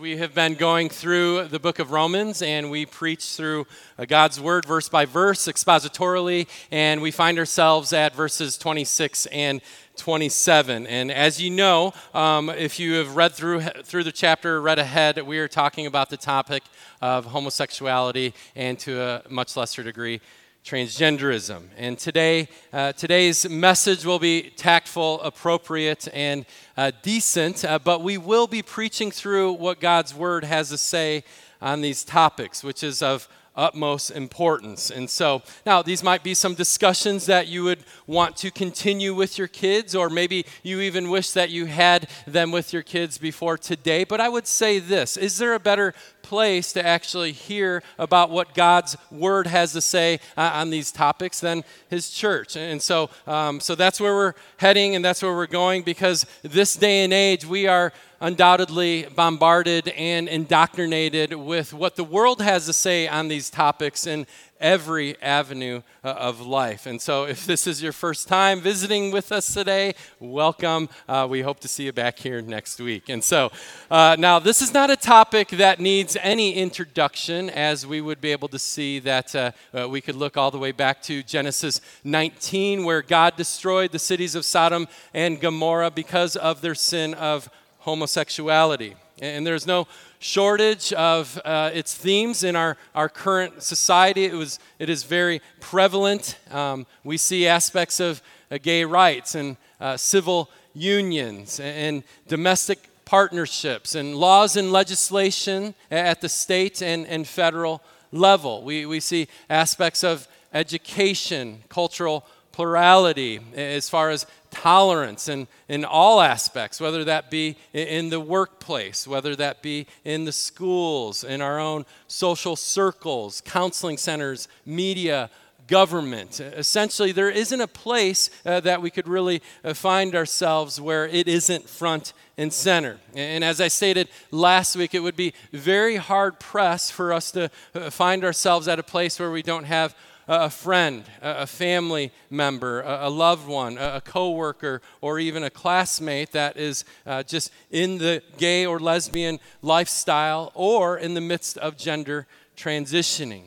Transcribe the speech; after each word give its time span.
We 0.00 0.18
have 0.18 0.34
been 0.34 0.56
going 0.56 0.90
through 0.90 1.44
the 1.44 1.58
book 1.58 1.78
of 1.78 1.90
Romans 1.90 2.42
and 2.42 2.70
we 2.70 2.84
preach 2.84 3.34
through 3.34 3.66
uh, 3.98 4.04
God's 4.04 4.38
word 4.38 4.66
verse 4.66 4.90
by 4.90 5.06
verse, 5.06 5.46
expositorily, 5.46 6.48
and 6.70 7.00
we 7.00 7.10
find 7.10 7.38
ourselves 7.38 7.94
at 7.94 8.14
verses 8.14 8.58
26 8.58 9.24
and 9.26 9.62
27. 9.96 10.86
And 10.86 11.10
as 11.10 11.40
you 11.40 11.50
know, 11.50 11.94
um, 12.12 12.50
if 12.50 12.78
you 12.78 12.94
have 12.94 13.16
read 13.16 13.32
through, 13.32 13.60
through 13.60 14.04
the 14.04 14.12
chapter, 14.12 14.60
read 14.60 14.78
ahead, 14.78 15.18
we 15.22 15.38
are 15.38 15.48
talking 15.48 15.86
about 15.86 16.10
the 16.10 16.18
topic 16.18 16.62
of 17.00 17.24
homosexuality 17.26 18.34
and 18.54 18.78
to 18.80 19.00
a 19.00 19.22
much 19.30 19.56
lesser 19.56 19.82
degree, 19.82 20.20
transgenderism. 20.66 21.68
And 21.76 21.96
today, 21.96 22.48
uh, 22.72 22.90
today's 22.92 23.48
message 23.48 24.04
will 24.04 24.18
be 24.18 24.50
tactful, 24.56 25.20
appropriate, 25.20 26.08
and 26.12 26.44
uh, 26.76 26.90
decent, 27.02 27.64
uh, 27.64 27.78
but 27.78 28.02
we 28.02 28.18
will 28.18 28.48
be 28.48 28.62
preaching 28.62 29.12
through 29.12 29.52
what 29.52 29.78
God's 29.78 30.12
Word 30.12 30.42
has 30.42 30.70
to 30.70 30.78
say 30.78 31.22
on 31.62 31.82
these 31.82 32.02
topics, 32.02 32.64
which 32.64 32.82
is 32.82 33.00
of 33.00 33.28
utmost 33.56 34.10
importance. 34.10 34.90
And 34.90 35.08
so, 35.08 35.42
now 35.64 35.82
these 35.82 36.02
might 36.02 36.22
be 36.22 36.34
some 36.34 36.54
discussions 36.54 37.26
that 37.26 37.48
you 37.48 37.64
would 37.64 37.84
want 38.06 38.36
to 38.38 38.50
continue 38.50 39.14
with 39.14 39.38
your 39.38 39.48
kids, 39.48 39.94
or 39.94 40.10
maybe 40.10 40.46
you 40.62 40.80
even 40.80 41.10
wish 41.10 41.30
that 41.32 41.50
you 41.50 41.66
had 41.66 42.08
them 42.26 42.50
with 42.50 42.72
your 42.72 42.82
kids 42.82 43.18
before 43.18 43.58
today. 43.58 44.04
But 44.04 44.20
I 44.20 44.28
would 44.28 44.46
say 44.46 44.78
this 44.78 45.16
Is 45.16 45.38
there 45.38 45.54
a 45.54 45.60
better 45.60 45.94
place 46.26 46.72
to 46.72 46.84
actually 46.84 47.30
hear 47.30 47.82
about 48.00 48.30
what 48.30 48.52
God's 48.52 48.96
Word 49.12 49.46
has 49.46 49.72
to 49.74 49.80
say 49.80 50.18
uh, 50.36 50.50
on 50.54 50.70
these 50.70 50.90
topics 50.90 51.38
than 51.38 51.62
His 51.88 52.10
church. 52.10 52.56
And 52.56 52.82
so, 52.82 53.10
um, 53.28 53.60
so 53.60 53.76
that's 53.76 54.00
where 54.00 54.14
we're 54.14 54.34
heading 54.56 54.96
and 54.96 55.04
that's 55.04 55.22
where 55.22 55.34
we're 55.34 55.46
going 55.46 55.82
because 55.82 56.26
this 56.42 56.74
day 56.74 57.04
and 57.04 57.12
age 57.12 57.46
we 57.46 57.68
are 57.68 57.92
undoubtedly 58.20 59.06
bombarded 59.14 59.88
and 59.88 60.28
indoctrinated 60.28 61.34
with 61.34 61.72
what 61.72 61.96
the 61.96 62.04
world 62.04 62.40
has 62.40 62.66
to 62.66 62.72
say 62.72 63.08
on 63.08 63.28
these 63.28 63.50
topics. 63.50 64.06
in 64.06 64.26
every 64.60 65.20
avenue 65.22 65.82
uh, 66.04 66.08
of 66.08 66.40
life. 66.40 66.86
And 66.86 67.00
so, 67.00 67.24
if 67.24 67.46
this 67.46 67.66
is 67.66 67.82
your 67.82 67.92
first 67.92 68.28
time 68.28 68.60
visiting 68.60 69.10
with 69.10 69.32
us 69.32 69.52
today, 69.52 69.94
welcome. 70.20 70.88
Uh, 71.08 71.26
we 71.28 71.42
hope 71.42 71.60
to 71.60 71.68
see 71.68 71.84
you 71.84 71.92
back 71.92 72.18
here 72.18 72.40
next 72.40 72.80
week. 72.80 73.08
And 73.08 73.22
so, 73.22 73.50
uh, 73.90 74.16
now 74.18 74.38
this 74.38 74.62
is 74.62 74.72
not 74.72 74.90
a 74.90 74.96
topic 74.96 75.48
that 75.48 75.80
needs 75.80 76.16
any 76.20 76.54
introduction, 76.54 77.50
as 77.50 77.86
we 77.86 78.00
would 78.00 78.20
be 78.20 78.32
able 78.32 78.48
to 78.48 78.58
see 78.58 78.98
that 79.00 79.34
uh, 79.34 79.50
uh, 79.74 79.88
we 79.88 80.00
could 80.00 80.16
look 80.16 80.36
all 80.36 80.50
the 80.50 80.58
way 80.58 80.72
back 80.72 81.02
to 81.02 81.22
Genesis 81.22 81.80
19, 82.04 82.84
where 82.84 83.02
God 83.02 83.36
destroyed 83.36 83.92
the 83.92 83.98
cities 83.98 84.34
of 84.34 84.44
Sodom 84.44 84.88
and 85.12 85.40
Gomorrah 85.40 85.90
because 85.90 86.36
of 86.36 86.60
their 86.60 86.74
sin 86.74 87.14
of 87.14 87.50
homosexuality. 87.86 88.96
And 89.22 89.46
there's 89.46 89.66
no 89.66 89.86
shortage 90.18 90.92
of 90.92 91.40
uh, 91.44 91.70
its 91.72 91.94
themes 91.94 92.42
in 92.42 92.56
our, 92.56 92.76
our 92.94 93.08
current 93.08 93.62
society. 93.62 94.24
It, 94.24 94.34
was, 94.34 94.58
it 94.80 94.90
is 94.90 95.04
very 95.04 95.40
prevalent. 95.60 96.36
Um, 96.50 96.84
we 97.04 97.16
see 97.16 97.46
aspects 97.46 98.00
of 98.00 98.20
uh, 98.50 98.58
gay 98.60 98.84
rights 98.84 99.36
and 99.36 99.56
uh, 99.80 99.96
civil 99.96 100.50
unions 100.74 101.60
and, 101.60 101.78
and 101.78 102.04
domestic 102.26 102.78
partnerships 103.04 103.94
and 103.94 104.16
laws 104.16 104.56
and 104.56 104.72
legislation 104.72 105.74
at 105.90 106.20
the 106.20 106.28
state 106.28 106.82
and, 106.82 107.06
and 107.06 107.26
federal 107.26 107.80
level. 108.10 108.64
We, 108.64 108.84
we 108.84 108.98
see 108.98 109.28
aspects 109.48 110.02
of 110.02 110.26
education, 110.52 111.62
cultural 111.68 112.26
plurality, 112.50 113.38
as 113.54 113.88
far 113.88 114.10
as 114.10 114.26
tolerance 114.62 115.28
in, 115.28 115.46
in 115.68 115.84
all 115.84 116.20
aspects, 116.20 116.80
whether 116.80 117.04
that 117.04 117.30
be 117.30 117.56
in 117.72 118.08
the 118.10 118.20
workplace, 118.20 119.06
whether 119.06 119.36
that 119.36 119.62
be 119.62 119.86
in 120.04 120.24
the 120.24 120.32
schools, 120.32 121.24
in 121.24 121.40
our 121.40 121.58
own 121.58 121.84
social 122.08 122.56
circles, 122.56 123.42
counseling 123.44 123.98
centers, 123.98 124.48
media, 124.64 125.30
government. 125.66 126.40
Essentially, 126.40 127.12
there 127.12 127.30
isn't 127.30 127.60
a 127.60 127.66
place 127.66 128.30
uh, 128.44 128.60
that 128.60 128.80
we 128.80 128.90
could 128.90 129.08
really 129.08 129.42
uh, 129.64 129.74
find 129.74 130.14
ourselves 130.14 130.80
where 130.80 131.06
it 131.06 131.28
isn't 131.28 131.68
front 131.68 132.12
and 132.38 132.52
center. 132.52 132.98
And 133.14 133.42
as 133.42 133.60
I 133.60 133.68
stated 133.68 134.08
last 134.30 134.76
week, 134.76 134.94
it 134.94 135.00
would 135.00 135.16
be 135.16 135.34
very 135.52 135.96
hard 135.96 136.38
pressed 136.38 136.92
for 136.92 137.12
us 137.12 137.30
to 137.32 137.50
uh, 137.74 137.90
find 137.90 138.24
ourselves 138.24 138.68
at 138.68 138.78
a 138.78 138.84
place 138.84 139.18
where 139.18 139.30
we 139.30 139.42
don't 139.42 139.64
have 139.64 139.94
a 140.28 140.50
friend, 140.50 141.04
a 141.22 141.46
family 141.46 142.10
member, 142.30 142.82
a 142.82 143.08
loved 143.08 143.46
one, 143.46 143.78
a 143.78 144.00
coworker, 144.00 144.82
or 145.00 145.18
even 145.18 145.44
a 145.44 145.50
classmate 145.50 146.32
that 146.32 146.56
is 146.56 146.84
uh, 147.06 147.22
just 147.22 147.52
in 147.70 147.98
the 147.98 148.22
gay 148.36 148.66
or 148.66 148.80
lesbian 148.80 149.38
lifestyle 149.62 150.50
or 150.54 150.98
in 150.98 151.14
the 151.14 151.20
midst 151.20 151.58
of 151.58 151.76
gender 151.76 152.26
transitioning. 152.56 153.44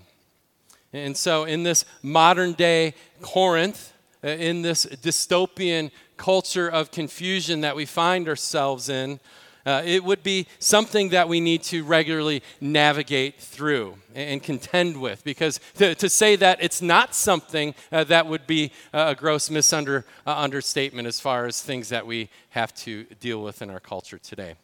And 0.94 1.16
so, 1.16 1.44
in 1.44 1.64
this 1.64 1.86
modern 2.02 2.54
day 2.54 2.96
Corinth, 3.22 3.94
uh, 4.24 4.30
in 4.30 4.62
this 4.62 4.86
dystopian 4.86 5.92
culture 6.18 6.68
of 6.68 6.92
confusion 6.92 7.62
that 7.62 7.76
we 7.76 7.86
find 7.86 8.28
ourselves 8.28 8.90
in, 8.90 9.20
uh, 9.66 9.82
it 9.86 10.04
would 10.04 10.24
be 10.24 10.48
something 10.60 11.10
that 11.10 11.28
we 11.28 11.40
need 11.40 11.64
to 11.64 11.84
regularly 11.84 12.42
navigate 12.62 13.40
through 13.40 13.96
and 14.16 14.42
contend 14.42 15.00
with. 15.00 15.24
Because 15.24 15.60
to, 15.76 15.96
to 15.96 16.10
say 16.10 16.36
that 16.38 16.62
it's 16.62 16.82
not 16.82 17.14
something 17.14 17.76
uh, 17.92 18.04
that 18.06 18.28
would 18.28 18.48
be 18.48 18.72
a 18.94 19.16
gross 19.16 19.50
misunder, 19.50 20.04
uh, 20.26 20.36
understatement 20.36 21.08
as 21.08 21.20
far 21.20 21.46
as 21.46 21.62
things 21.62 21.90
that 21.90 22.06
we 22.06 22.30
have 22.52 22.74
to 22.76 23.04
deal 23.20 23.44
with 23.44 23.62
in 23.62 23.70
our 23.70 23.80
culture 23.80 24.18
today. 24.18 24.56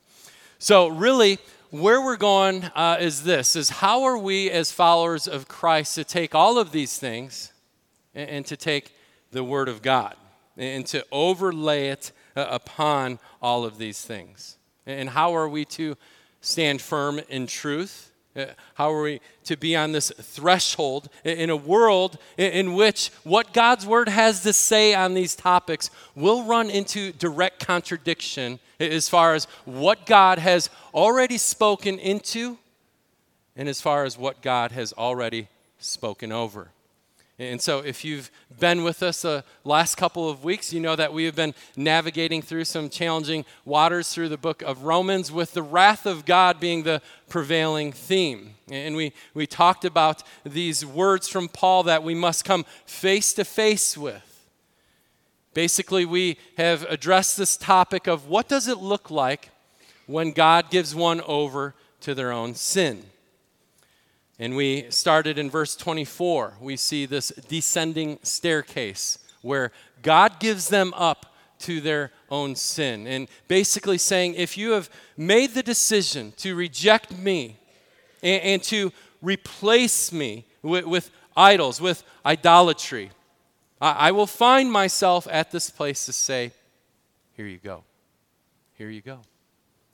So, 0.57 0.87
really, 0.87 1.37
where 1.71 2.01
we're 2.01 2.15
going 2.15 2.63
uh, 2.75 2.97
is 2.99 3.23
this 3.23 3.55
is 3.55 3.69
how 3.69 4.03
are 4.03 4.17
we 4.17 4.49
as 4.49 4.71
followers 4.71 5.27
of 5.27 5.47
christ 5.47 5.95
to 5.95 6.03
take 6.03 6.33
all 6.33 6.57
of 6.57 6.71
these 6.71 6.97
things 6.97 7.51
and, 8.13 8.29
and 8.29 8.45
to 8.45 8.55
take 8.55 8.95
the 9.31 9.43
word 9.43 9.67
of 9.67 9.81
god 9.81 10.15
and 10.57 10.85
to 10.85 11.05
overlay 11.11 11.89
it 11.89 12.11
uh, 12.35 12.45
upon 12.49 13.19
all 13.41 13.65
of 13.65 13.77
these 13.77 14.01
things 14.01 14.57
and 14.85 15.09
how 15.09 15.35
are 15.35 15.49
we 15.49 15.65
to 15.65 15.97
stand 16.41 16.81
firm 16.81 17.19
in 17.29 17.47
truth? 17.47 18.11
Uh, 18.35 18.47
how 18.73 18.91
are 18.91 19.01
we 19.01 19.21
to 19.45 19.55
be 19.55 19.77
on 19.77 19.93
this 19.93 20.11
threshold 20.19 21.07
in 21.23 21.49
a 21.49 21.55
world 21.55 22.17
in 22.37 22.73
which 22.73 23.09
what 23.23 23.53
God's 23.53 23.85
word 23.85 24.09
has 24.09 24.43
to 24.43 24.51
say 24.51 24.93
on 24.93 25.13
these 25.13 25.35
topics 25.35 25.89
will 26.15 26.43
run 26.43 26.69
into 26.69 27.13
direct 27.13 27.65
contradiction 27.65 28.59
as 28.77 29.07
far 29.07 29.35
as 29.35 29.45
what 29.63 30.05
God 30.05 30.37
has 30.37 30.69
already 30.93 31.37
spoken 31.37 31.97
into 31.97 32.57
and 33.55 33.69
as 33.69 33.79
far 33.79 34.03
as 34.03 34.17
what 34.17 34.41
God 34.41 34.73
has 34.73 34.91
already 34.93 35.47
spoken 35.79 36.33
over? 36.33 36.71
And 37.37 37.61
so, 37.61 37.79
if 37.79 38.05
you've 38.05 38.31
been 38.61 38.85
with 38.85 39.03
us 39.03 39.23
the 39.23 39.43
last 39.65 39.95
couple 39.95 40.29
of 40.29 40.45
weeks, 40.45 40.71
you 40.71 40.79
know 40.79 40.95
that 40.95 41.11
we 41.11 41.25
have 41.25 41.35
been 41.35 41.53
navigating 41.75 42.41
through 42.41 42.63
some 42.63 42.87
challenging 42.87 43.43
waters 43.65 44.09
through 44.09 44.29
the 44.29 44.37
book 44.37 44.61
of 44.61 44.83
Romans, 44.83 45.33
with 45.33 45.51
the 45.51 45.61
wrath 45.61 46.05
of 46.05 46.25
God 46.25 46.61
being 46.61 46.83
the 46.83 47.01
prevailing 47.27 47.91
theme. 47.91 48.55
And 48.71 48.95
we, 48.95 49.11
we 49.33 49.45
talked 49.45 49.83
about 49.83 50.23
these 50.45 50.85
words 50.85 51.27
from 51.27 51.49
Paul 51.49 51.83
that 51.83 52.03
we 52.03 52.15
must 52.15 52.45
come 52.45 52.65
face 52.85 53.33
to 53.33 53.43
face 53.43 53.97
with. 53.97 54.47
Basically, 55.53 56.05
we 56.05 56.37
have 56.57 56.83
addressed 56.83 57.35
this 57.35 57.57
topic 57.57 58.07
of 58.07 58.27
what 58.29 58.47
does 58.47 58.69
it 58.69 58.77
look 58.77 59.11
like 59.11 59.49
when 60.07 60.31
God 60.31 60.69
gives 60.69 60.95
one 60.95 61.19
over 61.21 61.75
to 61.99 62.15
their 62.15 62.31
own 62.31 62.55
sin. 62.55 63.03
And 64.37 64.55
we 64.55 64.89
started 64.89 65.37
in 65.37 65.49
verse 65.49 65.75
24. 65.75 66.55
We 66.59 66.75
see 66.75 67.05
this 67.05 67.29
descending 67.47 68.19
staircase 68.23 69.19
where 69.41 69.71
God 70.01 70.39
gives 70.39 70.69
them 70.69 70.93
up 70.95 71.35
to 71.59 71.79
their 71.79 72.11
own 72.29 72.55
sin. 72.55 73.07
And 73.07 73.27
basically 73.47 73.97
saying, 73.97 74.33
if 74.35 74.57
you 74.57 74.71
have 74.71 74.89
made 75.15 75.53
the 75.53 75.63
decision 75.63 76.33
to 76.37 76.55
reject 76.55 77.17
me 77.17 77.57
and, 78.21 78.41
and 78.43 78.63
to 78.63 78.91
replace 79.21 80.11
me 80.11 80.45
with, 80.61 80.85
with, 80.85 81.11
idols, 81.35 81.81
with 81.81 82.03
idolatry, 82.25 83.11
I, 83.81 83.91
I 83.91 84.11
will 84.11 84.27
find 84.27 84.71
myself 84.71 85.27
at 85.29 85.51
this 85.51 85.69
place 85.69 86.05
to 86.05 86.13
say, 86.13 86.51
Here 87.35 87.47
you 87.47 87.57
go. 87.57 87.83
Here 88.77 88.89
you 88.89 89.01
go. 89.01 89.19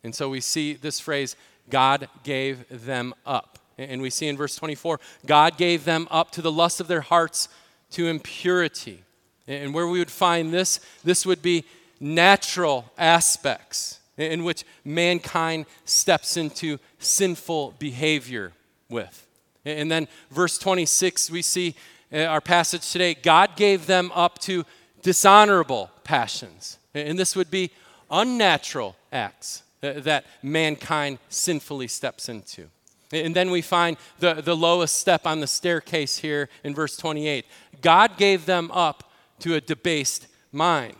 And 0.03 0.15
so 0.15 0.29
we 0.29 0.41
see 0.41 0.73
this 0.73 0.99
phrase, 0.99 1.35
God 1.69 2.09
gave 2.23 2.85
them 2.85 3.13
up. 3.25 3.59
And 3.77 4.01
we 4.01 4.09
see 4.09 4.27
in 4.27 4.37
verse 4.37 4.55
24, 4.55 4.99
God 5.25 5.57
gave 5.57 5.85
them 5.85 6.07
up 6.11 6.31
to 6.31 6.41
the 6.41 6.51
lust 6.51 6.79
of 6.79 6.87
their 6.87 7.01
hearts 7.01 7.49
to 7.91 8.07
impurity. 8.07 9.03
And 9.47 9.73
where 9.73 9.87
we 9.87 9.99
would 9.99 10.11
find 10.11 10.53
this, 10.53 10.79
this 11.03 11.25
would 11.25 11.41
be 11.41 11.65
natural 11.99 12.91
aspects 12.97 13.99
in 14.17 14.43
which 14.43 14.63
mankind 14.83 15.65
steps 15.85 16.37
into 16.37 16.77
sinful 16.99 17.75
behavior 17.79 18.53
with. 18.89 19.25
And 19.65 19.91
then 19.91 20.07
verse 20.31 20.57
26, 20.57 21.29
we 21.31 21.41
see 21.41 21.75
uh, 22.11 22.23
our 22.23 22.41
passage 22.41 22.91
today 22.91 23.13
God 23.13 23.55
gave 23.55 23.85
them 23.85 24.11
up 24.13 24.39
to 24.39 24.65
dishonorable 25.01 25.89
passions. 26.03 26.77
And 26.93 27.17
this 27.17 27.35
would 27.35 27.49
be 27.49 27.71
unnatural 28.09 28.95
acts 29.11 29.63
uh, 29.81 29.93
that 29.97 30.25
mankind 30.43 31.19
sinfully 31.29 31.87
steps 31.87 32.27
into. 32.27 32.67
And 33.13 33.35
then 33.35 33.51
we 33.51 33.61
find 33.61 33.97
the, 34.19 34.35
the 34.35 34.55
lowest 34.55 34.95
step 34.95 35.27
on 35.27 35.39
the 35.39 35.47
staircase 35.47 36.17
here 36.17 36.49
in 36.63 36.73
verse 36.73 36.95
28. 36.97 37.45
God 37.81 38.17
gave 38.17 38.45
them 38.45 38.71
up 38.71 39.11
to 39.39 39.55
a 39.55 39.61
debased 39.61 40.27
mind. 40.51 40.95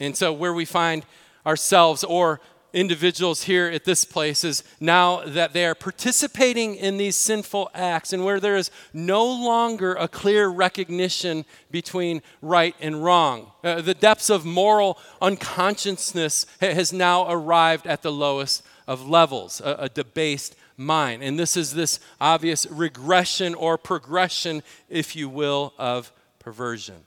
And 0.00 0.16
so, 0.16 0.32
where 0.32 0.52
we 0.52 0.64
find 0.64 1.04
ourselves 1.46 2.04
or 2.04 2.40
individuals 2.72 3.44
here 3.44 3.66
at 3.66 3.84
this 3.84 4.04
place 4.04 4.44
is 4.44 4.62
now 4.78 5.22
that 5.24 5.52
they 5.52 5.64
are 5.64 5.74
participating 5.74 6.74
in 6.74 6.98
these 6.98 7.16
sinful 7.16 7.70
acts 7.74 8.12
and 8.12 8.24
where 8.24 8.38
there 8.38 8.56
is 8.56 8.70
no 8.92 9.24
longer 9.24 9.94
a 9.94 10.06
clear 10.06 10.48
recognition 10.48 11.44
between 11.70 12.20
right 12.42 12.76
and 12.80 13.02
wrong. 13.02 13.50
Uh, 13.64 13.80
the 13.80 13.94
depths 13.94 14.28
of 14.28 14.44
moral 14.44 14.98
unconsciousness 15.22 16.46
has 16.60 16.92
now 16.92 17.28
arrived 17.30 17.86
at 17.86 18.02
the 18.02 18.12
lowest 18.12 18.62
of 18.86 19.08
levels, 19.08 19.60
a, 19.64 19.76
a 19.80 19.88
debased 19.88 20.54
mind. 20.78 21.22
And 21.22 21.38
this 21.38 21.56
is 21.56 21.74
this 21.74 22.00
obvious 22.20 22.66
regression 22.70 23.54
or 23.54 23.76
progression, 23.76 24.62
if 24.88 25.14
you 25.14 25.28
will, 25.28 25.74
of 25.76 26.12
perversion. 26.38 27.04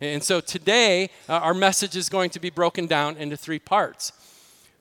And 0.00 0.22
so 0.22 0.40
today, 0.40 1.10
uh, 1.28 1.34
our 1.34 1.54
message 1.54 1.96
is 1.96 2.08
going 2.08 2.30
to 2.30 2.40
be 2.40 2.50
broken 2.50 2.86
down 2.86 3.16
into 3.16 3.36
three 3.36 3.60
parts. 3.60 4.12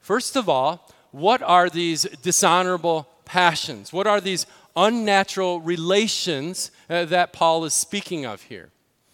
First 0.02 0.36
of 0.36 0.50
all, 0.50 0.92
what 1.12 1.44
are 1.44 1.70
these 1.70 2.04
dishonorable 2.24 3.08
passions? 3.24 3.94
What 3.94 4.08
are 4.08 4.20
these 4.20 4.48
unnatural 4.76 5.62
relations 5.62 6.72
uh, 6.90 7.06
that 7.06 7.34
Paul 7.34 7.66
is 7.66 7.76
speaking 7.76 8.26
of 8.26 8.42
here? 8.44 8.70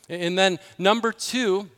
And 0.08 0.38
then, 0.38 0.60
number 0.78 1.12
two, 1.12 1.70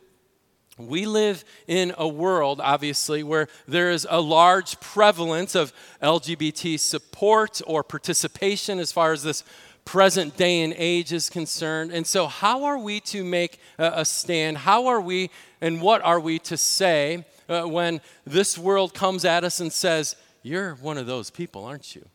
we 0.88 1.06
live 1.06 1.44
in 1.66 1.94
a 1.96 2.08
world, 2.08 2.60
obviously, 2.62 3.22
where 3.22 3.48
there 3.66 3.90
is 3.90 4.06
a 4.10 4.20
large 4.20 4.80
prevalence 4.80 5.54
of 5.54 5.72
LGBT 6.02 6.78
support 6.78 7.60
or 7.66 7.82
participation 7.82 8.78
as 8.78 8.92
far 8.92 9.12
as 9.12 9.22
this 9.22 9.44
present 9.84 10.36
day 10.36 10.62
and 10.62 10.74
age 10.76 11.12
is 11.12 11.28
concerned. 11.30 11.90
And 11.92 12.06
so, 12.06 12.26
how 12.26 12.64
are 12.64 12.78
we 12.78 13.00
to 13.00 13.24
make 13.24 13.58
a 13.78 14.04
stand? 14.04 14.58
How 14.58 14.86
are 14.86 15.00
we 15.00 15.30
and 15.60 15.80
what 15.82 16.02
are 16.02 16.20
we 16.20 16.38
to 16.40 16.56
say 16.56 17.24
uh, 17.48 17.62
when 17.62 18.00
this 18.24 18.56
world 18.56 18.94
comes 18.94 19.24
at 19.24 19.44
us 19.44 19.60
and 19.60 19.72
says, 19.72 20.16
You're 20.42 20.74
one 20.76 20.98
of 20.98 21.06
those 21.06 21.30
people, 21.30 21.64
aren't 21.64 21.94
you? 21.94 22.06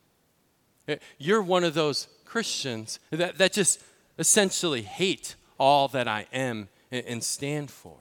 Uh, 0.87 0.95
you're 1.17 1.41
one 1.41 1.63
of 1.63 1.73
those 1.73 2.07
Christians 2.25 2.99
that, 3.11 3.37
that 3.37 3.53
just 3.53 3.81
essentially 4.17 4.81
hate 4.81 5.35
all 5.59 5.87
that 5.89 6.07
I 6.07 6.27
am 6.31 6.69
and 6.91 7.23
stand 7.23 7.71
for. 7.71 7.97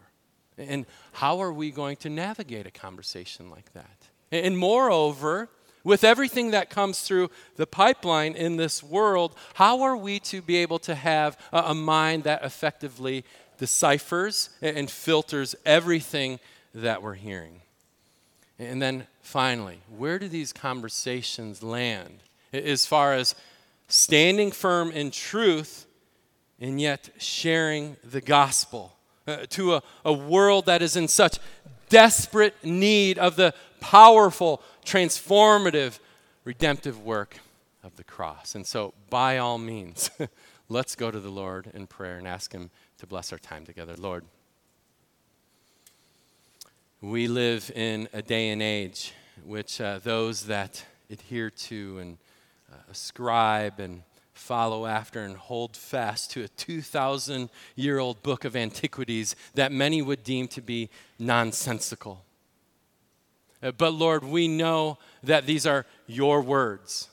And 0.56 0.87
how 1.12 1.41
are 1.41 1.53
we 1.53 1.71
going 1.71 1.97
to 1.99 2.11
navigate 2.11 2.67
a 2.67 2.71
conversation 2.71 3.51
like 3.51 3.73
that? 3.73 4.09
And 4.31 4.56
moreover, 4.56 5.49
with 5.85 6.03
everything 6.03 6.53
that 6.53 6.71
comes 6.71 7.01
through 7.01 7.31
the 7.56 7.67
pipeline 7.67 8.35
in 8.35 8.56
this 8.56 8.83
world, 8.83 9.35
how 9.55 9.83
are 9.83 9.97
we 9.97 10.19
to 10.21 10.41
be 10.41 10.56
able 10.56 10.79
to 10.81 10.95
have 10.95 11.39
a, 11.53 11.75
mind 11.75 12.25
that 12.25 12.43
effectively 12.43 13.25
deciphers 13.59 14.51
and 14.62 14.91
filters 14.91 15.55
everything 15.65 16.41
that 16.75 17.03
we're 17.03 17.15
hearing. 17.15 17.61
And 18.59 18.81
then 18.81 19.06
finally, 19.23 19.81
where 19.97 20.19
do 20.19 20.29
these 20.29 20.53
conversations 20.53 21.62
land 21.62 22.21
as 22.53 22.87
far 22.87 23.12
as 23.12 23.35
standing 23.89 24.51
firm 24.51 24.91
in 24.91 25.11
truth 25.11 25.87
and 26.61 26.81
yet 26.81 27.11
sharing 27.19 27.97
the 28.03 28.21
gospel 28.21 28.94
uh, 29.26 29.47
to 29.50 29.75
a, 29.75 29.82
a 30.05 30.12
world 30.12 30.67
that 30.67 30.82
is 30.82 30.97
in 30.97 31.09
such 31.09 31.38
desperate 31.88 32.55
need 32.65 33.19
of 33.19 33.37
the 33.37 33.55
powerful, 33.81 34.62
transformative, 34.85 35.99
redemptive 36.44 37.00
work 37.00 37.38
of 37.82 37.97
the 37.97 38.05
cross? 38.05 38.55
And 38.55 38.67
so, 38.67 38.94
by 39.11 39.38
all 39.38 39.59
means, 39.59 40.11
let's 40.69 40.94
go 40.94 41.11
to 41.11 41.21
the 41.21 41.31
Lord 41.31 41.71
in 41.75 41.87
prayer 41.87 42.19
and 42.19 42.29
ask 42.29 42.53
Him 42.53 42.71
to 42.99 43.06
bless 43.06 43.32
our 43.32 43.38
time 43.38 43.65
together. 43.65 43.94
Lord, 43.97 44.25
we 47.00 47.29
live 47.29 47.70
in 47.75 48.09
a 48.12 48.23
day 48.23 48.49
and 48.50 48.62
age 48.62 49.12
which 49.44 49.81
uh, 49.81 49.99
those 50.03 50.47
that 50.47 50.85
adhere 51.11 51.50
to 51.50 51.99
and 51.99 52.19
uh, 52.73 52.77
ascribe 52.91 53.81
and 53.81 54.03
follow 54.34 54.84
after 54.84 55.20
and 55.20 55.36
hold 55.36 55.76
fast 55.76 56.32
to 56.32 56.42
a 56.42 56.48
2,000 56.48 57.48
year 57.76 57.98
old 57.98 58.22
book 58.22 58.44
of 58.44 58.56
antiquities 58.56 59.36
that 59.54 59.72
many 59.72 60.02
would 60.02 60.25
deem 60.25 60.48
to 60.48 60.60
be 60.60 60.90
nonsensical. 61.19 62.25
Uh, 63.62 63.70
but 63.70 63.94
Lord, 63.94 64.25
we 64.25 64.48
know 64.48 64.98
that 65.22 65.46
these 65.46 65.66
are 65.66 65.86
your 66.06 66.42
words. 66.42 67.08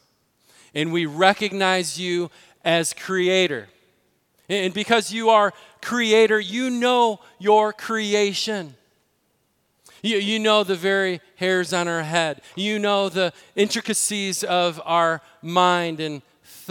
And 0.73 0.91
we 0.91 1.06
recognize 1.06 2.00
you 2.00 2.31
as 2.65 2.94
creator. 2.94 3.69
And 4.50 4.73
because 4.73 5.13
you 5.13 5.29
are 5.29 5.53
creator, 5.81 6.39
you 6.39 6.69
know 6.69 7.19
your 7.39 7.71
creation. 7.71 8.75
You, 10.01 10.18
you 10.18 10.39
know 10.39 10.63
the 10.63 10.75
very 10.75 11.21
hairs 11.35 11.71
on 11.71 11.88
our 11.88 12.01
head. 12.01 12.41
You 12.56 12.79
know 12.79 13.09
the 13.09 13.31
intricacies 13.56 14.44
of 14.44 14.81
our 14.83 15.21
mind 15.41 16.00
and 16.00 16.21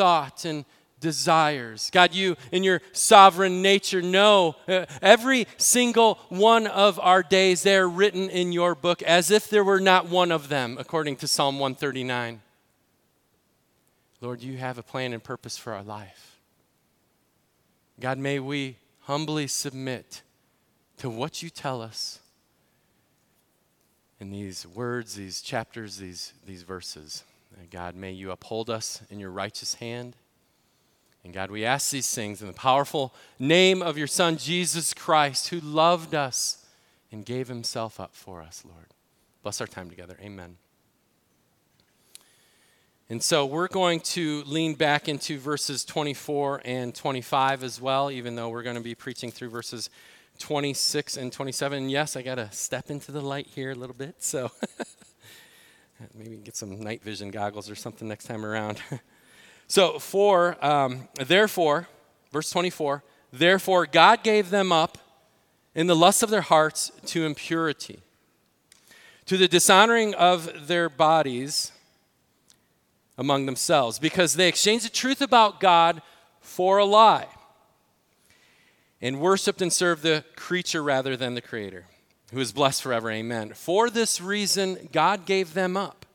thought 0.01 0.47
and 0.47 0.65
desires. 0.99 1.91
God, 1.93 2.15
you 2.15 2.39
in 2.53 2.65
your 2.65 2.81
sovereign 2.93 3.61
nature 3.61 4.01
know 4.01 4.57
uh, 4.67 4.87
every 5.03 5.47
single 5.59 6.15
one 6.31 6.67
of 6.67 6.99
our 6.99 7.23
days, 7.23 7.63
they're 7.63 7.87
written 7.87 8.31
in 8.31 8.51
your 8.51 8.75
book 8.75 9.03
as 9.03 9.31
if 9.31 9.51
there 9.51 9.63
were 9.63 9.79
not 9.79 10.09
one 10.09 10.33
of 10.33 10.49
them, 10.49 10.79
according 10.81 11.17
to 11.17 11.29
Psalm 11.29 11.59
139. 11.59 12.41
Lord, 14.23 14.41
you 14.41 14.57
have 14.57 14.79
a 14.79 14.83
plan 14.83 15.13
and 15.13 15.23
purpose 15.23 15.59
for 15.59 15.75
our 15.75 15.83
life. 15.83 16.39
God, 18.01 18.17
may 18.17 18.39
we 18.39 18.77
humbly 19.01 19.49
submit 19.49 20.23
to 20.97 21.11
what 21.11 21.43
you 21.43 21.51
tell 21.51 21.83
us 21.83 22.21
in 24.19 24.31
these 24.31 24.67
words, 24.67 25.17
these 25.17 25.43
chapters, 25.43 25.99
these, 25.99 26.33
these 26.47 26.63
verses. 26.63 27.23
God, 27.71 27.95
may 27.95 28.11
you 28.13 28.31
uphold 28.31 28.69
us 28.69 29.03
in 29.11 29.21
your 29.21 29.31
righteous 29.31 29.75
hand. 29.75 30.17
And 31.23 31.33
God, 31.33 31.51
we 31.51 31.65
ask 31.65 31.91
these 31.91 32.13
things 32.13 32.41
in 32.41 32.47
the 32.47 32.53
powerful 32.53 33.15
name 33.39 33.83
of 33.83 33.99
your 33.99 34.07
Son, 34.07 34.37
Jesus 34.37 34.95
Christ, 34.95 35.49
who 35.49 35.61
loved 35.61 36.15
us 36.15 36.65
and 37.13 37.25
gave 37.25 37.49
himself 37.49 38.01
up 38.01 38.15
for 38.15 38.43
us, 38.43 38.65
Lord. 38.67 38.87
Bless 39.43 39.61
our 39.61 39.67
time 39.67 39.91
together. 39.91 40.17
Amen. 40.21 40.57
And 43.09 43.23
so 43.23 43.45
we're 43.45 43.69
going 43.69 44.01
to 44.01 44.45
lean 44.47 44.75
back 44.75 45.09
into 45.09 45.39
verses 45.39 45.85
24 45.85 46.63
and 46.65 46.95
25 46.95 47.65
as 47.65 47.81
well, 47.81 48.11
even 48.11 48.37
though 48.37 48.49
we're 48.49 48.63
going 48.63 48.77
to 48.77 48.83
be 48.83 48.95
preaching 48.95 49.31
through 49.31 49.51
verses 49.51 49.91
26 50.39 51.17
and 51.17 51.33
27. 51.33 51.89
Yes, 51.89 52.17
I 52.17 52.23
got 52.23 52.37
to 52.37 52.51
step 52.53 52.89
into 52.89 53.13
the 53.13 53.21
light 53.21 53.49
here 53.49 53.73
a 53.73 53.75
little 53.75 53.97
bit, 53.97 54.23
so 54.23 54.51
maybe 56.15 56.37
get 56.37 56.57
some 56.57 56.81
night 56.81 57.03
vision 57.03 57.31
goggles 57.31 57.71
or 57.71 57.75
something 57.75 58.09
next 58.09 58.25
time 58.25 58.45
around. 58.45 58.81
so, 59.67 59.99
for, 59.99 60.57
um, 60.65 61.09
therefore, 61.27 61.89
verse 62.33 62.51
24, 62.51 63.03
therefore 63.33 63.87
God 63.87 64.23
gave 64.23 64.51
them 64.51 64.73
up 64.73 64.99
in 65.75 65.87
the 65.87 65.97
lust 65.97 66.23
of 66.23 66.31
their 66.31 66.41
hearts 66.41 66.91
to 67.07 67.25
impurity, 67.25 68.01
to 69.27 69.37
the 69.37 69.49
dishonoring 69.49 70.15
of 70.15 70.67
their 70.69 70.89
bodies 70.89 71.73
among 73.17 73.47
themselves, 73.47 73.99
because 73.99 74.35
they 74.35 74.49
exchanged 74.49 74.85
the 74.85 74.91
truth 74.91 75.21
about 75.21 75.61
God 75.61 76.03
for 76.41 76.79
a 76.79 76.85
lie 76.85 77.29
and 79.01 79.21
worshiped 79.21 79.63
and 79.63 79.73
served 79.73 80.03
the 80.03 80.25
creature 80.37 80.83
rather 80.83 81.17
than 81.17 81.35
the 81.35 81.41
creator, 81.41 81.87
who 82.33 82.41
is 82.41 82.53
blessed 82.53 82.83
forever. 82.83 83.11
Amen. 83.11 83.53
For 83.55 83.91
this 83.91 84.21
reason, 84.21 84.89
God 84.93 85.27
gave 85.27 85.55
them 85.55 85.77
up 85.77 86.07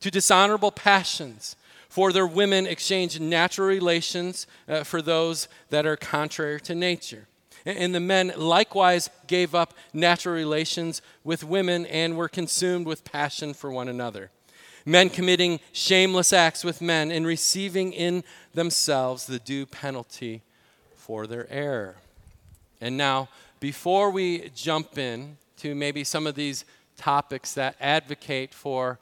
to 0.00 0.10
dishonorable 0.10 0.72
passions. 0.72 1.56
For 1.88 2.12
their 2.12 2.26
women 2.26 2.66
exchanged 2.66 3.20
natural 3.20 3.66
relations 3.66 4.46
uh, 4.68 4.84
for 4.84 5.02
those 5.02 5.48
that 5.70 5.86
are 5.86 5.96
contrary 5.96 6.60
to 6.62 6.74
nature. 6.74 7.26
And 7.66 7.94
the 7.94 8.00
men 8.00 8.32
likewise 8.36 9.10
gave 9.26 9.54
up 9.54 9.74
natural 9.92 10.34
relations 10.34 11.02
with 11.24 11.44
women 11.44 11.84
and 11.86 12.16
were 12.16 12.28
consumed 12.28 12.86
with 12.86 13.04
passion 13.04 13.52
for 13.52 13.70
one 13.70 13.88
another. 13.88 14.30
Men 14.86 15.10
committing 15.10 15.60
shameless 15.72 16.32
acts 16.32 16.64
with 16.64 16.80
men 16.80 17.10
and 17.10 17.26
receiving 17.26 17.92
in 17.92 18.24
themselves 18.54 19.26
the 19.26 19.38
due 19.38 19.66
penalty 19.66 20.42
for 20.96 21.26
their 21.26 21.46
error. 21.50 21.96
And 22.80 22.96
now, 22.96 23.28
before 23.58 24.10
we 24.10 24.50
jump 24.54 24.96
in 24.96 25.36
to 25.60 25.74
maybe 25.74 26.04
some 26.04 26.26
of 26.26 26.34
these 26.34 26.64
topics 26.96 27.54
that 27.54 27.76
advocate 27.80 28.52
for 28.54 28.98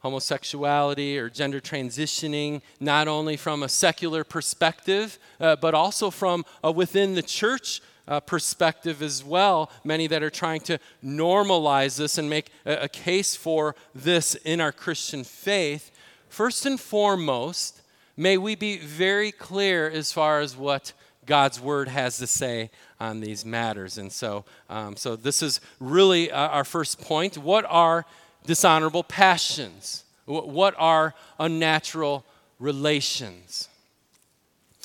homosexuality 0.00 1.18
or 1.18 1.28
gender 1.28 1.60
transitioning, 1.60 2.62
not 2.80 3.06
only 3.06 3.36
from 3.36 3.62
a 3.62 3.68
secular 3.68 4.24
perspective, 4.24 5.18
uh, 5.40 5.56
but 5.56 5.74
also 5.74 6.10
from 6.10 6.44
within 6.74 7.14
the 7.14 7.22
church 7.22 7.82
uh, 8.08 8.18
perspective 8.18 9.02
as 9.02 9.22
well, 9.22 9.70
many 9.84 10.06
that 10.06 10.22
are 10.22 10.30
trying 10.30 10.60
to 10.60 10.78
normalize 11.04 11.96
this 11.96 12.18
and 12.18 12.28
make 12.28 12.50
a, 12.66 12.84
a 12.84 12.88
case 12.88 13.36
for 13.36 13.76
this 13.94 14.34
in 14.34 14.60
our 14.60 14.72
Christian 14.72 15.22
faith. 15.22 15.90
First 16.28 16.66
and 16.66 16.80
foremost, 16.80 17.82
may 18.16 18.36
we 18.36 18.54
be 18.54 18.78
very 18.78 19.30
clear 19.30 19.88
as 19.88 20.12
far 20.12 20.40
as 20.40 20.56
what 20.56 20.92
God's 21.30 21.60
word 21.60 21.86
has 21.86 22.18
to 22.18 22.26
say 22.26 22.72
on 22.98 23.20
these 23.20 23.44
matters. 23.44 23.98
And 23.98 24.10
so, 24.10 24.44
um, 24.68 24.96
so 24.96 25.14
this 25.14 25.44
is 25.44 25.60
really 25.78 26.28
uh, 26.28 26.48
our 26.48 26.64
first 26.64 27.00
point. 27.00 27.38
What 27.38 27.64
are 27.68 28.04
dishonorable 28.46 29.04
passions? 29.04 30.02
What 30.26 30.74
are 30.76 31.14
unnatural 31.38 32.24
relations? 32.58 33.68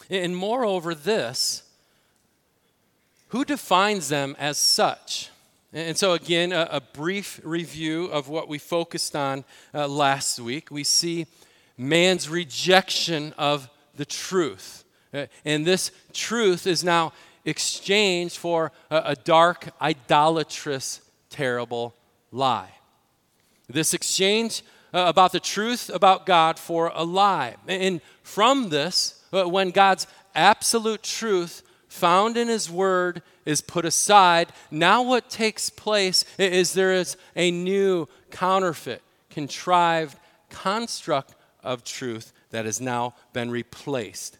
And 0.07 0.37
moreover, 0.37 0.93
this 0.93 1.63
who 3.29 3.43
defines 3.43 4.09
them 4.09 4.35
as 4.37 4.59
such? 4.59 5.31
And 5.73 5.97
so, 5.97 6.13
again, 6.13 6.51
a, 6.51 6.69
a 6.73 6.79
brief 6.79 7.41
review 7.43 8.05
of 8.05 8.29
what 8.29 8.47
we 8.47 8.59
focused 8.59 9.15
on 9.15 9.45
uh, 9.73 9.87
last 9.87 10.39
week. 10.39 10.69
We 10.69 10.83
see 10.83 11.25
man's 11.75 12.29
rejection 12.29 13.33
of 13.35 13.67
the 13.95 14.05
truth. 14.05 14.84
Uh, 15.15 15.27
and 15.45 15.65
this 15.65 15.91
truth 16.13 16.67
is 16.67 16.83
now 16.83 17.13
exchanged 17.45 18.37
for 18.37 18.71
a, 18.89 19.15
dark, 19.15 19.69
idolatrous, 19.79 20.99
terrible 21.29 21.93
lie. 22.31 22.71
This 23.69 23.93
exchange 23.93 24.63
uh, 24.93 25.05
about 25.07 25.31
the 25.31 25.39
truth 25.39 25.91
about 25.93 26.25
God 26.25 26.57
for 26.57 26.91
a 26.93 27.03
lie. 27.03 27.55
And 27.67 28.01
from 28.23 28.69
this, 28.69 29.23
uh, 29.31 29.47
when 29.47 29.71
God's 29.71 30.07
absolute 30.33 31.03
truth 31.03 31.61
found 31.87 32.35
in 32.35 32.47
His 32.47 32.69
Word 32.69 33.21
is 33.45 33.61
put 33.61 33.85
aside, 33.85 34.51
now 34.71 35.03
what 35.03 35.29
takes 35.29 35.69
place 35.69 36.25
is 36.37 36.73
there 36.73 36.93
is 36.93 37.15
a 37.35 37.51
new 37.51 38.07
counterfeit, 38.31 39.01
contrived 39.29 40.17
construct 40.49 41.35
of 41.63 41.83
truth 41.83 42.33
that 42.51 42.65
has 42.65 42.81
now 42.81 43.13
been 43.33 43.51
replaced. 43.51 44.37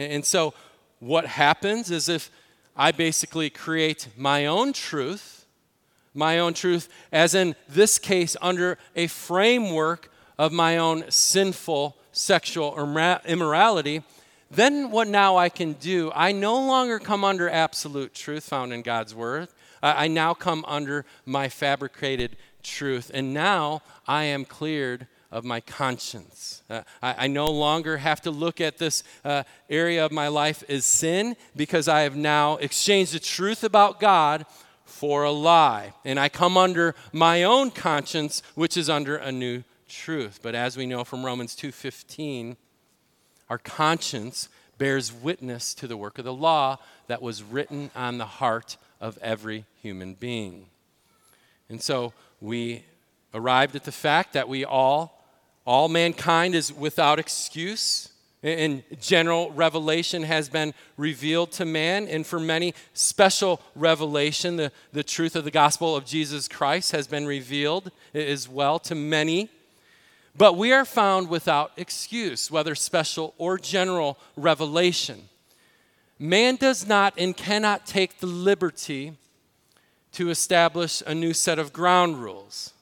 And 0.00 0.24
so, 0.24 0.54
what 0.98 1.26
happens 1.26 1.90
is 1.90 2.08
if 2.08 2.30
I 2.76 2.92
basically 2.92 3.50
create 3.50 4.08
my 4.16 4.46
own 4.46 4.72
truth, 4.72 5.44
my 6.14 6.38
own 6.38 6.54
truth, 6.54 6.88
as 7.12 7.34
in 7.34 7.54
this 7.68 7.98
case, 7.98 8.36
under 8.40 8.78
a 8.96 9.06
framework 9.06 10.10
of 10.38 10.52
my 10.52 10.78
own 10.78 11.10
sinful 11.10 11.96
sexual 12.12 12.74
immorality, 13.26 14.02
then 14.50 14.90
what 14.90 15.06
now 15.06 15.36
I 15.36 15.48
can 15.48 15.74
do, 15.74 16.10
I 16.14 16.32
no 16.32 16.54
longer 16.54 16.98
come 16.98 17.24
under 17.24 17.48
absolute 17.48 18.14
truth 18.14 18.44
found 18.44 18.72
in 18.72 18.82
God's 18.82 19.14
Word. 19.14 19.48
I 19.82 20.08
now 20.08 20.34
come 20.34 20.64
under 20.66 21.04
my 21.24 21.48
fabricated 21.48 22.36
truth. 22.62 23.10
And 23.14 23.32
now 23.32 23.82
I 24.06 24.24
am 24.24 24.44
cleared 24.44 25.06
of 25.30 25.44
my 25.44 25.60
conscience. 25.60 26.62
Uh, 26.68 26.82
I, 27.02 27.24
I, 27.24 27.26
no 27.28 27.46
longer 27.46 27.98
have 27.98 28.20
to 28.22 28.30
look 28.30 28.60
at 28.60 28.78
this 28.78 29.04
uh, 29.24 29.44
area 29.68 30.04
of 30.04 30.10
my 30.10 30.28
life 30.28 30.64
as 30.68 30.84
sin 30.84 31.36
because 31.54 31.86
I 31.86 32.00
have 32.00 32.16
now 32.16 32.56
exchanged 32.56 33.14
the 33.14 33.20
truth 33.20 33.62
about 33.62 34.00
God 34.00 34.44
for 34.84 35.22
a 35.22 35.30
lie. 35.30 35.92
And 36.04 36.18
I 36.18 36.28
come 36.28 36.56
under 36.56 36.96
my 37.12 37.44
own 37.44 37.70
conscience, 37.70 38.42
which 38.56 38.76
is 38.76 38.90
under 38.90 39.16
a 39.16 39.30
new 39.30 39.62
truth. 39.88 40.40
But 40.42 40.54
as 40.54 40.76
we 40.76 40.86
know 40.86 41.04
from 41.04 41.24
Romans 41.24 41.54
2:15, 41.54 42.56
our 43.48 43.58
conscience 43.58 44.48
bears 44.78 45.12
witness 45.12 45.74
to 45.74 45.86
the 45.86 45.96
work 45.96 46.18
of 46.18 46.24
the 46.24 46.32
law 46.32 46.78
that 47.06 47.22
was 47.22 47.42
written 47.42 47.90
on 47.94 48.18
the 48.18 48.26
heart 48.26 48.76
of 49.00 49.18
every 49.18 49.64
human 49.80 50.14
being. 50.14 50.66
And 51.68 51.82
so 51.82 52.12
we 52.40 52.84
arrived 53.32 53.76
at 53.76 53.84
the 53.84 53.92
fact 53.92 54.32
that 54.32 54.48
we 54.48 54.64
all 54.64 55.19
all 55.70 55.88
mankind 55.88 56.56
is 56.56 56.72
without 56.72 57.20
excuse. 57.20 58.08
And 58.42 58.82
general 59.00 59.52
revelation 59.52 60.24
has 60.24 60.48
been 60.48 60.74
revealed 60.96 61.52
to 61.52 61.64
man. 61.64 62.08
And 62.08 62.26
for 62.26 62.40
many, 62.40 62.74
special 62.92 63.60
revelation, 63.76 64.56
the, 64.56 64.72
the 64.92 65.04
truth 65.04 65.36
of 65.36 65.44
the 65.44 65.50
gospel 65.52 65.94
of 65.94 66.04
Jesus 66.04 66.48
Christ 66.48 66.90
has 66.90 67.06
been 67.06 67.24
revealed 67.24 67.92
as 68.12 68.48
well 68.48 68.80
to 68.80 68.96
many. 68.96 69.48
But 70.36 70.56
we 70.56 70.72
are 70.72 70.84
found 70.84 71.28
without 71.28 71.70
excuse, 71.76 72.50
whether 72.50 72.74
special 72.74 73.34
or 73.38 73.56
general 73.56 74.18
revelation. 74.36 75.28
Man 76.18 76.56
does 76.56 76.88
not 76.88 77.14
and 77.16 77.36
cannot 77.36 77.86
take 77.86 78.18
the 78.18 78.26
liberty 78.26 79.12
to 80.14 80.30
establish 80.30 81.00
a 81.06 81.14
new 81.14 81.32
set 81.32 81.60
of 81.60 81.72
ground 81.72 82.20
rules. 82.20 82.72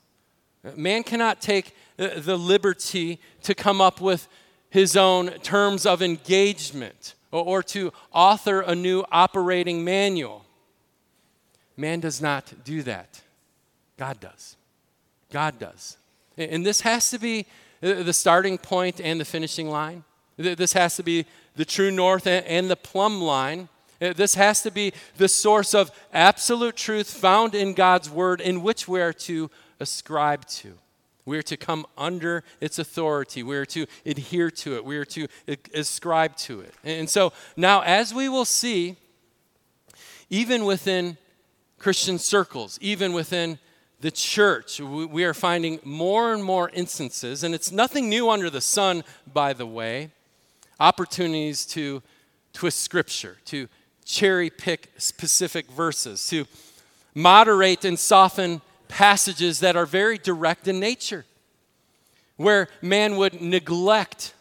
Man 0.75 1.03
cannot 1.03 1.43
take 1.43 1.75
the 1.99 2.39
liberty 2.39 3.21
to 3.43 3.55
come 3.55 3.81
up 3.81 4.01
with 4.01 4.29
his 4.71 4.97
own 4.97 5.31
terms 5.41 5.85
of 5.85 6.01
engagement 6.01 7.15
or, 7.31 7.63
to 7.63 7.93
author 8.13 8.61
a 8.61 8.75
new 8.75 9.05
operating 9.13 9.85
manual. 9.85 10.45
Man 11.77 12.01
does 12.01 12.23
not 12.23 12.65
do 12.65 12.83
that. 12.85 13.21
God 13.99 14.19
does. 14.21 14.57
God 15.31 15.59
does. 15.59 15.99
And 16.37 16.65
this 16.65 16.81
has 16.83 17.11
to 17.11 17.19
be 17.19 17.47
uh, 17.83 18.03
the 18.03 18.13
starting 18.13 18.57
point 18.59 19.01
and 19.01 19.21
the 19.21 19.25
finishing 19.25 19.69
line. 19.69 20.05
This 20.37 20.73
has 20.73 20.97
to 20.97 21.03
be 21.03 21.27
the 21.57 21.65
true 21.65 21.91
north 21.91 22.27
and 22.27 22.71
the 22.71 22.77
plumb 22.77 23.21
line. 23.21 23.69
Uh, 24.01 24.13
this 24.13 24.37
has 24.37 24.63
to 24.63 24.71
be 24.71 24.93
the 25.17 25.29
source 25.29 25.75
of 25.75 25.91
absolute 26.13 26.77
truth 26.77 27.11
found 27.11 27.55
in 27.55 27.75
God's 27.75 28.09
word 28.09 28.41
in 28.41 28.63
which 28.63 28.87
we 28.87 29.01
are 29.01 29.13
to 29.13 29.51
ascribe 29.81 30.47
to. 30.47 30.75
We 31.29 31.37
are 31.37 31.43
to 31.43 31.59
come 31.59 31.87
under 31.99 32.43
its 32.59 32.79
authority. 32.79 33.43
We 33.43 33.57
are 33.57 33.67
to 33.67 33.87
adhere 34.07 34.51
to 34.51 34.77
it. 34.77 34.85
We 34.85 34.97
are 34.97 35.05
to 35.05 35.29
ascribe 35.75 36.37
to 36.39 36.61
it. 36.61 36.75
And 36.83 37.09
so 37.09 37.35
now, 37.55 37.83
as 37.83 38.15
we 38.15 38.31
will 38.31 38.47
see, 38.47 38.97
even 40.31 40.65
within 40.65 41.19
Christian 41.79 42.19
circles, 42.19 42.79
even 42.81 43.13
within 43.13 43.59
the 44.01 44.11
church, 44.11 44.81
we 44.81 45.25
are 45.25 45.35
finding 45.35 45.81
more 45.85 46.33
and 46.33 46.43
more 46.43 46.71
instances, 46.71 47.45
and 47.45 47.55
it's 47.55 47.71
nothing 47.71 48.09
new 48.09 48.31
under 48.31 48.49
the 48.49 48.61
sun, 48.61 49.05
by 49.31 49.53
the 49.53 49.67
way, 49.67 50.11
opportunities 50.81 51.67
to 51.67 52.03
twist 52.55 52.81
scripture, 52.81 53.37
to 53.45 53.69
cherry 54.05 54.49
pick 54.49 54.93
specific 54.97 55.71
verses, 55.71 56.27
to 56.29 56.47
moderate 57.15 57.85
and 57.85 57.99
soften 57.99 58.63
passages 58.89 59.61
that 59.61 59.77
are 59.77 59.87
very 59.87 60.19
direct 60.19 60.69
in 60.69 60.81
nature, 60.81 61.25
where 62.37 62.69
man 62.83 63.17
would 63.17 63.41
neglect 63.41 64.35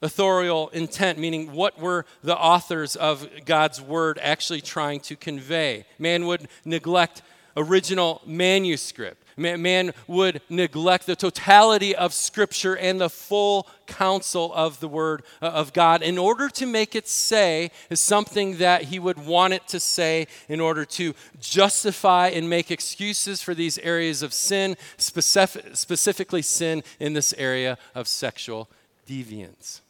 authorial 0.00 0.68
intent, 0.68 1.18
meaning 1.18 1.52
what 1.52 1.78
were 1.78 2.06
the 2.22 2.36
authors 2.36 2.96
of 2.96 3.28
God's 3.44 3.80
word 3.80 4.18
actually 4.22 4.60
trying 4.60 5.00
to 5.00 5.16
convey. 5.16 5.84
Man 5.98 6.26
would 6.26 6.48
neglect 6.64 7.22
original 7.56 8.22
manuscript. 8.24 9.22
Man 9.38 9.92
would 10.06 10.42
neglect 10.48 11.06
the 11.06 11.16
totality 11.16 11.94
of 11.94 12.12
Scripture 12.12 12.76
and 12.76 13.00
the 13.00 13.08
full 13.08 13.66
counsel 13.86 14.52
of 14.52 14.80
the 14.80 14.88
Word 14.88 15.22
uh, 15.40 15.46
of 15.46 15.72
God 15.72 16.02
in 16.02 16.18
order 16.18 16.48
to 16.50 16.66
make 16.66 16.94
it 16.94 17.08
say 17.08 17.70
something 17.92 18.58
that 18.58 18.84
he 18.84 18.98
would 18.98 19.24
want 19.24 19.54
it 19.54 19.66
to 19.68 19.80
say 19.80 20.26
in 20.48 20.60
order 20.60 20.84
to 20.84 21.14
justify 21.40 22.28
and 22.28 22.50
make 22.50 22.70
excuses 22.70 23.40
for 23.40 23.54
these 23.54 23.78
areas 23.78 24.22
of 24.22 24.32
sin, 24.32 24.76
specific, 24.96 25.76
specifically 25.76 26.42
sin 26.42 26.82
in 27.00 27.12
this 27.12 27.32
area 27.38 27.78
of 27.94 28.08
sexual 28.08 28.68
deviance. 29.06 29.80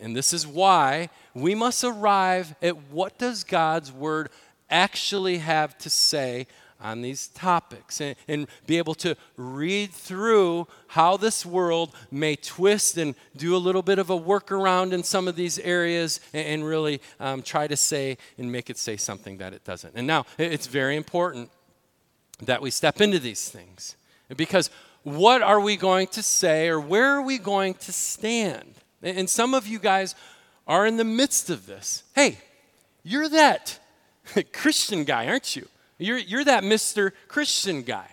And 0.00 0.14
this 0.14 0.34
is 0.34 0.46
why 0.46 1.08
we 1.34 1.54
must 1.54 1.82
arrive 1.82 2.54
at 2.60 2.76
what 2.90 3.18
does 3.18 3.44
God's 3.44 3.90
Word 3.90 4.28
actually 4.70 5.38
have 5.38 5.78
to 5.78 5.90
say 5.90 6.46
on 6.80 7.02
these 7.02 7.28
topics 7.28 8.00
and, 8.00 8.14
and, 8.28 8.46
be 8.66 8.78
able 8.78 8.94
to 8.94 9.16
read 9.36 9.90
through 9.90 10.66
how 10.88 11.16
this 11.16 11.44
world 11.44 11.94
may 12.10 12.36
twist 12.36 12.96
and 12.96 13.14
do 13.36 13.56
a 13.56 13.58
little 13.58 13.82
bit 13.82 13.98
of 13.98 14.10
a 14.10 14.18
workaround 14.18 14.92
in 14.92 15.02
some 15.02 15.26
of 15.26 15.34
these 15.34 15.58
areas 15.58 16.20
and, 16.32 16.46
and 16.46 16.64
really 16.64 17.00
um, 17.18 17.42
try 17.42 17.66
to 17.66 17.76
say 17.76 18.16
and 18.38 18.50
make 18.52 18.70
it 18.70 18.78
say 18.78 18.96
something 18.96 19.38
that 19.38 19.52
it 19.52 19.64
doesn't. 19.64 19.92
And 19.96 20.06
now 20.06 20.24
it's 20.38 20.66
very 20.66 20.96
important 20.96 21.50
that 22.42 22.62
we 22.62 22.70
step 22.70 23.00
into 23.00 23.18
these 23.18 23.48
things 23.48 23.96
because 24.36 24.70
what 25.02 25.42
are 25.42 25.60
we 25.60 25.76
going 25.76 26.06
to 26.08 26.22
say 26.22 26.68
or 26.68 26.78
where 26.78 27.10
are 27.12 27.22
we 27.22 27.38
going 27.38 27.74
to 27.74 27.92
stand? 27.92 28.74
And 29.02 29.28
some 29.28 29.54
of 29.54 29.66
you 29.66 29.78
guys 29.78 30.14
are 30.66 30.86
in 30.86 30.96
the 30.96 31.04
midst 31.04 31.50
of 31.50 31.66
this. 31.66 32.04
Hey, 32.14 32.38
you're 33.02 33.28
that 33.28 33.78
Christian 34.52 35.04
guy, 35.04 35.26
aren't 35.26 35.56
you? 35.56 35.66
You're, 35.98 36.18
you're 36.18 36.44
that 36.44 36.62
Mr. 36.62 37.12
Christian 37.26 37.82
guy, 37.82 38.08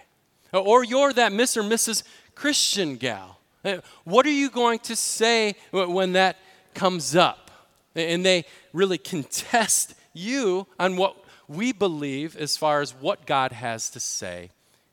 or 0.52 0.84
you're 0.84 1.14
that 1.14 1.32
Mr. 1.32 1.64
Mrs. 1.64 2.04
Christian 2.34 2.96
gal. 2.96 3.40
Uh, 3.64 3.78
what 4.04 4.26
are 4.26 4.32
you 4.32 4.50
going 4.50 4.80
to 4.80 4.96
say 4.96 5.56
when 5.72 6.14
that 6.14 6.38
comes 6.74 7.16
up? 7.16 7.52
And 7.96 8.26
they 8.26 8.46
really 8.74 8.98
contest 8.98 9.96
you 10.14 10.68
on 10.80 10.98
what, 10.98 11.16
we 11.48 11.72
believe 11.72 12.36
as 12.36 12.58
far 12.58 12.82
as 12.82 12.94
what 12.94 13.26
God 13.26 13.52
has 13.52 13.90
to 13.92 14.00
say 14.00 14.50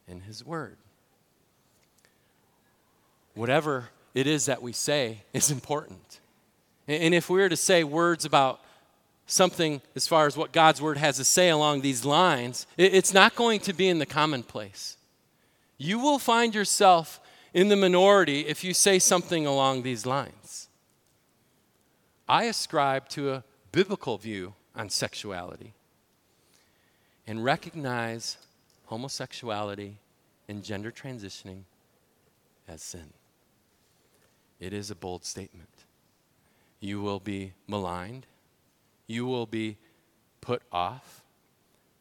in 0.07 0.21
His 0.21 0.45
Word. 0.45 0.77
Whatever 3.35 3.89
it 4.15 4.27
is 4.27 4.47
that 4.47 4.63
we 4.63 4.73
say 4.73 5.23
is 5.33 5.51
important. 5.51 6.21
And 6.87 7.15
if 7.15 7.31
we 7.31 7.41
were 7.41 7.49
to 7.49 7.57
say 7.57 7.85
words 7.85 8.25
about 8.25 8.61
something 9.33 9.81
as 9.97 10.07
far 10.07 10.27
as 10.27 10.37
what 10.37 10.53
God's 10.53 10.83
Word 10.83 10.99
has 10.99 11.17
to 11.17 11.25
say 11.25 11.49
along 11.49 11.81
these 11.81 12.05
lines, 12.05 12.67
it's 12.77 13.15
not 13.15 13.35
going 13.35 13.61
to 13.61 13.73
be 13.73 13.89
in 13.89 13.99
the 13.99 14.07
commonplace. 14.07 14.97
You 15.79 15.99
will 15.99 16.19
find 16.19 16.55
yourself 16.55 17.21
in 17.53 17.69
the 17.69 17.77
minority 17.77 18.41
if 18.41 18.63
you 18.63 18.75
say 18.75 18.99
something 18.99 19.47
along 19.47 19.83
these 19.83 20.07
lines. 20.07 20.69
I 22.29 22.45
ascribe 22.45 23.09
to 23.11 23.33
a 23.33 23.45
biblical 23.73 24.19
view 24.19 24.55
on 24.77 24.91
sexuality 24.91 25.75
and 27.27 27.45
recognize 27.45 28.37
homosexuality 28.87 29.99
and 30.49 30.63
gender 30.63 30.91
transitioning 30.91 31.63
as 32.69 32.83
sin. 32.83 33.13
It 34.61 34.73
is 34.73 34.91
a 34.91 34.95
bold 34.95 35.25
statement. 35.25 35.69
You 36.81 37.01
will 37.01 37.21
be 37.21 37.53
maligned, 37.67 38.27
you 39.13 39.27
will 39.27 39.47
be 39.47 39.77
put 40.41 40.63
off, 40.73 41.23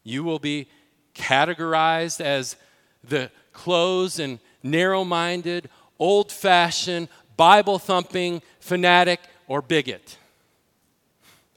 you 0.03 0.23
will 0.23 0.39
be 0.39 0.67
categorized 1.13 2.21
as 2.21 2.55
the 3.03 3.29
closed 3.53 4.19
and 4.19 4.39
narrow 4.63 5.03
minded, 5.03 5.69
old 5.99 6.31
fashioned, 6.31 7.07
Bible 7.37 7.79
thumping 7.79 8.41
fanatic 8.59 9.19
or 9.47 9.61
bigot. 9.61 10.17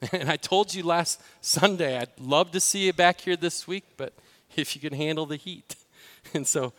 And 0.11 0.29
I 0.29 0.35
told 0.35 0.73
you 0.73 0.83
last 0.83 1.21
Sunday, 1.41 1.97
I'd 1.97 2.19
love 2.19 2.51
to 2.51 2.59
see 2.59 2.85
you 2.85 2.93
back 2.93 3.21
here 3.21 3.35
this 3.35 3.67
week, 3.67 3.85
but 3.97 4.13
if 4.55 4.75
you 4.75 4.81
can 4.81 4.93
handle 4.93 5.25
the 5.25 5.37
heat. 5.37 5.75
And 6.33 6.45
so 6.45 6.73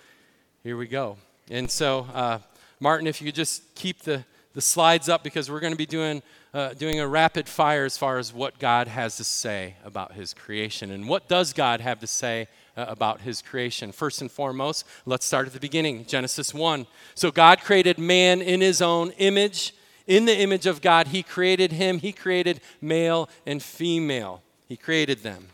here 0.65 0.77
we 0.77 0.87
go. 0.87 1.17
And 1.51 1.71
so, 1.71 2.09
uh, 2.13 2.41
Martin, 2.81 3.07
if 3.07 3.23
you 3.23 3.31
just 3.31 3.75
keep 3.75 4.03
the, 4.03 4.25
the 4.55 4.61
slides 4.61 5.09
up 5.09 5.23
because 5.23 5.51
we're 5.51 5.61
going 5.61 5.73
to 5.73 5.79
be 5.79 5.87
doing, 5.87 6.21
uh, 6.57 6.73
doing 6.73 6.99
a 6.99 7.07
rapid 7.07 7.47
fire 7.47 7.85
as 7.85 7.99
far 7.99 8.17
as 8.17 8.33
what 8.33 8.59
God 8.59 8.89
has 8.89 9.19
to 9.19 9.25
say 9.25 9.75
about 9.85 10.15
his 10.15 10.33
creation. 10.33 10.91
And 10.91 11.07
what 11.07 11.29
does 11.29 11.53
God 11.53 11.83
have 11.83 12.01
to 12.01 12.07
say 12.07 12.49
uh, 12.79 12.87
about 12.89 13.21
his 13.21 13.43
creation? 13.43 13.93
First 13.93 14.23
and 14.23 14.33
foremost, 14.33 14.87
let's 15.05 15.27
start 15.27 15.47
at 15.47 15.53
the 15.53 15.61
beginning 15.61 16.07
Genesis 16.07 16.55
1. 16.55 16.87
So, 17.15 17.31
God 17.31 17.61
created 17.61 17.99
man 17.99 18.41
in 18.41 18.63
his 18.63 18.81
own 18.81 19.11
image. 19.19 19.75
In 20.07 20.25
the 20.25 20.35
image 20.35 20.65
of 20.65 20.81
God, 20.81 21.09
He 21.09 21.23
created 21.23 21.73
him. 21.73 21.99
He 21.99 22.13
created 22.13 22.63
male 22.81 23.29
and 23.45 23.63
female. 23.63 24.41
He 24.67 24.79
created 24.79 25.19
them. 25.25 25.49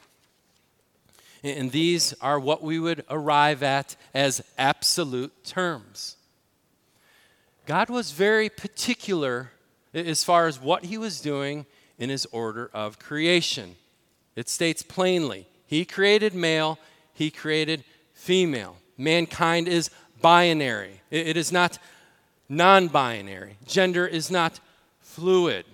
And 1.43 1.73
these 1.73 2.13
are 2.21 2.39
what 2.39 2.63
we 2.63 2.79
would 2.79 3.05
arrive 3.11 3.65
at 3.65 3.97
as 4.15 4.41
absolute 4.57 5.33
terms. 5.43 6.17
God 7.67 7.91
was 7.91 8.13
very 8.13 8.49
particular 8.49 9.51
as 9.95 10.25
far 10.25 10.47
as 10.47 10.61
what 10.61 10.85
He 10.85 10.99
was 10.99 11.21
doing 11.21 11.67
in 11.99 12.11
His 12.11 12.27
order 12.33 12.71
of 12.73 12.99
creation. 12.99 13.77
It 14.37 14.49
states 14.49 14.83
plainly 14.83 15.47
He 15.67 15.85
created 15.85 16.35
male, 16.35 16.79
He 17.15 17.31
created 17.31 17.85
female. 18.15 18.77
Mankind 18.97 19.69
is 19.69 19.91
binary, 20.21 21.01
it 21.11 21.37
is 21.37 21.51
not 21.53 21.79
non 22.49 22.89
binary. 22.89 23.57
Gender 23.67 24.07
is 24.07 24.31
not 24.31 24.61
fluid. 25.01 25.65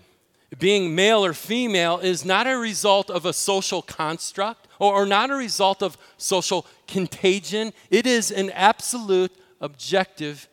Being 0.58 0.94
male 0.94 1.24
or 1.24 1.34
female 1.34 1.98
is 1.98 2.24
not 2.24 2.46
a 2.46 2.56
result 2.56 3.10
of 3.10 3.26
a 3.26 3.32
social 3.32 3.82
construct 3.82 4.66
or, 4.78 5.04
not 5.04 5.30
a 5.30 5.34
result 5.34 5.82
of 5.82 5.98
social 6.16 6.64
contagion. 6.86 7.72
It 7.90 8.06
is 8.06 8.30
an 8.30 8.50
absolute 8.50 9.32
objective 9.60 10.48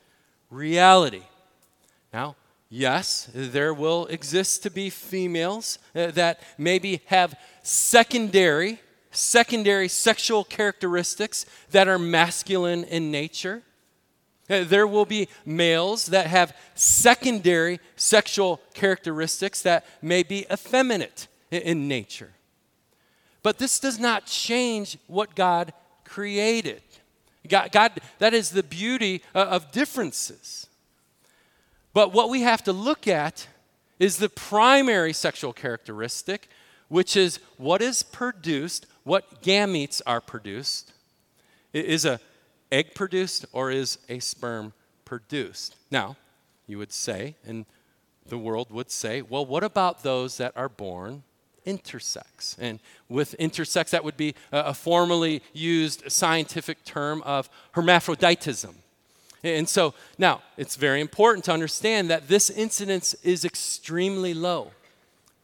reality. 0.50 1.22
Now, 2.12 2.36
yes, 2.70 3.30
there 3.34 3.74
will 3.74 4.06
exist 4.08 4.64
to 4.64 4.70
be 4.70 4.90
females 4.90 5.80
uh, 5.96 6.12
that 6.12 6.40
maybe 6.58 7.02
have 7.06 7.38
secondary 7.64 8.80
secondary 9.16 9.88
sexual 9.88 10.44
characteristics 10.44 11.46
that 11.72 11.88
are 11.88 12.00
masculine 12.00 12.84
in 12.84 13.12
nature. 13.12 13.64
Uh, 14.50 14.64
there 14.64 14.86
will 14.86 15.06
be 15.06 15.28
males 15.46 16.08
that 16.08 16.28
have 16.28 16.56
secondary 16.76 17.80
sexual 17.96 18.62
characteristics 18.74 19.62
that 19.62 19.86
may 20.02 20.22
be 20.22 20.46
effeminate 20.52 21.28
in 21.50 21.88
nature. 21.88 22.32
But 23.42 23.58
this 23.58 23.80
does 23.80 24.00
not 24.00 24.26
change 24.26 24.98
what 25.08 25.36
God 25.36 25.74
created. 26.04 26.82
God, 27.48 27.72
God 27.72 27.92
that 28.20 28.34
is 28.34 28.52
the 28.52 28.64
beauty 28.64 29.24
uh, 29.34 29.40
of 29.40 29.72
differences. 29.72 30.68
But 31.96 32.12
what 32.12 32.30
we 32.30 32.42
have 32.42 32.62
to 32.66 32.74
look 32.74 33.08
at 33.08 33.48
is 34.00 34.18
the 34.18 34.28
primary 34.28 35.14
sexual 35.14 35.54
characteristic, 35.54 36.50
which 36.90 37.16
is 37.16 37.40
what 37.56 37.82
is 37.82 38.04
produced, 38.04 38.86
what 39.06 39.42
gametes 39.42 40.02
are 40.06 40.20
produced. 40.20 40.92
Is 41.72 42.04
a 42.04 42.20
egg 42.70 42.96
produced 42.96 43.46
or 43.54 43.72
is 43.72 43.98
a 44.10 44.20
sperm 44.20 44.74
produced? 45.06 45.78
Now, 45.90 46.18
you 46.68 46.78
would 46.80 46.92
say, 46.92 47.36
and 47.48 47.66
the 48.28 48.38
world 48.38 48.72
would 48.72 48.92
say, 48.92 49.22
well, 49.22 49.46
what 49.46 49.64
about 49.64 50.04
those 50.04 50.36
that 50.36 50.52
are 50.58 50.68
born 50.68 51.24
intersex? 51.66 52.58
And 52.60 52.82
with 53.08 53.36
intersex, 53.40 53.92
that 53.92 54.04
would 54.04 54.18
be 54.18 54.36
a, 54.52 54.60
a 54.60 54.74
formally 54.74 55.42
used 55.54 56.12
scientific 56.12 56.84
term 56.84 57.22
of 57.22 57.50
hermaphroditism. 57.72 58.76
And 59.46 59.70
so 59.70 59.94
now 60.18 60.42
it's 60.58 60.76
very 60.76 61.02
important 61.02 61.46
to 61.46 61.52
understand 61.52 62.10
that 62.10 62.28
this 62.28 62.50
incidence 62.50 63.14
is 63.24 63.46
extremely 63.46 64.34
low 64.34 64.72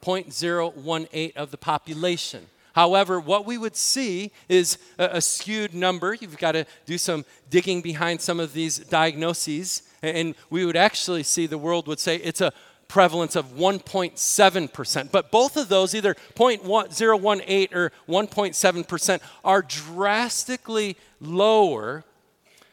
0.018 0.01 1.35
of 1.35 1.51
the 1.51 1.57
population. 1.57 2.47
However, 2.73 3.19
what 3.19 3.45
we 3.45 3.59
would 3.59 3.75
see 3.75 4.31
is 4.49 4.79
a, 4.97 5.17
a, 5.17 5.21
skewed 5.21 5.75
number. 5.75 6.15
You've 6.15 6.37
got 6.37 6.53
to 6.53 6.65
do 6.85 6.97
some 6.97 7.25
digging 7.51 7.81
behind 7.81 8.21
some 8.21 8.39
of 8.39 8.53
these 8.53 8.79
diagnoses, 8.79 9.83
and 10.01 10.33
we 10.49 10.65
would 10.65 10.77
actually 10.77 11.21
see 11.23 11.45
the 11.45 11.57
world 11.57 11.85
would 11.87 11.99
say 11.99 12.15
it's 12.15 12.41
a 12.41 12.53
prevalence 12.87 13.35
of 13.35 13.55
1.7%. 13.55 15.11
But 15.11 15.31
both 15.31 15.57
of 15.57 15.69
those, 15.69 15.93
either 15.93 16.15
0.018 16.33 17.75
or 17.75 17.91
1.7%, 18.09 19.19
are 19.43 19.61
drastically 19.61 20.97
lower 21.19 22.03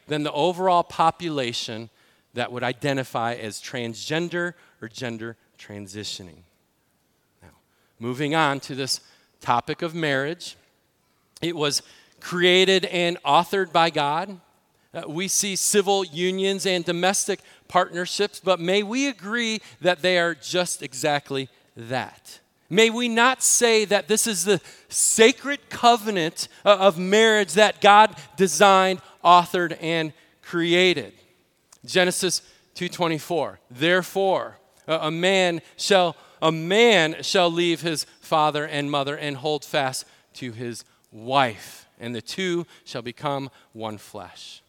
than 0.09 0.23
the 0.23 0.31
overall 0.33 0.83
population 0.83 1.89
that 2.33 2.51
would 2.51 2.63
identify 2.63 3.33
as 3.33 3.61
transgender 3.61 4.53
or 4.81 4.87
gender 4.87 5.37
transitioning. 5.57 6.43
Now, 7.41 7.49
moving 7.99 8.35
on 8.35 8.59
to 8.61 8.75
this 8.75 9.01
topic 9.41 9.81
of 9.81 9.95
marriage. 9.95 10.57
It 11.41 11.55
was 11.55 11.81
created 12.19 12.85
and 12.85 13.21
authored 13.23 13.71
by 13.71 13.89
God. 13.89 14.39
Uh, 14.93 15.03
we 15.07 15.27
see 15.27 15.55
civil 15.55 16.03
unions 16.03 16.65
and 16.65 16.83
domestic 16.83 17.39
partnerships, 17.67 18.39
but 18.39 18.59
may 18.59 18.83
we 18.83 19.07
agree 19.07 19.61
that 19.81 20.01
they 20.01 20.17
are 20.17 20.33
just 20.33 20.81
exactly 20.81 21.47
that. 21.75 22.39
May 22.69 22.89
we 22.89 23.07
not 23.07 23.41
say 23.41 23.85
that 23.85 24.07
this 24.07 24.27
is 24.27 24.45
the 24.45 24.61
sacred 24.89 25.69
covenant 25.69 26.47
uh, 26.63 26.77
of 26.77 26.99
marriage 26.99 27.53
that 27.53 27.81
God 27.81 28.15
designed, 28.37 29.01
authored, 29.23 29.77
and 29.81 30.13
created. 30.41 31.13
Genesis 31.85 32.41
2:24. 32.75 33.59
Therefore, 33.69 34.57
a 34.87 35.11
man 35.11 35.61
shall 35.77 36.15
a 36.41 36.51
man 36.51 37.21
shall 37.21 37.51
leave 37.51 37.81
his 37.81 38.05
father 38.21 38.65
and 38.65 38.89
mother 38.89 39.17
and 39.17 39.37
hold 39.37 39.65
fast 39.65 40.05
to 40.35 40.51
his 40.51 40.85
wife, 41.11 41.85
and 41.99 42.15
the 42.15 42.21
two 42.21 42.65
shall 42.85 43.01
become 43.01 43.49
one 43.73 43.97
flesh. 43.97 44.61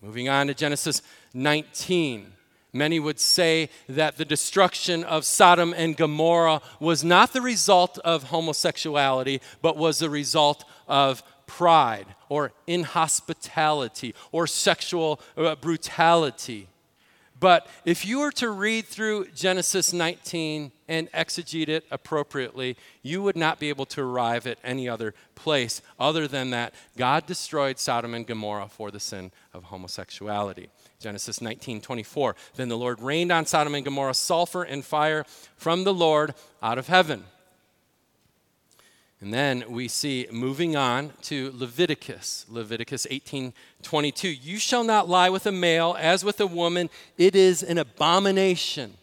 Moving 0.00 0.28
on 0.28 0.46
to 0.48 0.54
Genesis 0.54 1.02
19. 1.34 2.32
Many 2.72 2.98
would 2.98 3.20
say 3.20 3.68
that 3.88 4.16
the 4.16 4.24
destruction 4.24 5.04
of 5.04 5.26
Sodom 5.26 5.74
and 5.76 5.96
Gomorrah 5.96 6.62
was 6.80 7.04
not 7.04 7.32
the 7.32 7.42
result 7.42 7.98
of 7.98 8.24
homosexuality, 8.24 9.40
but 9.60 9.76
was 9.76 9.98
the 9.98 10.08
result 10.08 10.64
of 10.88 11.22
pride 11.46 12.06
or 12.28 12.52
inhospitality 12.66 14.14
or 14.30 14.46
sexual 14.46 15.20
uh, 15.36 15.54
brutality. 15.56 16.68
But 17.42 17.66
if 17.84 18.06
you 18.06 18.20
were 18.20 18.30
to 18.32 18.50
read 18.50 18.86
through 18.86 19.26
Genesis 19.34 19.92
19 19.92 20.70
and 20.86 21.10
exegete 21.10 21.68
it 21.68 21.84
appropriately, 21.90 22.76
you 23.02 23.20
would 23.20 23.36
not 23.36 23.58
be 23.58 23.68
able 23.68 23.86
to 23.86 24.00
arrive 24.00 24.46
at 24.46 24.58
any 24.62 24.88
other 24.88 25.12
place 25.34 25.82
other 25.98 26.28
than 26.28 26.50
that 26.50 26.72
God 26.96 27.26
destroyed 27.26 27.80
Sodom 27.80 28.14
and 28.14 28.28
Gomorrah 28.28 28.68
for 28.68 28.92
the 28.92 29.00
sin 29.00 29.32
of 29.52 29.64
homosexuality. 29.64 30.68
Genesis 31.00 31.40
19, 31.40 31.80
24. 31.80 32.36
Then 32.54 32.68
the 32.68 32.78
Lord 32.78 33.02
rained 33.02 33.32
on 33.32 33.44
Sodom 33.44 33.74
and 33.74 33.84
Gomorrah 33.84 34.14
sulfur 34.14 34.62
and 34.62 34.84
fire 34.84 35.26
from 35.56 35.82
the 35.82 35.92
Lord 35.92 36.34
out 36.62 36.78
of 36.78 36.86
heaven. 36.86 37.24
And 39.22 39.32
then 39.32 39.62
we 39.68 39.86
see 39.86 40.26
moving 40.32 40.74
on 40.74 41.12
to 41.22 41.52
Leviticus, 41.54 42.44
Leviticus 42.48 43.06
18:22. 43.08 44.28
You 44.28 44.58
shall 44.58 44.82
not 44.82 45.08
lie 45.08 45.30
with 45.30 45.46
a 45.46 45.52
male 45.52 45.96
as 45.96 46.24
with 46.24 46.40
a 46.40 46.46
woman, 46.46 46.90
it 47.16 47.36
is 47.36 47.62
an 47.62 47.78
abomination. 47.78 48.98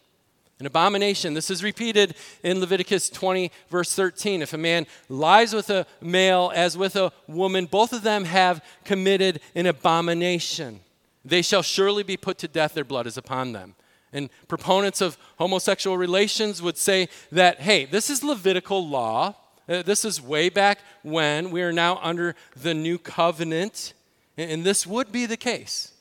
An 0.58 0.66
abomination. 0.66 1.32
This 1.32 1.50
is 1.50 1.64
repeated 1.64 2.14
in 2.42 2.60
Leviticus 2.60 3.08
20, 3.08 3.50
verse 3.70 3.94
13. 3.94 4.42
If 4.42 4.52
a 4.52 4.58
man 4.58 4.86
lies 5.08 5.54
with 5.54 5.70
a 5.70 5.86
male 6.02 6.52
as 6.54 6.76
with 6.76 6.96
a 6.96 7.14
woman, 7.26 7.64
both 7.64 7.94
of 7.94 8.02
them 8.02 8.26
have 8.26 8.62
committed 8.84 9.40
an 9.54 9.64
abomination. 9.64 10.80
They 11.24 11.40
shall 11.40 11.62
surely 11.62 12.02
be 12.02 12.18
put 12.18 12.36
to 12.38 12.48
death, 12.48 12.74
their 12.74 12.84
blood 12.84 13.06
is 13.06 13.16
upon 13.16 13.52
them. 13.52 13.74
And 14.12 14.28
proponents 14.48 15.00
of 15.00 15.16
homosexual 15.38 15.96
relations 15.96 16.60
would 16.60 16.76
say 16.76 17.08
that, 17.32 17.60
hey, 17.60 17.86
this 17.86 18.10
is 18.10 18.22
Levitical 18.22 18.86
law. 18.86 19.36
Uh, 19.70 19.82
this 19.82 20.04
is 20.04 20.20
way 20.20 20.48
back 20.48 20.80
when. 21.02 21.50
We 21.52 21.62
are 21.62 21.72
now 21.72 22.00
under 22.02 22.34
the 22.56 22.74
new 22.74 22.98
covenant. 22.98 23.94
And 24.36 24.64
this 24.64 24.86
would 24.86 25.12
be 25.12 25.26
the 25.26 25.36
case. 25.36 25.92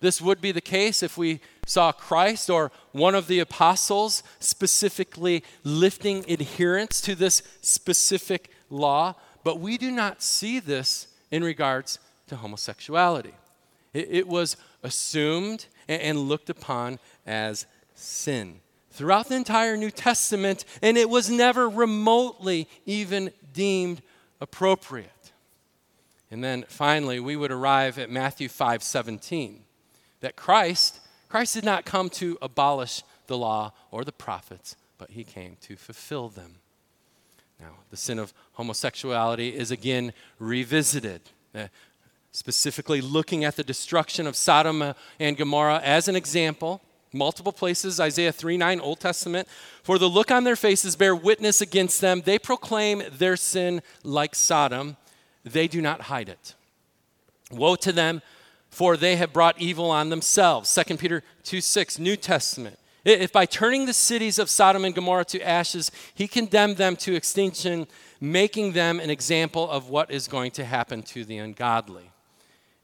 This 0.00 0.20
would 0.20 0.40
be 0.40 0.50
the 0.50 0.60
case 0.60 1.02
if 1.02 1.16
we 1.16 1.40
saw 1.66 1.92
Christ 1.92 2.50
or 2.50 2.72
one 2.92 3.14
of 3.14 3.28
the 3.28 3.38
apostles 3.38 4.22
specifically 4.40 5.44
lifting 5.62 6.24
adherence 6.30 7.00
to 7.02 7.14
this 7.14 7.42
specific 7.60 8.50
law. 8.70 9.14
But 9.44 9.60
we 9.60 9.78
do 9.78 9.92
not 9.92 10.20
see 10.20 10.58
this 10.58 11.06
in 11.30 11.44
regards 11.44 11.98
to 12.26 12.36
homosexuality. 12.36 13.34
It, 13.94 14.26
was 14.28 14.56
assumed 14.82 15.66
and 15.88 16.18
looked 16.18 16.50
upon 16.50 16.98
as 17.24 17.66
sin 17.94 18.60
throughout 18.96 19.28
the 19.28 19.36
entire 19.36 19.76
New 19.76 19.90
Testament, 19.90 20.64
and 20.80 20.96
it 20.96 21.10
was 21.10 21.28
never 21.28 21.68
remotely 21.68 22.66
even 22.86 23.30
deemed 23.52 24.00
appropriate. 24.40 25.10
And 26.30 26.42
then 26.42 26.64
finally, 26.68 27.20
we 27.20 27.36
would 27.36 27.52
arrive 27.52 27.98
at 27.98 28.10
Matthew 28.10 28.48
5 28.48 28.82
17, 28.82 29.62
that 30.20 30.34
Christ, 30.34 31.00
Christ 31.28 31.54
did 31.54 31.64
not 31.64 31.84
come 31.84 32.08
to 32.10 32.38
abolish 32.40 33.02
the 33.26 33.36
law 33.36 33.72
or 33.90 34.02
the 34.02 34.12
prophets, 34.12 34.76
but 34.96 35.10
he 35.10 35.24
came 35.24 35.58
to 35.62 35.76
fulfill 35.76 36.30
them. 36.30 36.56
Now, 37.60 37.72
the 37.90 37.96
sin 37.98 38.18
of 38.18 38.32
homosexuality 38.54 39.54
is 39.54 39.70
again 39.70 40.14
revisited, 40.38 41.20
uh, 41.54 41.68
specifically 42.32 43.02
looking 43.02 43.44
at 43.44 43.56
the 43.56 43.64
destruction 43.64 44.26
of 44.26 44.36
Sodom 44.36 44.94
and 45.20 45.36
Gomorrah 45.36 45.80
as 45.84 46.08
an 46.08 46.16
example 46.16 46.80
multiple 47.12 47.52
places 47.52 48.00
Isaiah 48.00 48.32
3 48.32 48.56
9, 48.56 48.80
Old 48.80 49.00
Testament. 49.00 49.48
For 49.82 49.98
the 49.98 50.08
look 50.08 50.30
on 50.30 50.44
their 50.44 50.56
faces 50.56 50.96
bear 50.96 51.14
witness 51.14 51.60
against 51.60 52.00
them. 52.00 52.22
They 52.24 52.38
proclaim 52.38 53.02
their 53.10 53.36
sin 53.36 53.82
like 54.02 54.34
Sodom, 54.34 54.96
they 55.44 55.68
do 55.68 55.80
not 55.80 56.02
hide 56.02 56.28
it. 56.28 56.54
Woe 57.50 57.76
to 57.76 57.92
them, 57.92 58.22
for 58.70 58.96
they 58.96 59.16
have 59.16 59.32
brought 59.32 59.60
evil 59.60 59.90
on 59.90 60.10
themselves. 60.10 60.74
2 60.74 60.96
Peter 60.96 61.22
2 61.44 61.60
6, 61.60 61.98
New 61.98 62.16
Testament. 62.16 62.78
If 63.06 63.32
by 63.32 63.46
turning 63.46 63.86
the 63.86 63.92
cities 63.92 64.40
of 64.40 64.50
Sodom 64.50 64.84
and 64.84 64.92
Gomorrah 64.92 65.24
to 65.26 65.40
ashes, 65.40 65.92
he 66.12 66.26
condemned 66.26 66.76
them 66.76 66.96
to 66.96 67.14
extinction, 67.14 67.86
making 68.20 68.72
them 68.72 68.98
an 68.98 69.10
example 69.10 69.70
of 69.70 69.88
what 69.88 70.10
is 70.10 70.26
going 70.26 70.50
to 70.52 70.64
happen 70.64 71.02
to 71.04 71.24
the 71.24 71.38
ungodly. 71.38 72.10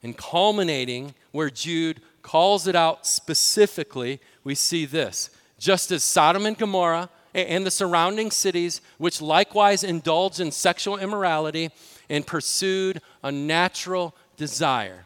And 0.01 0.17
culminating 0.17 1.13
where 1.31 1.49
Jude 1.49 2.01
calls 2.23 2.65
it 2.65 2.75
out 2.75 3.05
specifically, 3.05 4.19
we 4.43 4.55
see 4.55 4.85
this. 4.85 5.29
Just 5.59 5.91
as 5.91 6.03
Sodom 6.03 6.45
and 6.45 6.57
Gomorrah 6.57 7.09
and 7.35 7.65
the 7.65 7.71
surrounding 7.71 8.31
cities, 8.31 8.81
which 8.97 9.21
likewise 9.21 9.83
indulged 9.83 10.39
in 10.39 10.51
sexual 10.51 10.97
immorality 10.97 11.69
and 12.09 12.25
pursued 12.25 13.01
a 13.23 13.31
natural 13.31 14.15
desire, 14.35 15.05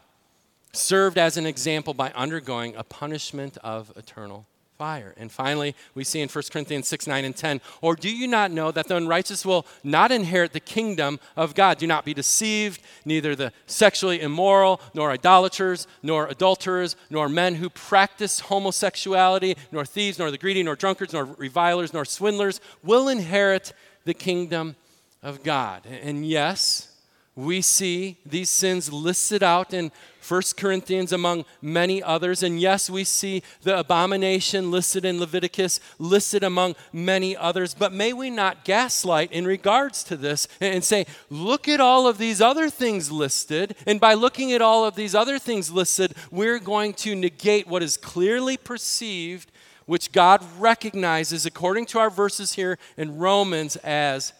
served 0.72 1.18
as 1.18 1.36
an 1.36 1.46
example 1.46 1.94
by 1.94 2.10
undergoing 2.12 2.74
a 2.76 2.84
punishment 2.84 3.58
of 3.58 3.92
eternal 3.96 4.46
fire. 4.78 5.12
And 5.16 5.32
finally, 5.32 5.74
we 5.96 6.04
see 6.04 6.20
in 6.20 6.28
1 6.28 6.44
Corinthians 6.52 6.86
6 6.86 7.08
9 7.08 7.24
and 7.24 7.34
10, 7.34 7.60
or 7.82 7.96
do 7.96 8.08
you 8.08 8.28
not 8.28 8.52
know 8.52 8.70
that 8.70 8.86
the 8.86 8.94
unrighteous 8.94 9.44
will 9.44 9.66
not 9.82 10.12
inherit 10.12 10.52
the 10.52 10.60
kingdom 10.60 11.18
of 11.36 11.56
God? 11.56 11.78
Do 11.78 11.88
not 11.88 12.04
be 12.04 12.14
deceived, 12.14 12.80
neither 13.04 13.34
the 13.34 13.52
sexually 13.66 14.20
immoral, 14.20 14.80
nor 14.94 15.10
idolaters, 15.10 15.88
nor 16.04 16.28
adulterers, 16.28 16.94
nor 17.10 17.28
men 17.28 17.56
who 17.56 17.68
practice 17.68 18.38
homosexuality, 18.38 19.56
nor 19.72 19.84
thieves, 19.84 20.16
nor 20.16 20.30
the 20.30 20.38
greedy, 20.38 20.62
nor 20.62 20.76
drunkards, 20.76 21.12
nor 21.12 21.24
revilers, 21.24 21.92
nor 21.92 22.04
swindlers 22.04 22.60
will 22.84 23.08
inherit 23.08 23.72
the 24.04 24.14
kingdom 24.14 24.76
of 25.24 25.42
God. 25.42 25.86
And 25.86 26.24
yes, 26.24 26.97
we 27.38 27.62
see 27.62 28.16
these 28.26 28.50
sins 28.50 28.92
listed 28.92 29.44
out 29.44 29.72
in 29.72 29.92
1 30.26 30.42
Corinthians 30.56 31.12
among 31.12 31.44
many 31.62 32.02
others. 32.02 32.42
And 32.42 32.60
yes, 32.60 32.90
we 32.90 33.04
see 33.04 33.44
the 33.62 33.78
abomination 33.78 34.72
listed 34.72 35.04
in 35.04 35.20
Leviticus, 35.20 35.78
listed 36.00 36.42
among 36.42 36.74
many 36.92 37.36
others. 37.36 37.74
But 37.74 37.92
may 37.92 38.12
we 38.12 38.28
not 38.28 38.64
gaslight 38.64 39.30
in 39.30 39.46
regards 39.46 40.02
to 40.04 40.16
this 40.16 40.48
and 40.60 40.82
say, 40.82 41.06
look 41.30 41.68
at 41.68 41.80
all 41.80 42.08
of 42.08 42.18
these 42.18 42.40
other 42.40 42.68
things 42.68 43.12
listed. 43.12 43.76
And 43.86 44.00
by 44.00 44.14
looking 44.14 44.52
at 44.52 44.60
all 44.60 44.84
of 44.84 44.96
these 44.96 45.14
other 45.14 45.38
things 45.38 45.70
listed, 45.70 46.14
we're 46.32 46.58
going 46.58 46.92
to 46.94 47.14
negate 47.14 47.68
what 47.68 47.84
is 47.84 47.96
clearly 47.96 48.56
perceived, 48.56 49.52
which 49.86 50.10
God 50.10 50.44
recognizes, 50.58 51.46
according 51.46 51.86
to 51.86 52.00
our 52.00 52.10
verses 52.10 52.54
here 52.54 52.80
in 52.96 53.16
Romans, 53.16 53.76
as 53.76 54.32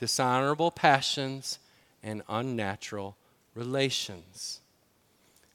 dishonorable 0.00 0.70
passions 0.70 1.58
and 2.06 2.22
unnatural 2.28 3.16
relations. 3.54 4.60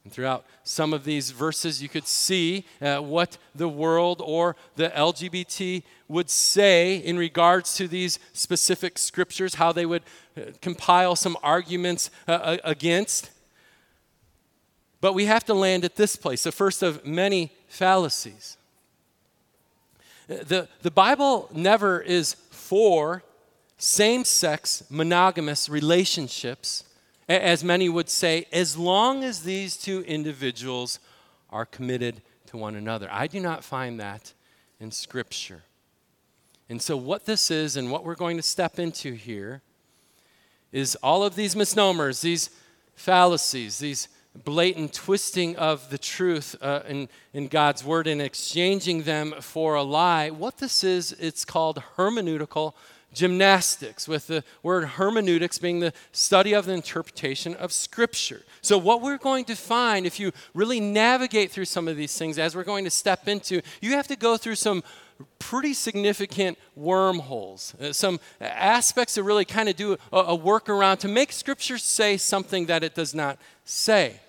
And 0.04 0.12
throughout 0.12 0.46
some 0.64 0.94
of 0.94 1.06
these 1.06 1.32
verses, 1.32 1.82
you 1.82 1.88
could 1.88 2.08
see 2.08 2.66
uh, 2.82 2.98
what 2.98 3.38
the 3.56 3.70
world 3.70 4.22
or 4.24 4.56
the 4.76 4.90
LGBT 4.90 5.84
would 6.08 6.30
say 6.30 6.98
in 6.98 7.18
regards 7.18 7.76
to 7.76 7.88
these 7.88 8.20
specific 8.34 8.98
scriptures, 8.98 9.56
how 9.56 9.72
they 9.72 9.86
would 9.86 10.04
uh, 10.36 10.42
compile 10.62 11.16
some 11.16 11.38
arguments 11.42 12.10
uh, 12.28 12.58
against. 12.64 13.30
But 15.00 15.14
we 15.14 15.26
have 15.26 15.46
to 15.46 15.54
land 15.54 15.86
at 15.86 15.96
this 15.96 16.16
place, 16.16 16.44
the 16.44 16.52
first 16.52 16.84
of 16.84 17.06
many 17.06 17.54
fallacies. 17.68 18.58
Uh, 20.30 20.36
the, 20.44 20.68
the 20.82 20.92
Bible 20.92 21.48
never 21.54 22.02
is 22.02 22.34
for 22.50 23.24
same 23.82 24.24
sex 24.24 24.84
monogamous 24.92 25.68
relationships, 25.68 26.84
as 27.28 27.64
many 27.64 27.90
would 27.90 28.10
say, 28.10 28.46
as 28.52 28.78
long 28.78 29.24
as 29.24 29.42
these 29.42 29.76
two 29.76 30.02
individuals 30.02 31.00
are 31.50 31.66
committed 31.66 32.22
to 32.46 32.58
one 32.58 32.76
another. 32.76 33.10
I 33.12 33.26
do 33.26 33.40
not 33.40 33.64
find 33.64 34.00
that 34.00 34.34
in 34.80 34.92
Scripture. 34.92 35.64
And 36.70 36.80
so, 36.80 36.96
what 36.96 37.26
this 37.26 37.50
is 37.50 37.76
and 37.76 37.92
what 37.92 38.06
we're 38.06 38.16
going 38.16 38.38
to 38.38 38.44
step 38.44 38.78
into 38.78 39.14
here 39.14 39.62
is 40.72 40.96
all 40.98 41.24
of 41.24 41.36
these 41.36 41.56
misnomers, 41.56 42.22
these 42.22 42.52
fallacies, 42.96 43.80
these 43.80 44.08
blatant 44.46 44.94
twisting 44.94 45.56
of 45.58 45.90
the 45.90 45.98
truth 45.98 46.56
uh, 46.62 46.82
in, 46.88 47.10
in 47.34 47.48
God's 47.48 47.84
word 47.84 48.06
and 48.06 48.22
exchanging 48.22 49.04
them 49.04 49.34
for 49.42 49.74
a 49.74 49.84
lie. 49.84 50.30
What 50.30 50.58
this 50.60 50.84
is, 50.84 51.14
it's 51.14 51.44
called 51.44 51.84
hermeneutical 51.98 52.74
gymnastics, 53.14 54.08
with 54.08 54.28
the 54.28 54.44
word 54.64 54.86
hermeneutics 54.86 55.58
being 55.58 55.80
the 55.80 55.94
study 56.12 56.54
of 56.54 56.66
the 56.66 56.74
interpretation 56.74 57.56
of 57.56 57.72
Scripture. 57.72 58.44
So, 58.62 58.78
what 58.78 59.02
we're 59.02 59.18
going 59.18 59.46
to 59.46 59.56
find, 59.56 60.06
if 60.06 60.20
you 60.20 60.32
really 60.54 60.80
navigate 60.80 61.52
through 61.52 61.66
some 61.66 61.88
of 61.88 61.98
these 61.98 62.18
things, 62.18 62.40
as 62.40 62.56
we're 62.56 62.64
going 62.64 62.86
to 62.86 62.92
step 62.92 63.28
into, 63.28 63.62
you 63.82 63.92
have 63.92 64.08
to 64.08 64.16
go 64.16 64.38
through 64.38 64.56
some 64.56 64.84
pretty 65.40 65.74
significant 65.74 66.58
wormholes, 66.76 67.76
uh, 67.82 67.94
some 67.94 68.20
aspects 68.40 69.16
that 69.16 69.24
really 69.24 69.46
kind 69.46 69.70
of 69.70 69.76
do 69.76 69.98
a, 70.12 70.18
a 70.18 70.38
workaround 70.38 71.00
to 71.00 71.08
make 71.08 71.32
Scripture 71.32 71.78
say 71.78 72.18
something 72.18 72.66
that 72.68 72.84
it 72.84 72.96
does 72.96 73.14
not 73.14 73.38
say. 73.66 74.20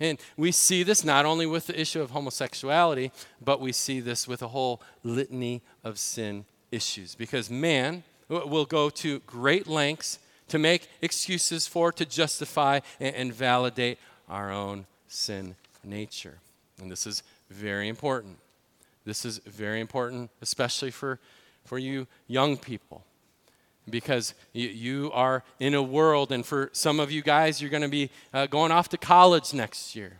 And 0.00 0.18
we 0.36 0.50
see 0.50 0.82
this 0.82 1.04
not 1.04 1.26
only 1.26 1.46
with 1.46 1.66
the 1.66 1.78
issue 1.78 2.00
of 2.00 2.10
homosexuality, 2.10 3.12
but 3.44 3.60
we 3.60 3.70
see 3.70 4.00
this 4.00 4.26
with 4.26 4.40
a 4.40 4.48
whole 4.48 4.80
litany 5.04 5.62
of 5.84 5.98
sin 5.98 6.46
issues. 6.72 7.14
Because 7.14 7.50
man, 7.50 8.02
will 8.30 8.64
go 8.64 8.88
to 8.88 9.18
great 9.20 9.66
lengths 9.66 10.18
to 10.48 10.58
make 10.58 10.88
excuses 11.02 11.66
for, 11.66 11.92
to 11.92 12.04
justify, 12.04 12.80
and, 12.98 13.32
validate 13.32 13.98
our 14.28 14.50
own 14.50 14.86
sin 15.08 15.56
nature. 15.84 16.38
And 16.80 16.90
this 16.90 17.06
is 17.06 17.22
very 17.50 17.88
important. 17.88 18.38
This 19.04 19.24
is 19.24 19.38
very 19.38 19.80
important, 19.80 20.30
especially 20.40 20.90
for, 20.90 21.18
for 21.64 21.78
you 21.78 22.06
young 22.26 22.56
people. 22.56 23.04
Because 23.88 24.34
you, 24.52 25.10
are 25.12 25.42
in 25.58 25.74
a 25.74 25.82
world, 25.82 26.30
and 26.30 26.46
for 26.46 26.70
some 26.72 27.00
of 27.00 27.10
you 27.10 27.22
guys, 27.22 27.60
you're 27.60 27.70
going 27.70 27.82
to 27.82 27.88
be 27.88 28.10
uh, 28.32 28.46
going 28.46 28.70
off 28.70 28.88
to 28.90 28.98
college 28.98 29.52
next 29.52 29.96
year. 29.96 30.18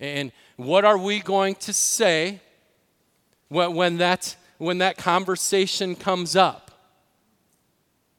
And 0.00 0.32
what 0.56 0.84
are 0.84 0.98
we 0.98 1.20
going 1.20 1.54
to 1.56 1.72
say 1.72 2.40
when, 3.48 3.98
that, 3.98 4.34
when 4.58 4.78
that 4.78 4.96
conversation 4.96 5.94
comes 5.94 6.34
up? 6.34 6.64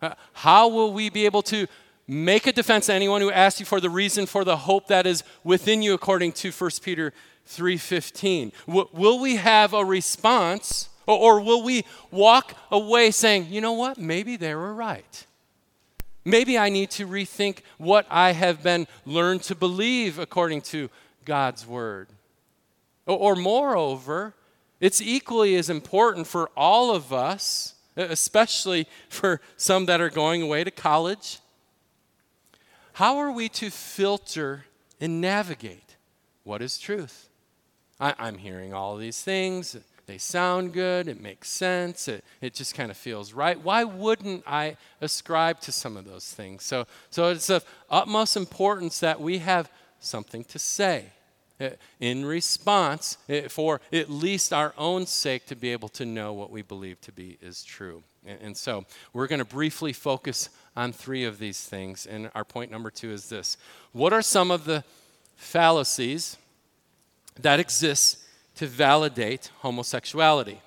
Uh, 0.06 0.15
how 0.34 0.68
will 0.68 0.94
we 0.94 1.10
be 1.10 1.26
able 1.26 1.41
to 1.41 1.68
make 2.08 2.46
a 2.46 2.52
defense 2.52 2.86
to 2.86 2.94
anyone 2.94 3.22
who 3.22 3.32
asks 3.32 3.60
you 3.60 3.65
for 3.65 3.80
the 3.80 3.89
reason 3.89 4.28
for 4.28 4.44
the 4.44 4.58
hope 4.58 4.88
that 4.88 5.08
is 5.08 5.24
within 5.44 5.82
you 5.82 5.94
according 5.94 6.32
to 6.32 6.52
1 6.52 6.70
Peter 6.84 7.12
3:15? 7.48 8.52
W- 8.68 8.89
will 8.94 9.20
we 9.20 9.38
have 9.38 9.74
a 9.74 9.84
response 9.84 10.89
or, 11.08 11.39
will 11.39 11.62
we 11.62 11.86
walk 12.10 12.56
away 12.72 13.12
saying, 13.12 13.48
"You 13.52 13.62
know 13.62 13.74
what? 13.74 14.00
Maybe 14.00 14.38
they 14.38 14.56
were 14.56 14.74
right." 14.74 15.26
Maybe 16.24 16.58
I 16.58 16.70
need 16.70 16.89
to 16.91 17.06
rethink 17.06 17.60
what 17.78 18.08
I 18.10 18.32
have 18.32 18.63
been 18.63 18.88
learned 19.06 19.44
to 19.44 19.56
believe 19.56 20.18
according 20.18 20.62
to 20.74 20.89
God's 21.24 21.68
word. 21.68 22.08
Or, 23.06 23.18
or 23.18 23.36
moreover, 23.36 24.34
it's 24.80 25.00
equally 25.00 25.56
as 25.56 25.70
important 25.70 26.26
for 26.26 26.50
all 26.58 26.89
of 26.96 27.13
us, 27.13 27.75
especially 27.95 28.88
for 29.10 29.41
some 29.58 29.86
that 29.86 30.01
are 30.01 30.10
going 30.10 30.41
away 30.41 30.63
to 30.63 30.71
college. 30.71 31.39
How 32.93 33.17
are 33.17 33.31
we 33.31 33.49
to 33.49 33.69
filter 33.69 34.65
and 34.99 35.19
navigate 35.19 35.95
what 36.43 36.62
is 36.62 36.77
truth? 36.77 37.29
I, 37.99 38.13
am 38.27 38.38
hearing 38.38 38.73
all 38.73 38.97
these 38.97 39.21
things. 39.21 39.75
They 40.05 40.17
sound 40.17 40.73
good. 40.73 41.08
It 41.08 41.19
makes 41.19 41.49
sense. 41.49 42.08
It, 42.08 42.23
it 42.39 42.53
just 42.53 42.75
kind 42.75 42.91
of 42.91 42.97
feels 42.97 43.34
right. 43.34 43.60
Why 43.60 43.84
wouldn't 43.84 44.43
I 44.45 44.77
ascribe 45.01 45.60
to 45.62 45.71
some 45.71 45.97
of 45.97 46.05
those 46.05 46.31
things? 46.31 46.63
So, 46.63 46.86
so 47.10 47.29
it's 47.29 47.49
of 47.49 47.65
utmost 47.89 48.38
importance 48.38 48.99
that 48.99 49.19
we 49.19 49.39
have 49.39 49.71
something 49.99 50.43
to 50.45 50.60
say 50.60 51.12
in 52.00 52.26
response 52.26 53.18
uh, 53.30 53.48
for 53.50 53.82
at 53.94 54.10
least 54.10 54.52
our 54.52 54.74
own 54.78 55.06
sake 55.06 55.46
to 55.48 55.56
be 55.56 55.72
able 55.72 55.89
to 55.89 56.06
know 56.06 56.34
what 56.34 56.52
we 56.52 56.62
believe 56.62 57.00
to 57.02 57.12
be 57.12 57.38
is 57.41 57.63
true. 57.63 58.04
And 58.26 58.58
so 58.58 58.86
we're 59.13 59.28
going 59.28 59.39
to 59.39 59.46
briefly 59.46 59.94
focus 59.94 60.50
on 60.76 60.91
three 60.91 61.24
of 61.24 61.38
these 61.39 61.62
things. 61.62 62.06
And 62.06 62.30
our 62.34 62.44
point 62.44 62.72
number 62.72 62.89
two 62.89 63.12
is 63.12 63.30
this 63.30 63.58
What 63.91 64.13
are 64.13 64.22
some 64.22 64.52
of 64.52 64.65
the 64.65 64.84
fallacies 65.36 66.38
that 67.39 67.60
exist 67.60 68.20
to 68.56 68.68
validate 68.68 69.52
homosexuality. 69.60 70.62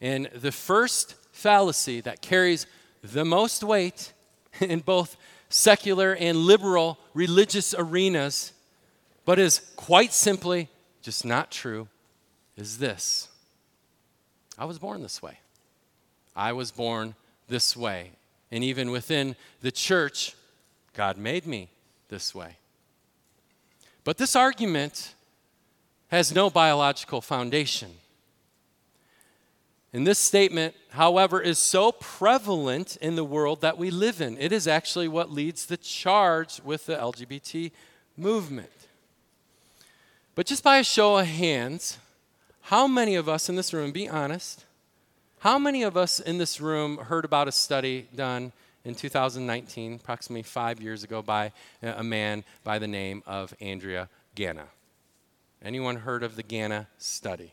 And 0.00 0.26
the 0.34 0.52
first 0.52 1.14
fallacy 1.32 2.00
that 2.02 2.20
carries 2.20 2.66
the 3.02 3.24
most 3.24 3.64
weight 3.64 4.12
in 4.60 4.80
both 4.80 5.16
secular 5.48 6.14
and 6.14 6.38
liberal 6.38 6.98
religious 7.14 7.74
arenas, 7.76 8.52
but 9.24 9.38
is 9.38 9.60
quite 9.76 10.12
simply 10.12 10.68
just 11.02 11.24
not 11.24 11.50
true, 11.50 11.88
is 12.56 12.78
this 12.78 13.28
I 14.58 14.64
was 14.64 14.78
born 14.78 15.02
this 15.02 15.22
way. 15.22 15.38
I 16.36 16.52
was 16.52 16.70
born 16.70 17.14
this 17.48 17.76
way. 17.76 18.12
And 18.50 18.62
even 18.62 18.90
within 18.90 19.34
the 19.60 19.72
church, 19.72 20.34
God 20.94 21.16
made 21.16 21.46
me 21.46 21.68
this 22.08 22.34
way. 22.34 22.56
But 24.04 24.18
this 24.18 24.36
argument 24.36 25.14
has 26.08 26.34
no 26.34 26.50
biological 26.50 27.20
foundation. 27.20 27.90
And 29.94 30.06
this 30.06 30.18
statement, 30.18 30.74
however, 30.90 31.40
is 31.40 31.58
so 31.58 31.92
prevalent 31.92 32.96
in 32.96 33.14
the 33.14 33.24
world 33.24 33.60
that 33.60 33.78
we 33.78 33.90
live 33.90 34.20
in. 34.20 34.38
It 34.38 34.52
is 34.52 34.66
actually 34.66 35.08
what 35.08 35.30
leads 35.30 35.66
the 35.66 35.76
charge 35.76 36.60
with 36.64 36.86
the 36.86 36.96
LGBT 36.96 37.72
movement. 38.16 38.81
But 40.34 40.46
just 40.46 40.64
by 40.64 40.78
a 40.78 40.84
show 40.84 41.18
of 41.18 41.26
hands, 41.26 41.98
how 42.62 42.86
many 42.86 43.16
of 43.16 43.28
us 43.28 43.48
in 43.48 43.56
this 43.56 43.74
room, 43.74 43.92
be 43.92 44.08
honest, 44.08 44.64
how 45.40 45.58
many 45.58 45.82
of 45.82 45.96
us 45.96 46.20
in 46.20 46.38
this 46.38 46.60
room 46.60 46.96
heard 46.96 47.24
about 47.24 47.48
a 47.48 47.52
study 47.52 48.08
done 48.14 48.52
in 48.84 48.94
2019, 48.94 49.94
approximately 49.94 50.42
five 50.42 50.80
years 50.80 51.04
ago, 51.04 51.20
by 51.20 51.52
a 51.82 52.02
man 52.02 52.44
by 52.64 52.78
the 52.78 52.86
name 52.86 53.22
of 53.26 53.52
Andrea 53.60 54.08
Ganna? 54.34 54.66
Anyone 55.62 55.96
heard 55.96 56.22
of 56.22 56.36
the 56.36 56.42
Ganna 56.42 56.86
study? 56.96 57.52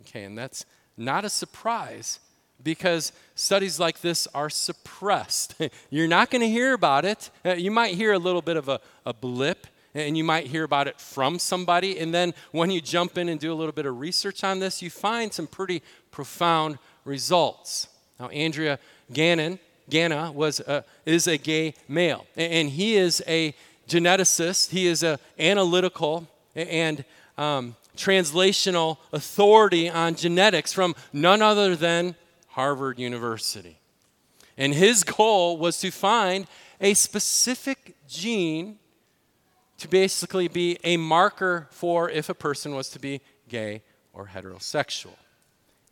Okay, 0.00 0.24
and 0.24 0.36
that's 0.36 0.64
not 0.96 1.24
a 1.24 1.30
surprise 1.30 2.18
because 2.62 3.12
studies 3.36 3.78
like 3.78 4.00
this 4.00 4.26
are 4.34 4.50
suppressed. 4.50 5.54
You're 5.90 6.08
not 6.08 6.30
going 6.30 6.42
to 6.42 6.48
hear 6.48 6.74
about 6.74 7.04
it. 7.04 7.30
Uh, 7.44 7.52
you 7.52 7.70
might 7.70 7.94
hear 7.94 8.12
a 8.12 8.18
little 8.18 8.42
bit 8.42 8.56
of 8.56 8.68
a, 8.68 8.80
a 9.06 9.14
blip 9.14 9.66
and 9.94 10.16
you 10.16 10.24
might 10.24 10.46
hear 10.46 10.64
about 10.64 10.86
it 10.86 11.00
from 11.00 11.38
somebody. 11.38 11.98
And 11.98 12.14
then 12.14 12.34
when 12.52 12.70
you 12.70 12.80
jump 12.80 13.18
in 13.18 13.28
and 13.28 13.40
do 13.40 13.52
a 13.52 13.54
little 13.54 13.72
bit 13.72 13.86
of 13.86 13.98
research 13.98 14.44
on 14.44 14.58
this, 14.58 14.82
you 14.82 14.90
find 14.90 15.32
some 15.32 15.46
pretty 15.46 15.82
profound 16.10 16.78
results. 17.04 17.88
Now, 18.18 18.28
Andrea 18.28 18.78
Gannon, 19.12 19.58
Ganna 19.90 20.32
was 20.32 20.60
a, 20.60 20.84
is 21.04 21.26
a 21.26 21.36
gay 21.36 21.74
male, 21.88 22.26
and 22.36 22.70
he 22.70 22.96
is 22.96 23.22
a 23.26 23.54
geneticist. 23.88 24.70
He 24.70 24.86
is 24.86 25.02
an 25.02 25.18
analytical 25.38 26.28
and 26.54 27.04
um, 27.36 27.76
translational 27.96 28.98
authority 29.12 29.90
on 29.90 30.14
genetics 30.14 30.72
from 30.72 30.94
none 31.12 31.42
other 31.42 31.74
than 31.74 32.14
Harvard 32.48 32.98
University. 32.98 33.78
And 34.56 34.74
his 34.74 35.04
goal 35.04 35.56
was 35.56 35.80
to 35.80 35.90
find 35.90 36.46
a 36.80 36.94
specific 36.94 37.96
gene 38.08 38.78
to 39.80 39.88
basically 39.88 40.48
be 40.48 40.78
a 40.84 40.96
marker 40.96 41.68
for 41.70 42.08
if 42.08 42.28
a 42.28 42.34
person 42.34 42.74
was 42.74 42.88
to 42.90 42.98
be 42.98 43.20
gay 43.48 43.82
or 44.12 44.30
heterosexual. 44.34 45.14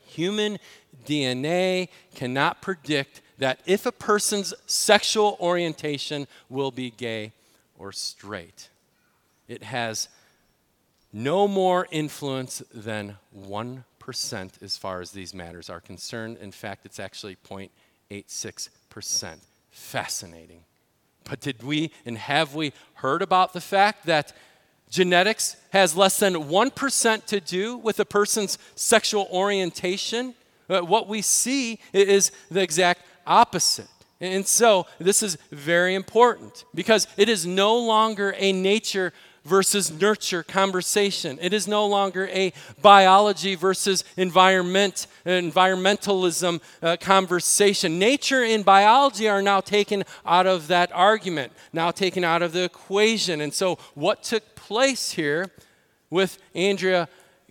human 0.05 0.57
DNA 1.05 1.89
cannot 2.15 2.61
predict 2.61 3.21
that 3.37 3.59
if 3.67 3.85
a 3.85 3.91
person's 3.91 4.51
sexual 4.65 5.37
orientation 5.39 6.27
will 6.49 6.71
be 6.71 6.89
gay 6.89 7.33
or 7.77 7.91
straight. 7.91 8.69
It 9.47 9.63
has 9.63 10.09
no 11.13 11.47
more 11.47 11.87
influence 11.91 12.61
than 12.73 13.17
1% 13.35 13.83
as 14.61 14.77
far 14.77 15.01
as 15.01 15.11
these 15.11 15.33
matters 15.33 15.69
are 15.69 15.79
concerned. 15.79 16.37
In 16.41 16.51
fact, 16.51 16.85
it's 16.85 16.99
actually 16.99 17.37
0.86%. 17.49 19.37
Fascinating. 19.71 20.63
But 21.23 21.41
did 21.41 21.63
we 21.63 21.91
and 22.05 22.17
have 22.17 22.55
we 22.55 22.73
heard 22.95 23.21
about 23.21 23.53
the 23.53 23.61
fact 23.61 24.05
that 24.05 24.33
genetics 24.89 25.57
has 25.71 25.95
less 25.95 26.19
than 26.19 26.33
1% 26.33 27.25
to 27.25 27.39
do 27.39 27.77
with 27.77 27.99
a 27.99 28.05
person's 28.05 28.57
sexual 28.75 29.27
orientation? 29.31 30.35
Uh, 30.69 30.81
what 30.81 31.07
we 31.07 31.21
see 31.21 31.79
is 31.93 32.31
the 32.49 32.61
exact 32.61 33.01
opposite. 33.25 33.87
And 34.19 34.47
so 34.47 34.87
this 34.99 35.21
is 35.21 35.37
very 35.51 35.93
important 35.93 36.65
because 36.73 37.07
it 37.17 37.29
is 37.29 37.45
no 37.45 37.77
longer 37.77 38.33
a 38.37 38.51
nature 38.51 39.13
versus 39.47 39.89
nurture 39.91 40.43
conversation. 40.43 41.39
It 41.41 41.53
is 41.53 41.67
no 41.67 41.87
longer 41.87 42.27
a 42.27 42.51
biology 42.81 43.55
versus 43.55 44.03
environment, 44.17 45.07
environmentalism 45.25 46.61
uh, 46.81 46.97
conversation. 46.99 47.97
Nature 47.97 48.43
and 48.43 48.65
biology 48.65 49.29
are 49.29 49.41
now 49.41 49.61
taken 49.61 50.03
out 50.25 50.47
of 50.47 50.67
that 50.67 50.91
argument, 50.91 51.53
now 51.71 51.91
taken 51.91 52.23
out 52.23 52.41
of 52.41 52.51
the 52.51 52.63
equation. 52.63 53.39
And 53.39 53.53
so, 53.53 53.77
what 53.95 54.21
took 54.21 54.55
place 54.55 55.11
here 55.11 55.49
with 56.09 56.37
Andrea 56.53 57.07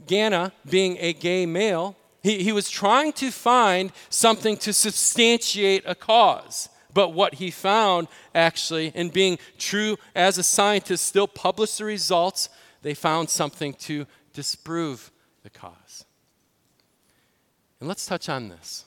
Ganna 0.06 0.52
being 0.68 0.98
a 1.00 1.12
gay 1.12 1.46
male, 1.46 1.96
he, 2.26 2.42
he 2.42 2.50
was 2.50 2.68
trying 2.68 3.12
to 3.12 3.30
find 3.30 3.92
something 4.10 4.56
to 4.56 4.72
substantiate 4.72 5.84
a 5.86 5.94
cause. 5.94 6.68
But 6.92 7.10
what 7.10 7.34
he 7.34 7.52
found, 7.52 8.08
actually, 8.34 8.88
in 8.88 9.10
being 9.10 9.38
true 9.58 9.96
as 10.12 10.36
a 10.36 10.42
scientist, 10.42 11.04
still 11.04 11.28
published 11.28 11.78
the 11.78 11.84
results, 11.84 12.48
they 12.82 12.94
found 12.94 13.30
something 13.30 13.74
to 13.74 14.06
disprove 14.32 15.12
the 15.44 15.50
cause. 15.50 16.04
And 17.78 17.88
let's 17.88 18.06
touch 18.06 18.28
on 18.28 18.48
this. 18.48 18.86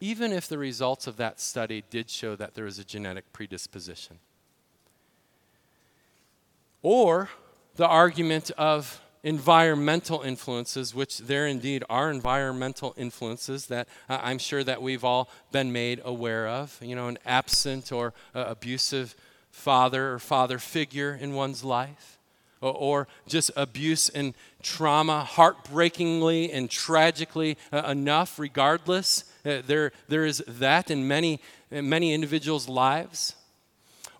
Even 0.00 0.32
if 0.32 0.48
the 0.48 0.58
results 0.58 1.06
of 1.06 1.18
that 1.18 1.40
study 1.40 1.84
did 1.88 2.10
show 2.10 2.34
that 2.34 2.54
there 2.54 2.66
is 2.66 2.80
a 2.80 2.84
genetic 2.84 3.32
predisposition, 3.32 4.18
or 6.82 7.28
the 7.76 7.86
argument 7.86 8.50
of 8.58 9.00
environmental 9.22 10.22
influences, 10.22 10.94
which 10.94 11.18
there 11.18 11.46
indeed 11.46 11.84
are 11.90 12.10
environmental 12.10 12.94
influences 12.96 13.66
that 13.66 13.88
uh, 14.08 14.18
I'm 14.22 14.38
sure 14.38 14.64
that 14.64 14.80
we've 14.80 15.04
all 15.04 15.28
been 15.52 15.72
made 15.72 16.00
aware 16.04 16.48
of. 16.48 16.78
You 16.80 16.96
know, 16.96 17.08
an 17.08 17.18
absent 17.26 17.92
or 17.92 18.14
uh, 18.34 18.44
abusive 18.48 19.14
father 19.50 20.12
or 20.12 20.18
father 20.18 20.58
figure 20.58 21.18
in 21.20 21.34
one's 21.34 21.64
life, 21.64 22.18
or, 22.60 23.08
just 23.26 23.50
abuse 23.56 24.10
and 24.10 24.34
trauma, 24.62 25.24
heartbreakingly 25.24 26.52
and 26.52 26.70
tragically 26.70 27.56
uh, 27.72 27.84
enough, 27.88 28.38
regardless. 28.38 29.24
There, 29.42 29.92
there 30.08 30.26
is 30.26 30.44
that 30.46 30.90
in 30.90 31.08
many, 31.08 31.40
in 31.70 31.88
many 31.88 32.12
individuals' 32.12 32.68
lives. 32.68 33.34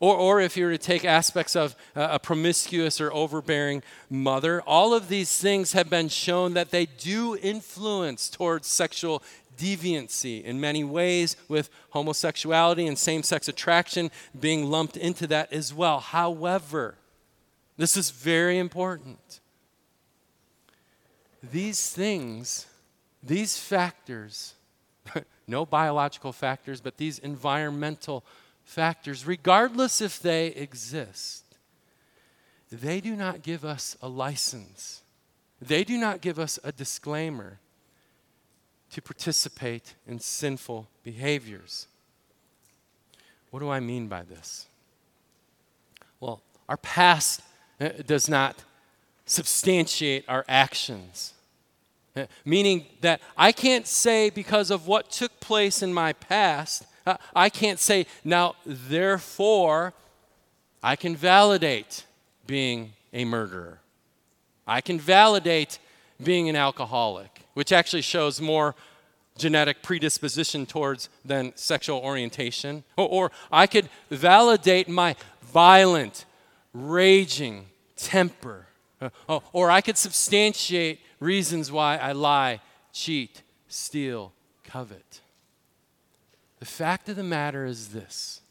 Or, 0.00 0.16
or 0.16 0.40
if 0.40 0.56
you 0.56 0.64
were 0.64 0.72
to 0.72 0.78
take 0.78 1.04
aspects 1.04 1.54
of 1.54 1.76
uh, 1.94 2.08
a 2.12 2.18
promiscuous 2.18 3.00
or 3.00 3.12
overbearing 3.12 3.82
mother, 4.08 4.62
all 4.62 4.94
of 4.94 5.08
these 5.08 5.38
things 5.38 5.72
have 5.72 5.90
been 5.90 6.08
shown 6.08 6.54
that 6.54 6.70
they 6.70 6.86
do 6.86 7.36
influence 7.36 8.30
towards 8.30 8.66
sexual 8.66 9.22
deviancy 9.58 10.42
in 10.42 10.58
many 10.58 10.82
ways, 10.82 11.36
with 11.48 11.68
homosexuality 11.90 12.86
and 12.86 12.98
same 12.98 13.22
sex 13.22 13.46
attraction 13.46 14.10
being 14.38 14.70
lumped 14.70 14.96
into 14.96 15.26
that 15.26 15.52
as 15.52 15.74
well. 15.74 16.00
However, 16.00 16.94
this 17.76 17.94
is 17.94 18.10
very 18.10 18.58
important. 18.58 19.40
These 21.42 21.90
things, 21.90 22.66
these 23.22 23.58
factors, 23.58 24.54
no 25.46 25.66
biological 25.66 26.32
factors, 26.32 26.80
but 26.80 26.96
these 26.96 27.18
environmental 27.18 28.24
factors, 28.70 29.26
regardless 29.26 30.00
if 30.00 30.20
they 30.20 30.46
exist, 30.48 31.44
they 32.70 33.00
do 33.00 33.16
not 33.16 33.42
give 33.42 33.64
us 33.64 33.96
a 34.00 34.08
license. 34.08 35.02
They 35.60 35.82
do 35.82 35.98
not 35.98 36.20
give 36.20 36.38
us 36.38 36.58
a 36.62 36.70
disclaimer 36.70 37.58
to 38.92 39.02
participate 39.02 39.94
in 40.06 40.20
sinful 40.20 40.88
behaviors. 41.02 41.88
What 43.50 43.60
do 43.60 43.68
I 43.68 43.80
mean 43.80 44.06
by 44.06 44.22
this? 44.22 44.66
Well, 46.20 46.40
our 46.68 46.76
past 46.76 47.42
uh, 47.80 47.88
does 48.06 48.28
not 48.28 48.62
substantiate 49.26 50.24
our 50.28 50.44
actions. 50.48 51.34
Uh, 52.16 52.26
meaning 52.44 52.86
that 53.00 53.20
I 53.36 53.52
can't 53.52 53.86
say 53.86 54.30
because 54.30 54.70
of 54.70 54.86
what 54.86 55.10
took 55.10 55.40
place 55.40 55.82
in 55.82 55.92
my 55.92 56.12
past, 56.12 56.84
I 57.34 57.48
can't 57.48 57.78
say, 57.78 58.06
now, 58.24 58.54
therefore, 58.64 59.94
I 60.82 60.96
can 60.96 61.16
validate 61.16 62.04
being 62.46 62.92
a 63.12 63.24
murderer. 63.24 63.80
I 64.66 64.80
can 64.80 64.98
validate 64.98 65.78
being 66.22 66.48
an 66.48 66.56
alcoholic, 66.56 67.42
which 67.54 67.72
actually 67.72 68.02
shows 68.02 68.40
more 68.40 68.74
genetic 69.36 69.82
predisposition 69.82 70.66
towards 70.66 71.08
than 71.24 71.52
sexual 71.56 71.98
orientation. 71.98 72.84
Or, 72.96 73.08
or 73.08 73.30
I 73.50 73.66
could 73.66 73.88
validate 74.10 74.88
my 74.88 75.16
violent, 75.42 76.26
raging 76.72 77.66
temper. 77.96 78.66
Uh, 79.00 79.40
or 79.52 79.70
I 79.70 79.80
could 79.80 79.96
substantiate 79.96 81.00
reasons 81.20 81.72
why 81.72 81.96
I 81.96 82.12
lie, 82.12 82.60
cheat, 82.92 83.42
steal, 83.68 84.32
covet. 84.64 85.20
The 86.60 86.66
fact 86.66 87.08
of 87.08 87.16
the 87.16 87.24
matter 87.24 87.66
is 87.66 87.88
this 87.88 88.42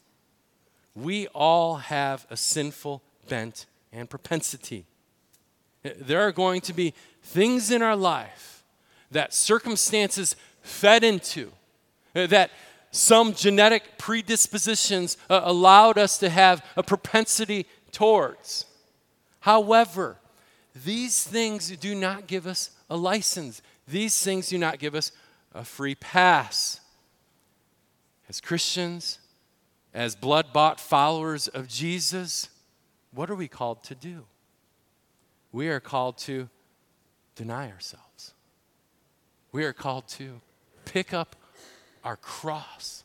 we 0.94 1.28
all 1.28 1.76
have 1.76 2.26
a 2.28 2.36
sinful 2.36 3.02
bent 3.28 3.66
and 3.92 4.10
propensity. 4.10 4.84
There 5.82 6.20
are 6.20 6.32
going 6.32 6.60
to 6.62 6.72
be 6.72 6.92
things 7.22 7.70
in 7.70 7.80
our 7.80 7.96
life 7.96 8.64
that 9.10 9.32
circumstances 9.32 10.36
fed 10.60 11.02
into, 11.02 11.52
that 12.12 12.50
some 12.90 13.34
genetic 13.34 13.96
predispositions 13.96 15.16
uh, 15.28 15.40
allowed 15.44 15.96
us 15.96 16.18
to 16.18 16.28
have 16.28 16.64
a 16.76 16.82
propensity 16.82 17.66
towards. 17.92 18.66
However, 19.40 20.18
these 20.74 21.22
things 21.24 21.70
do 21.76 21.94
not 21.94 22.26
give 22.26 22.46
us 22.46 22.70
a 22.88 22.96
license. 22.96 23.62
These 23.86 24.22
things 24.22 24.48
do 24.48 24.58
not 24.58 24.78
give 24.78 24.94
us 24.94 25.12
a 25.54 25.64
free 25.64 25.94
pass. 25.94 26.79
As 28.30 28.40
Christians, 28.40 29.18
as 29.92 30.14
blood 30.14 30.52
bought 30.52 30.78
followers 30.78 31.48
of 31.48 31.66
Jesus, 31.66 32.48
what 33.12 33.28
are 33.28 33.34
we 33.34 33.48
called 33.48 33.82
to 33.82 33.96
do? 33.96 34.24
We 35.50 35.66
are 35.66 35.80
called 35.80 36.16
to 36.18 36.48
deny 37.34 37.72
ourselves. 37.72 38.34
We 39.50 39.64
are 39.64 39.72
called 39.72 40.06
to 40.10 40.40
pick 40.84 41.12
up 41.12 41.34
our 42.04 42.16
cross. 42.16 43.02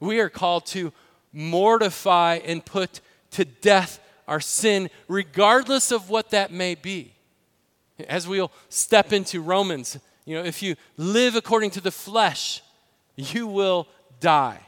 We 0.00 0.20
are 0.20 0.28
called 0.28 0.66
to 0.66 0.92
mortify 1.32 2.40
and 2.44 2.62
put 2.62 3.00
to 3.30 3.46
death 3.46 4.00
our 4.28 4.40
sin, 4.40 4.90
regardless 5.08 5.90
of 5.90 6.10
what 6.10 6.28
that 6.32 6.52
may 6.52 6.74
be. 6.74 7.14
As 8.06 8.28
we'll 8.28 8.52
step 8.68 9.14
into 9.14 9.40
Romans, 9.40 9.98
you 10.26 10.36
know, 10.36 10.44
if 10.44 10.62
you 10.62 10.76
live 10.98 11.36
according 11.36 11.70
to 11.70 11.80
the 11.80 11.90
flesh, 11.90 12.60
you 13.16 13.46
will 13.46 13.88
die. 14.20 14.60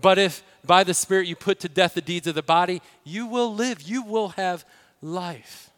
But 0.00 0.18
if 0.18 0.42
by 0.64 0.84
the 0.84 0.94
Spirit 0.94 1.26
you 1.26 1.36
put 1.36 1.60
to 1.60 1.68
death 1.68 1.94
the 1.94 2.00
deeds 2.00 2.26
of 2.26 2.34
the 2.34 2.42
body, 2.42 2.82
you 3.04 3.26
will 3.26 3.54
live, 3.54 3.82
you 3.82 4.02
will 4.02 4.30
have 4.30 4.64
life. 5.00 5.70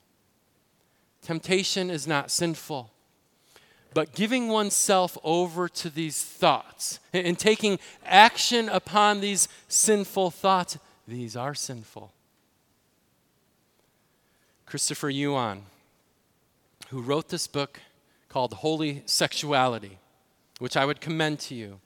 Temptation 1.22 1.90
is 1.90 2.06
not 2.06 2.30
sinful. 2.30 2.90
But 3.92 4.14
giving 4.14 4.48
oneself 4.48 5.18
over 5.24 5.68
to 5.68 5.90
these 5.90 6.22
thoughts 6.22 7.00
and 7.12 7.38
taking 7.38 7.78
action 8.04 8.68
upon 8.68 9.20
these 9.20 9.48
sinful 9.68 10.30
thoughts, 10.30 10.78
these 11.08 11.36
are 11.36 11.54
sinful. 11.54 12.12
Christopher 14.64 15.10
Yuan, 15.10 15.62
who 16.88 17.02
wrote 17.02 17.28
this 17.28 17.48
book 17.48 17.80
called 18.28 18.54
Holy 18.54 19.02
Sexuality, 19.06 19.98
which 20.60 20.76
I 20.76 20.84
would 20.84 21.00
commend 21.00 21.40
to 21.40 21.56
you, 21.56 21.80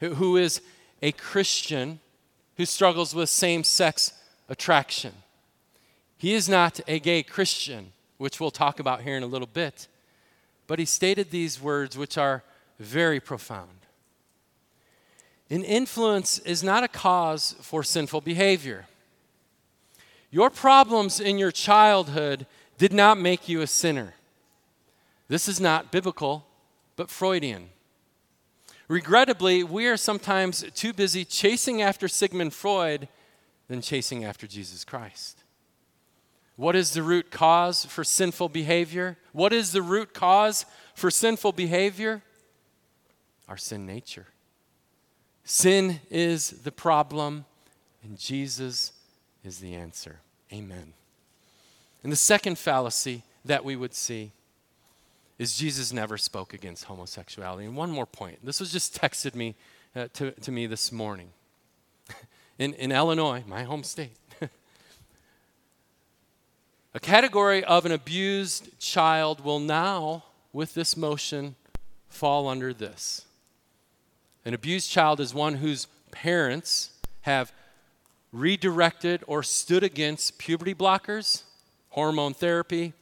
who 0.00 0.36
is 0.36 0.60
a 1.02 1.12
Christian 1.12 2.00
who 2.56 2.66
struggles 2.66 3.14
with 3.14 3.28
same 3.28 3.64
sex 3.64 4.12
attraction. 4.48 5.12
He 6.18 6.34
is 6.34 6.48
not 6.48 6.80
a 6.86 6.98
gay 6.98 7.22
Christian, 7.22 7.92
which 8.18 8.40
we'll 8.40 8.50
talk 8.50 8.80
about 8.80 9.02
here 9.02 9.16
in 9.16 9.22
a 9.22 9.26
little 9.26 9.48
bit. 9.50 9.88
But 10.66 10.78
he 10.78 10.84
stated 10.84 11.30
these 11.30 11.60
words, 11.60 11.96
which 11.96 12.18
are 12.18 12.42
very 12.78 13.20
profound. 13.20 13.80
An 15.48 15.64
influence 15.64 16.38
is 16.40 16.62
not 16.62 16.84
a 16.84 16.88
cause 16.88 17.56
for 17.60 17.82
sinful 17.82 18.20
behavior. 18.20 18.86
Your 20.30 20.50
problems 20.50 21.18
in 21.18 21.38
your 21.38 21.50
childhood 21.50 22.46
did 22.78 22.92
not 22.92 23.18
make 23.18 23.48
you 23.48 23.60
a 23.62 23.66
sinner. 23.66 24.14
This 25.28 25.48
is 25.48 25.60
not 25.60 25.90
biblical, 25.90 26.46
but 26.96 27.10
Freudian. 27.10 27.70
Regrettably, 28.90 29.62
we 29.62 29.86
are 29.86 29.96
sometimes 29.96 30.64
too 30.74 30.92
busy 30.92 31.24
chasing 31.24 31.80
after 31.80 32.08
Sigmund 32.08 32.52
Freud 32.52 33.06
than 33.68 33.82
chasing 33.82 34.24
after 34.24 34.48
Jesus 34.48 34.84
Christ. 34.84 35.44
What 36.56 36.74
is 36.74 36.92
the 36.92 37.04
root 37.04 37.30
cause 37.30 37.84
for 37.84 38.02
sinful 38.02 38.48
behavior? 38.48 39.16
What 39.32 39.52
is 39.52 39.70
the 39.70 39.80
root 39.80 40.12
cause 40.12 40.66
for 40.92 41.08
sinful 41.08 41.52
behavior? 41.52 42.22
Our 43.48 43.56
sin 43.56 43.86
nature. 43.86 44.26
Sin 45.44 46.00
is 46.10 46.50
the 46.50 46.72
problem, 46.72 47.44
and 48.02 48.18
Jesus 48.18 48.92
is 49.44 49.60
the 49.60 49.76
answer. 49.76 50.18
Amen. 50.52 50.94
And 52.02 52.10
the 52.10 52.16
second 52.16 52.58
fallacy 52.58 53.22
that 53.44 53.64
we 53.64 53.76
would 53.76 53.94
see 53.94 54.32
is 55.40 55.56
Jesus 55.56 55.90
never 55.90 56.18
spoke 56.18 56.52
against 56.52 56.84
homosexuality. 56.84 57.64
And 57.64 57.74
one 57.74 57.90
more 57.90 58.04
point. 58.04 58.44
This 58.44 58.60
was 58.60 58.70
just 58.70 59.00
texted 59.00 59.34
me 59.34 59.54
uh, 59.96 60.08
to, 60.12 60.32
to 60.32 60.52
me 60.52 60.66
this 60.66 60.92
morning. 60.92 61.30
in, 62.58 62.74
in 62.74 62.92
Illinois, 62.92 63.42
my 63.46 63.62
home 63.62 63.82
state, 63.82 64.12
a 66.94 67.00
category 67.00 67.64
of 67.64 67.86
an 67.86 67.92
abused 67.92 68.78
child 68.78 69.42
will 69.42 69.60
now, 69.60 70.24
with 70.52 70.74
this 70.74 70.94
motion, 70.94 71.54
fall 72.10 72.46
under 72.46 72.74
this. 72.74 73.24
An 74.44 74.52
abused 74.52 74.90
child 74.90 75.20
is 75.20 75.32
one 75.32 75.54
whose 75.54 75.86
parents 76.10 76.90
have 77.22 77.50
redirected 78.30 79.24
or 79.26 79.42
stood 79.42 79.84
against 79.84 80.36
puberty 80.36 80.74
blockers, 80.74 81.44
hormone 81.88 82.34
therapy, 82.34 82.92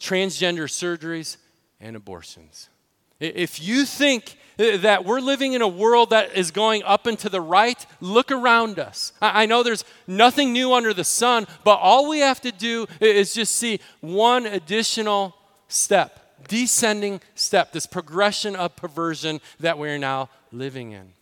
transgender 0.00 0.64
surgeries, 0.64 1.36
and 1.80 1.96
abortions. 1.96 2.68
If 3.20 3.60
you 3.60 3.84
think 3.84 4.36
uh, 4.58 4.76
that 4.78 5.04
we're 5.04 5.20
living 5.20 5.52
in 5.54 5.62
a 5.62 5.68
world 5.68 6.10
that 6.10 6.36
is 6.36 6.50
going 6.50 6.82
up 6.84 7.06
and 7.06 7.18
to 7.18 7.28
the 7.28 7.40
right, 7.40 7.84
look 8.00 8.30
around 8.30 8.78
us. 8.78 9.12
I 9.20 9.46
know 9.46 9.62
there's 9.62 9.84
nothing 10.06 10.52
new 10.52 10.72
under 10.72 10.94
the 10.94 11.04
sun, 11.04 11.46
but 11.64 11.80
all 11.80 12.08
we 12.08 12.20
have 12.20 12.40
to 12.42 12.52
do 12.52 12.86
is 13.00 13.34
just 13.34 13.56
see 13.56 13.80
one 14.00 14.46
additional 14.46 15.34
step, 15.66 16.44
descending 16.46 17.20
step, 17.34 17.72
this 17.72 17.86
progression 17.86 18.54
of 18.54 18.76
perversion 18.76 19.40
that 19.58 19.78
we're 19.78 19.98
now 19.98 20.30
living 20.52 20.92
in. 20.92 21.12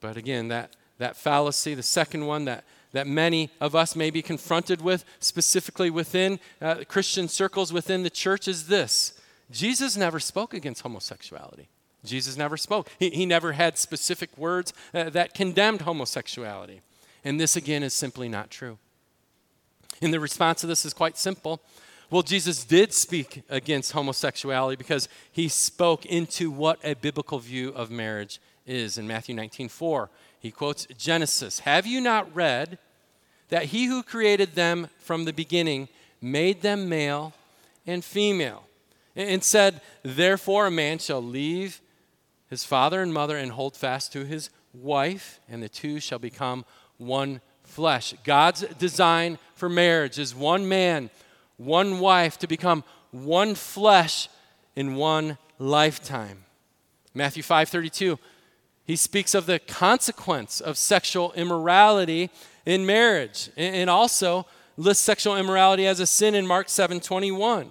But 0.00 0.16
again, 0.16 0.48
that, 0.48 0.76
that 0.98 1.16
fallacy, 1.16 1.74
the 1.74 1.82
second 1.82 2.26
one 2.26 2.44
that, 2.44 2.64
that 2.96 3.06
many 3.06 3.50
of 3.60 3.74
us 3.74 3.94
may 3.94 4.10
be 4.10 4.22
confronted 4.22 4.80
with, 4.80 5.04
specifically 5.20 5.90
within 5.90 6.40
uh, 6.60 6.76
Christian 6.88 7.28
circles 7.28 7.72
within 7.72 8.02
the 8.02 8.10
church, 8.10 8.48
is 8.48 8.68
this 8.68 9.20
Jesus 9.50 9.96
never 9.96 10.18
spoke 10.18 10.54
against 10.54 10.82
homosexuality. 10.82 11.68
Jesus 12.04 12.36
never 12.36 12.56
spoke. 12.56 12.88
He, 12.98 13.10
he 13.10 13.26
never 13.26 13.52
had 13.52 13.76
specific 13.76 14.36
words 14.38 14.72
uh, 14.94 15.10
that 15.10 15.34
condemned 15.34 15.82
homosexuality. 15.82 16.80
And 17.24 17.38
this, 17.38 17.56
again, 17.56 17.82
is 17.82 17.92
simply 17.92 18.28
not 18.28 18.50
true. 18.50 18.78
And 20.00 20.12
the 20.12 20.20
response 20.20 20.60
to 20.60 20.66
this 20.66 20.84
is 20.84 20.94
quite 20.94 21.18
simple. 21.18 21.60
Well, 22.10 22.22
Jesus 22.22 22.64
did 22.64 22.92
speak 22.92 23.42
against 23.50 23.92
homosexuality 23.92 24.76
because 24.76 25.08
he 25.32 25.48
spoke 25.48 26.06
into 26.06 26.50
what 26.50 26.78
a 26.84 26.94
biblical 26.94 27.40
view 27.40 27.70
of 27.70 27.90
marriage 27.90 28.40
is. 28.64 28.96
In 28.96 29.06
Matthew 29.06 29.34
19 29.34 29.68
4, 29.68 30.08
he 30.38 30.50
quotes 30.52 30.86
Genesis 30.96 31.60
Have 31.60 31.86
you 31.86 32.00
not 32.00 32.32
read 32.34 32.78
that 33.48 33.66
he 33.66 33.86
who 33.86 34.02
created 34.02 34.54
them 34.54 34.88
from 34.98 35.24
the 35.24 35.32
beginning 35.32 35.88
made 36.20 36.62
them 36.62 36.88
male 36.88 37.32
and 37.86 38.04
female? 38.04 38.64
And 39.14 39.42
said, 39.42 39.80
Therefore, 40.02 40.66
a 40.66 40.70
man 40.70 40.98
shall 40.98 41.22
leave 41.22 41.80
his 42.48 42.64
father 42.64 43.02
and 43.02 43.12
mother 43.12 43.36
and 43.36 43.52
hold 43.52 43.76
fast 43.76 44.12
to 44.12 44.24
his 44.24 44.50
wife, 44.74 45.40
and 45.48 45.62
the 45.62 45.68
two 45.68 46.00
shall 46.00 46.18
become 46.18 46.64
one 46.98 47.40
flesh. 47.64 48.14
God's 48.24 48.62
design 48.78 49.38
for 49.54 49.68
marriage 49.68 50.18
is 50.18 50.34
one 50.34 50.68
man, 50.68 51.10
one 51.56 51.98
wife 52.00 52.38
to 52.38 52.46
become 52.46 52.84
one 53.10 53.54
flesh 53.54 54.28
in 54.74 54.94
one 54.94 55.38
lifetime. 55.58 56.44
Matthew 57.14 57.42
5:32 57.42 58.18
he 58.86 58.96
speaks 58.96 59.34
of 59.34 59.46
the 59.46 59.58
consequence 59.58 60.60
of 60.60 60.78
sexual 60.78 61.32
immorality 61.32 62.30
in 62.64 62.86
marriage 62.86 63.50
and 63.56 63.90
also 63.90 64.46
lists 64.76 65.04
sexual 65.04 65.36
immorality 65.36 65.86
as 65.86 66.00
a 66.00 66.06
sin 66.06 66.34
in 66.34 66.46
Mark 66.46 66.68
7:21. 66.68 67.68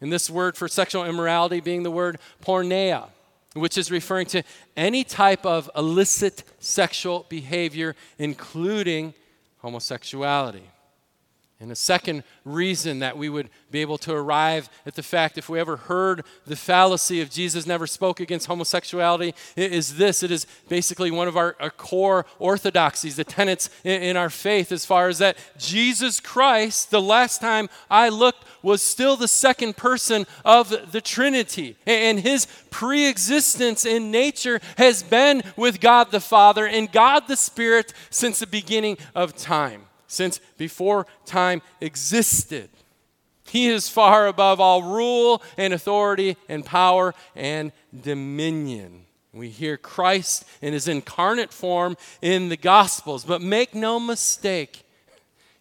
And 0.00 0.12
this 0.12 0.28
word 0.28 0.56
for 0.56 0.68
sexual 0.68 1.04
immorality 1.04 1.60
being 1.60 1.82
the 1.82 1.90
word 1.90 2.18
porneia 2.44 3.08
which 3.54 3.78
is 3.78 3.90
referring 3.90 4.26
to 4.26 4.42
any 4.76 5.04
type 5.04 5.46
of 5.46 5.70
illicit 5.76 6.42
sexual 6.58 7.24
behavior, 7.28 7.94
including 8.18 9.14
homosexuality. 9.58 10.62
And 11.60 11.70
a 11.70 11.76
second 11.76 12.24
reason 12.44 12.98
that 12.98 13.16
we 13.16 13.28
would 13.28 13.48
be 13.70 13.80
able 13.80 13.96
to 13.98 14.12
arrive 14.12 14.68
at 14.84 14.96
the 14.96 15.04
fact, 15.04 15.38
if 15.38 15.48
we 15.48 15.60
ever 15.60 15.76
heard 15.76 16.24
the 16.46 16.56
fallacy 16.56 17.20
of 17.20 17.30
Jesus 17.30 17.64
never 17.64 17.86
spoke 17.86 18.18
against 18.18 18.48
homosexuality, 18.48 19.34
is 19.56 19.96
this. 19.96 20.24
It 20.24 20.32
is 20.32 20.46
basically 20.68 21.12
one 21.12 21.28
of 21.28 21.36
our, 21.36 21.56
our 21.60 21.70
core 21.70 22.26
orthodoxies, 22.40 23.14
the 23.16 23.24
tenets 23.24 23.70
in, 23.84 24.02
in 24.02 24.16
our 24.16 24.30
faith, 24.30 24.72
as 24.72 24.84
far 24.84 25.08
as 25.08 25.18
that 25.18 25.38
Jesus 25.56 26.18
Christ, 26.18 26.90
the 26.90 27.00
last 27.00 27.40
time 27.40 27.68
I 27.88 28.08
looked, 28.08 28.44
was 28.62 28.82
still 28.82 29.16
the 29.16 29.28
second 29.28 29.76
person 29.76 30.26
of 30.44 30.90
the 30.90 31.00
Trinity. 31.00 31.76
And 31.86 32.18
his 32.18 32.48
pre 32.70 33.06
existence 33.06 33.86
in 33.86 34.10
nature 34.10 34.60
has 34.76 35.04
been 35.04 35.44
with 35.56 35.80
God 35.80 36.10
the 36.10 36.20
Father 36.20 36.66
and 36.66 36.90
God 36.90 37.28
the 37.28 37.36
Spirit 37.36 37.94
since 38.10 38.40
the 38.40 38.46
beginning 38.48 38.98
of 39.14 39.36
time 39.36 39.86
since 40.14 40.40
before 40.56 41.06
time 41.26 41.62
existed. 41.80 42.70
He 43.46 43.68
is 43.68 43.88
far 43.88 44.26
above 44.26 44.60
all 44.60 44.82
rule 44.82 45.42
and 45.56 45.74
authority 45.74 46.36
and 46.48 46.64
power 46.64 47.14
and 47.36 47.72
dominion. 48.02 49.04
We 49.32 49.48
hear 49.48 49.76
Christ 49.76 50.44
in 50.62 50.72
his 50.72 50.88
incarnate 50.88 51.52
form 51.52 51.96
in 52.22 52.48
the 52.48 52.56
Gospels, 52.56 53.24
but 53.24 53.42
make 53.42 53.74
no 53.74 53.98
mistake, 53.98 54.84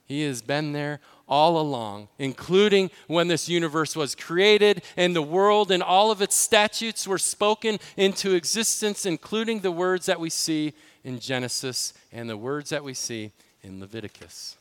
he 0.06 0.22
has 0.24 0.42
been 0.42 0.74
there 0.74 1.00
all 1.28 1.60
along, 1.60 2.10
including 2.20 2.92
when 3.08 3.28
this 3.28 3.50
universe 3.50 3.96
was 3.96 4.14
created 4.14 4.84
and 4.96 5.16
the 5.16 5.22
world 5.22 5.72
and 5.72 5.82
all 5.82 6.12
of 6.12 6.22
its 6.22 6.36
statutes 6.36 7.08
were 7.08 7.18
spoken 7.18 7.80
into 7.98 8.34
existence, 8.34 9.06
including 9.06 9.62
the 9.62 9.72
words 9.72 10.06
that 10.06 10.20
we 10.20 10.30
see 10.30 10.74
in 11.04 11.20
Genesis 11.20 11.94
and 12.12 12.30
the 12.30 12.38
words 12.38 12.70
that 12.70 12.84
we 12.84 12.94
see 12.94 13.32
in 13.64 13.80
Leviticus. 13.80 14.58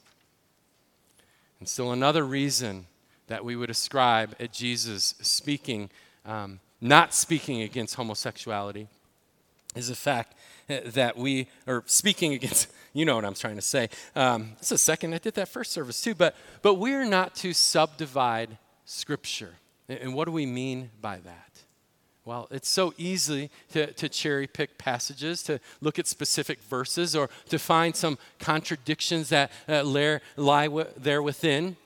And 1.59 1.69
still 1.69 1.93
another 1.93 2.25
reason 2.25 2.87
that 3.29 3.45
we 3.45 3.57
would 3.57 3.71
ascribe 3.71 4.35
at 4.41 4.53
Jesus 4.53 5.15
speaking, 5.23 5.91
um, 6.27 6.61
not 6.81 7.15
speaking 7.15 7.63
against 7.63 7.95
homosexuality, 7.95 8.89
is 9.75 9.89
the 9.89 9.95
fact 9.95 10.35
that 10.69 11.17
we 11.17 11.49
are 11.67 11.83
speaking 11.87 12.33
against, 12.33 12.69
you 12.93 13.05
know 13.05 13.17
what 13.17 13.25
I'm 13.25 13.35
trying 13.35 13.57
to 13.57 13.63
say. 13.63 13.89
Um, 14.15 14.53
it's 14.59 14.71
a 14.71 14.79
second, 14.79 15.15
I 15.15 15.19
did 15.19 15.35
that 15.35 15.49
first 15.49 15.73
service 15.73 16.01
too, 16.01 16.15
but, 16.15 16.37
but 16.63 16.75
we're 16.75 17.05
not 17.05 17.35
to 17.37 17.53
subdivide 17.53 18.59
Scripture. 18.85 19.55
And 19.89 20.15
what 20.15 20.27
do 20.27 20.33
we 20.33 20.47
mean 20.47 20.91
by 21.01 21.19
that? 21.19 21.52
Well, 22.25 22.47
it's 22.53 22.69
so 22.69 22.95
easy 22.97 23.51
to, 23.73 23.93
to 23.95 24.09
cherry 24.09 24.47
pick 24.47 24.79
passages, 24.79 25.43
to 25.45 25.59
look 25.81 25.99
at 25.99 26.07
specific 26.07 26.61
verses, 26.63 27.17
or 27.17 27.29
to 27.49 27.59
find 27.59 27.97
some 27.97 28.17
contradictions 28.39 29.29
that 29.31 29.51
uh, 29.69 29.83
lie 30.37 30.67
w- 30.67 30.87
there 30.97 31.21
within. 31.21 31.77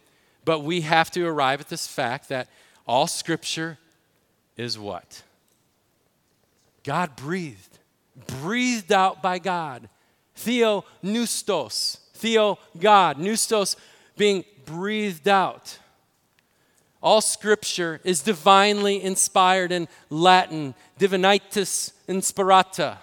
But 0.44 0.60
we 0.60 0.82
have 0.82 1.10
to 1.12 1.26
arrive 1.26 1.60
at 1.60 1.68
this 1.68 1.86
fact 1.86 2.28
that 2.28 2.48
all 2.86 3.06
Scripture 3.06 3.78
is 4.58 4.78
what? 4.78 5.22
God 6.84 7.16
breathed, 7.16 7.78
breathed 8.42 8.92
out 8.92 9.22
by 9.22 9.38
God. 9.38 9.88
Theo 10.34 10.84
pneustos, 11.02 11.98
Theo 12.12 12.58
God, 12.78 13.16
pneustos 13.16 13.76
being 14.18 14.44
breathed 14.66 15.28
out. 15.28 15.78
All 17.06 17.20
scripture 17.20 18.00
is 18.02 18.20
divinely 18.22 19.00
inspired 19.00 19.70
in 19.70 19.86
Latin, 20.10 20.74
divinitus 20.98 21.92
inspirata. 22.08 22.98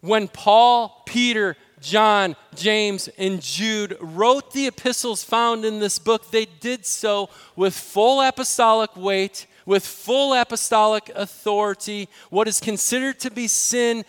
When 0.00 0.28
Paul, 0.28 1.02
Peter, 1.04 1.56
John, 1.80 2.36
James, 2.54 3.08
and 3.18 3.42
Jude 3.42 3.96
wrote 4.00 4.52
the 4.52 4.68
epistles 4.68 5.24
found 5.24 5.64
in 5.64 5.80
this 5.80 5.98
book, 5.98 6.30
they 6.30 6.44
did 6.44 6.86
so 6.86 7.28
with 7.56 7.74
full 7.74 8.20
apostolic 8.20 8.96
weight, 8.96 9.48
with 9.66 9.84
full 9.84 10.32
apostolic 10.32 11.10
authority. 11.16 12.08
What 12.30 12.46
is 12.46 12.60
considered 12.60 13.18
to 13.18 13.32
be 13.32 13.48
sin 13.48 14.04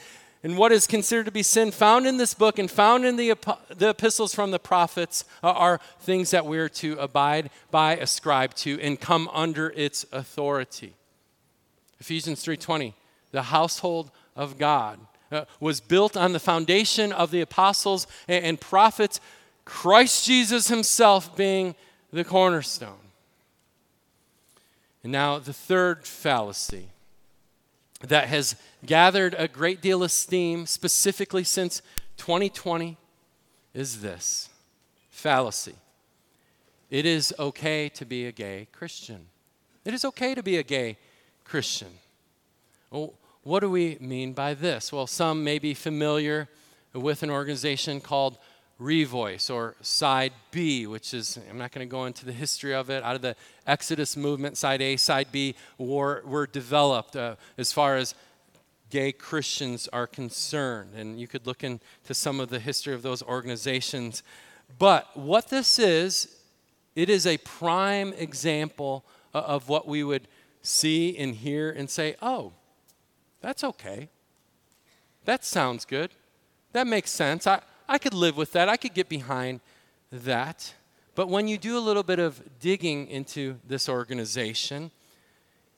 and 0.46 0.60
what 0.60 0.72
is 0.72 0.86
considered 0.86 1.26
to 1.26 1.32
be 1.32 1.42
sin 1.42 1.72
found 1.72 2.06
in 2.06 2.18
this 2.18 2.36
book 2.36 2.60
and 2.60 2.70
found 2.70 3.04
in 3.04 3.16
the, 3.16 3.34
the 3.76 3.90
epistles 3.90 4.36
from 4.36 4.52
the 4.52 4.60
prophets 4.60 5.26
are 5.42 5.80
things 6.02 6.30
that 6.30 6.46
we're 6.46 6.70
to 6.70 6.94
abide 7.00 7.50
by, 7.72 7.96
ascribe 7.96 8.54
to, 8.54 8.80
and 8.80 9.02
come 9.02 9.28
under 9.34 9.74
its 9.76 10.06
authority. 10.12 10.94
Ephesians 12.00 12.46
3:20, 12.46 12.94
the 13.32 13.42
household 13.42 14.12
of 14.36 14.60
God 14.60 15.00
uh, 15.32 15.46
was 15.60 15.80
built 15.80 16.16
on 16.16 16.34
the 16.34 16.40
foundation 16.40 17.12
of 17.12 17.32
the 17.32 17.42
apostles 17.42 18.06
and, 18.28 18.46
and 18.46 18.62
prophets, 18.62 19.20
Christ 19.66 20.28
Jesus 20.28 20.68
himself 20.68 21.36
being 21.36 21.74
the 22.14 22.24
cornerstone. 22.24 23.10
And 25.02 25.12
now 25.12 25.40
the 25.40 25.54
third 25.54 26.06
fallacy 26.06 26.90
that 28.10 28.28
has 28.28 28.56
gathered 28.86 29.36
a 29.38 29.48
great 29.48 29.82
deal 29.82 30.04
of 30.04 30.12
steam, 30.12 30.66
specifically 30.66 31.44
since 31.44 31.82
2020, 32.18 32.98
is 33.74 34.02
this 34.02 34.50
fallacy. 35.10 35.76
It 36.90 37.06
is 37.06 37.34
okay 37.40 37.90
to 37.90 38.06
be 38.06 38.26
a 38.26 38.32
gay 38.32 38.68
Christian. 38.72 39.28
It 39.84 39.94
is 39.94 40.06
okay 40.06 40.36
to 40.36 40.44
be 40.44 40.58
a 40.58 40.64
gay 40.64 40.98
Christian. 41.44 41.90
Well, 42.92 43.14
what 43.44 43.60
do 43.60 43.70
we 43.70 43.98
mean 44.00 44.34
by 44.34 44.54
this? 44.54 44.92
Well, 44.92 45.08
some 45.08 45.44
may 45.44 45.60
be 45.60 45.74
familiar 45.74 46.48
with 46.94 47.24
an 47.24 47.30
organization 47.30 48.02
called 48.02 48.38
Revoice 48.80 49.54
or 49.54 49.76
Side 49.82 50.34
B, 50.52 50.86
which 50.86 51.14
is, 51.14 51.40
I'm 51.50 51.58
not 51.58 51.72
going 51.72 51.88
to 51.88 51.92
go 51.92 52.06
into 52.06 52.26
the 52.26 52.34
history 52.34 52.74
of 52.74 52.90
it. 52.90 53.04
Out 53.04 53.16
of 53.16 53.22
the 53.22 53.36
Exodus 53.66 54.18
movement, 54.18 54.58
Side 54.58 54.82
A, 54.82 54.98
Side 54.98 55.28
B 55.32 55.56
were, 55.78 56.22
were 56.26 56.46
developed 56.46 57.16
uh, 57.16 57.36
as 57.58 57.72
far 57.72 57.96
as 57.96 58.16
gay 58.90 59.12
Christians 59.12 59.88
are 59.94 60.08
concerned. 60.08 60.94
And 60.96 61.20
you 61.20 61.28
could 61.28 61.48
look 61.48 61.64
into 61.64 62.14
some 62.14 62.40
of 62.40 62.50
the 62.50 62.60
history 62.60 62.94
of 62.94 63.02
those 63.02 63.24
organizations. 63.24 64.24
But 64.78 65.16
what 65.16 65.50
this 65.50 65.80
is, 65.80 66.36
it 66.96 67.10
is 67.10 67.26
a 67.26 67.38
prime 67.40 68.14
example 68.14 69.06
of 69.34 69.70
what 69.70 69.88
we 69.88 70.04
would 70.04 70.28
see 70.62 71.18
and 71.18 71.36
hear 71.36 71.70
and 71.70 71.90
say, 71.90 72.16
oh, 72.22 72.54
that's 73.42 73.64
okay. 73.64 74.10
That 75.26 75.46
sounds 75.46 75.86
good. 75.86 76.12
That 76.74 76.88
makes 76.88 77.12
sense. 77.12 77.48
I, 77.48 77.62
I 77.88 77.98
could 77.98 78.14
live 78.14 78.38
with 78.38 78.52
that. 78.54 78.70
I 78.70 78.78
could 78.78 78.94
get 78.94 79.10
behind 79.10 79.60
that. 80.12 80.74
But 81.16 81.30
when 81.30 81.48
you 81.48 81.58
do 81.58 81.78
a 81.78 81.80
little 81.80 82.04
bit 82.04 82.20
of 82.20 82.42
digging 82.60 83.08
into 83.08 83.58
this 83.68 83.88
organization, 83.88 84.92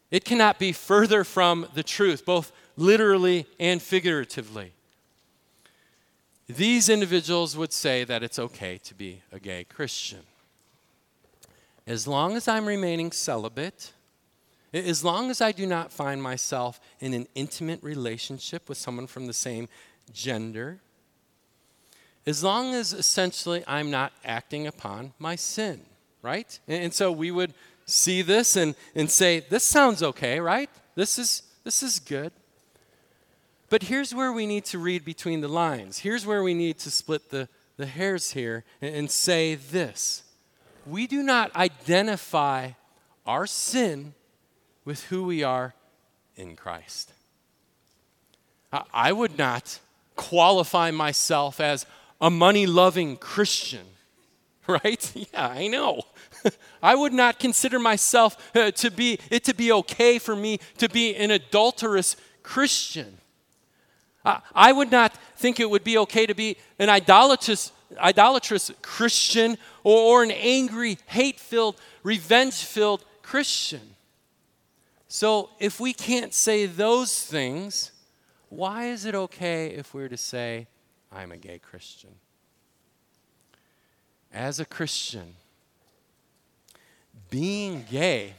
it 0.09 0.25
cannot 0.25 0.57
be 0.57 0.71
further 0.71 1.23
from 1.23 1.67
the 1.73 1.83
truth, 1.83 2.25
both 2.25 2.51
literally 2.75 3.45
and 3.59 3.81
figuratively. 3.81 4.71
these 6.47 6.87
individuals 6.87 7.57
would 7.57 7.73
say 7.73 8.05
that 8.05 8.23
it's 8.23 8.39
okay 8.39 8.77
to 8.77 8.93
be 8.95 9.21
a 9.33 9.39
gay 9.39 9.65
Christian. 9.65 10.21
As 11.85 12.07
long 12.07 12.37
as 12.37 12.47
I'm 12.47 12.65
remaining 12.65 13.11
celibate, 13.11 13.91
as 14.73 15.03
long 15.03 15.29
as 15.29 15.41
I 15.41 15.51
do 15.51 15.65
not 15.65 15.91
find 15.91 16.23
myself 16.23 16.79
in 17.01 17.13
an 17.13 17.27
intimate 17.35 17.83
relationship 17.83 18.69
with 18.69 18.77
someone 18.77 19.07
from 19.07 19.27
the 19.27 19.33
same 19.33 19.67
gender, 20.13 20.79
as 22.27 22.43
long 22.43 22.75
as 22.75 22.91
essentially 22.91 23.63
I'm 23.65 23.89
not 23.89 24.11
acting 24.25 24.67
upon 24.67 25.13
my 25.17 25.37
sin, 25.37 25.81
right? 26.21 26.59
And, 26.67 26.93
so 26.93 27.09
we 27.09 27.31
would 27.31 27.53
see 27.85 28.21
this 28.21 28.57
and, 28.57 28.75
and 28.93 29.09
say, 29.09 29.39
this 29.39 29.63
sounds 29.63 30.03
okay, 30.03 30.41
right? 30.41 30.69
This 30.95 31.17
is, 31.17 31.43
this 31.63 31.81
is 31.81 31.99
good. 31.99 32.33
But 33.69 33.83
here's 33.83 34.13
where 34.13 34.33
we 34.33 34.45
need 34.45 34.65
to 34.65 34.77
read 34.77 35.05
between 35.05 35.39
the 35.39 35.47
lines. 35.47 35.99
Here's 35.99 36.25
where 36.25 36.43
we 36.43 36.53
need 36.53 36.79
to 36.79 36.91
split 36.91 37.29
the, 37.29 37.47
the 37.77 37.85
hairs 37.85 38.31
here 38.31 38.65
and, 38.81 38.93
and 38.93 39.11
say 39.11 39.55
this 39.55 40.23
We 40.85 41.07
do 41.07 41.23
not 41.23 41.55
identify 41.55 42.71
our 43.25 43.47
sin 43.47 44.13
with 44.83 45.05
who 45.05 45.23
we 45.23 45.43
are 45.43 45.75
in 46.35 46.57
Christ. 46.57 47.13
I, 48.73 48.83
I 48.93 49.11
would 49.13 49.37
not 49.37 49.79
qualify 50.17 50.91
myself 50.91 51.61
as 51.61 51.85
a 52.19 52.29
money 52.29 52.65
loving 52.65 53.17
Christian, 53.17 53.85
right? 54.67 55.11
Yeah, 55.15 55.47
I 55.47 55.67
know. 55.67 56.03
I 56.83 56.95
would 56.95 57.13
not 57.13 57.39
consider 57.39 57.79
myself 57.79 58.55
uh, 58.55 58.71
to 58.71 58.91
be 58.91 59.19
it 59.29 59.43
to 59.45 59.53
be 59.53 59.71
okay 59.71 60.19
for 60.19 60.35
me 60.35 60.59
to 60.77 60.89
be 60.89 61.15
an 61.15 61.31
adulterous 61.31 62.15
Christian. 62.43 63.17
I 64.53 64.71
would 64.73 64.91
not 64.91 65.17
think 65.37 65.59
it 65.59 65.69
would 65.69 65.83
be 65.83 65.97
okay 65.99 66.25
to 66.25 66.35
be 66.35 66.57
an 66.79 66.89
idolatrous, 66.89 67.71
idolatrous 67.97 68.71
Christian 68.81 69.57
or, 69.83 70.19
or 70.19 70.23
an 70.23 70.31
angry, 70.31 70.97
hate 71.05 71.39
filled, 71.39 71.79
revenge 72.03 72.55
filled 72.55 73.05
Christian. 73.21 73.95
So, 75.07 75.49
if 75.59 75.79
we 75.79 75.93
can't 75.93 76.33
say 76.33 76.65
those 76.65 77.23
things, 77.23 77.93
why 78.49 78.87
is 78.87 79.05
it 79.05 79.15
okay 79.15 79.67
if 79.67 79.93
we're 79.93 80.09
to 80.09 80.17
say, 80.17 80.67
I'm 81.11 81.31
a 81.31 81.37
gay 81.37 81.59
Christian? 81.59 82.11
As 84.31 84.59
a 84.59 84.65
Christian, 84.65 85.35
being 87.29 87.85
gay 87.89 88.33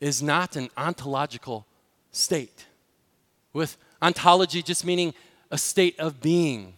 is 0.00 0.22
not 0.22 0.56
an 0.56 0.68
ontological 0.76 1.66
state 2.12 2.66
with 3.52 3.76
Ontology 4.02 4.62
just 4.62 4.84
meaning 4.84 5.14
a 5.50 5.58
state 5.58 5.98
of 5.98 6.20
being. 6.20 6.74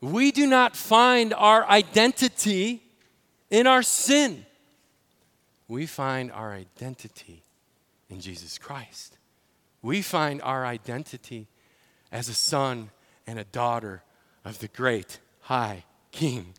We 0.00 0.30
do 0.32 0.46
not 0.46 0.76
find 0.76 1.32
our 1.34 1.66
identity 1.66 2.82
in 3.50 3.66
our 3.66 3.82
sin. 3.82 4.44
We 5.66 5.86
find 5.86 6.30
our 6.30 6.52
identity 6.52 7.42
in 8.10 8.20
Jesus 8.20 8.58
Christ. 8.58 9.16
We 9.82 10.02
find 10.02 10.42
our 10.42 10.66
identity 10.66 11.48
as 12.12 12.28
a 12.28 12.34
son 12.34 12.90
and 13.26 13.38
a 13.38 13.44
daughter 13.44 14.02
of 14.44 14.58
the 14.58 14.68
great 14.68 15.18
high 15.42 15.84
king. 16.10 16.54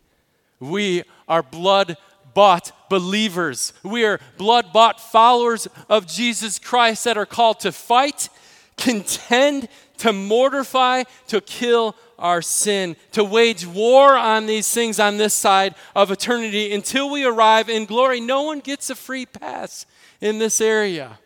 We 0.60 1.04
are 1.28 1.42
blood 1.42 1.96
bought 2.34 2.72
believers. 2.88 3.72
We 3.82 4.04
are 4.04 4.20
blood 4.36 4.72
bought 4.72 5.00
followers 5.00 5.68
of 5.88 6.06
Jesus 6.06 6.58
Christ 6.58 7.04
that 7.04 7.16
are 7.16 7.26
called 7.26 7.60
to 7.60 7.72
fight 7.72 8.28
contend 8.76 9.68
to 9.98 10.12
mortify, 10.12 11.04
to 11.28 11.40
kill 11.40 11.96
our 12.18 12.42
sin, 12.42 12.96
to 13.12 13.24
wage 13.24 13.66
war 13.66 14.16
on 14.16 14.46
these 14.46 14.72
things 14.72 15.00
on 15.00 15.16
this 15.16 15.34
side 15.34 15.74
of 15.94 16.10
eternity 16.10 16.72
until 16.72 17.10
we 17.10 17.24
arrive 17.24 17.68
in 17.68 17.84
glory. 17.84 18.20
No 18.20 18.42
one 18.42 18.60
gets 18.60 18.90
a 18.90 18.94
free 18.94 19.26
pass 19.26 19.86
in 20.20 20.38
this 20.38 20.60
area. 20.60 21.18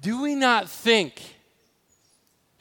Do 0.00 0.22
we 0.22 0.34
not 0.34 0.68
think 0.68 1.31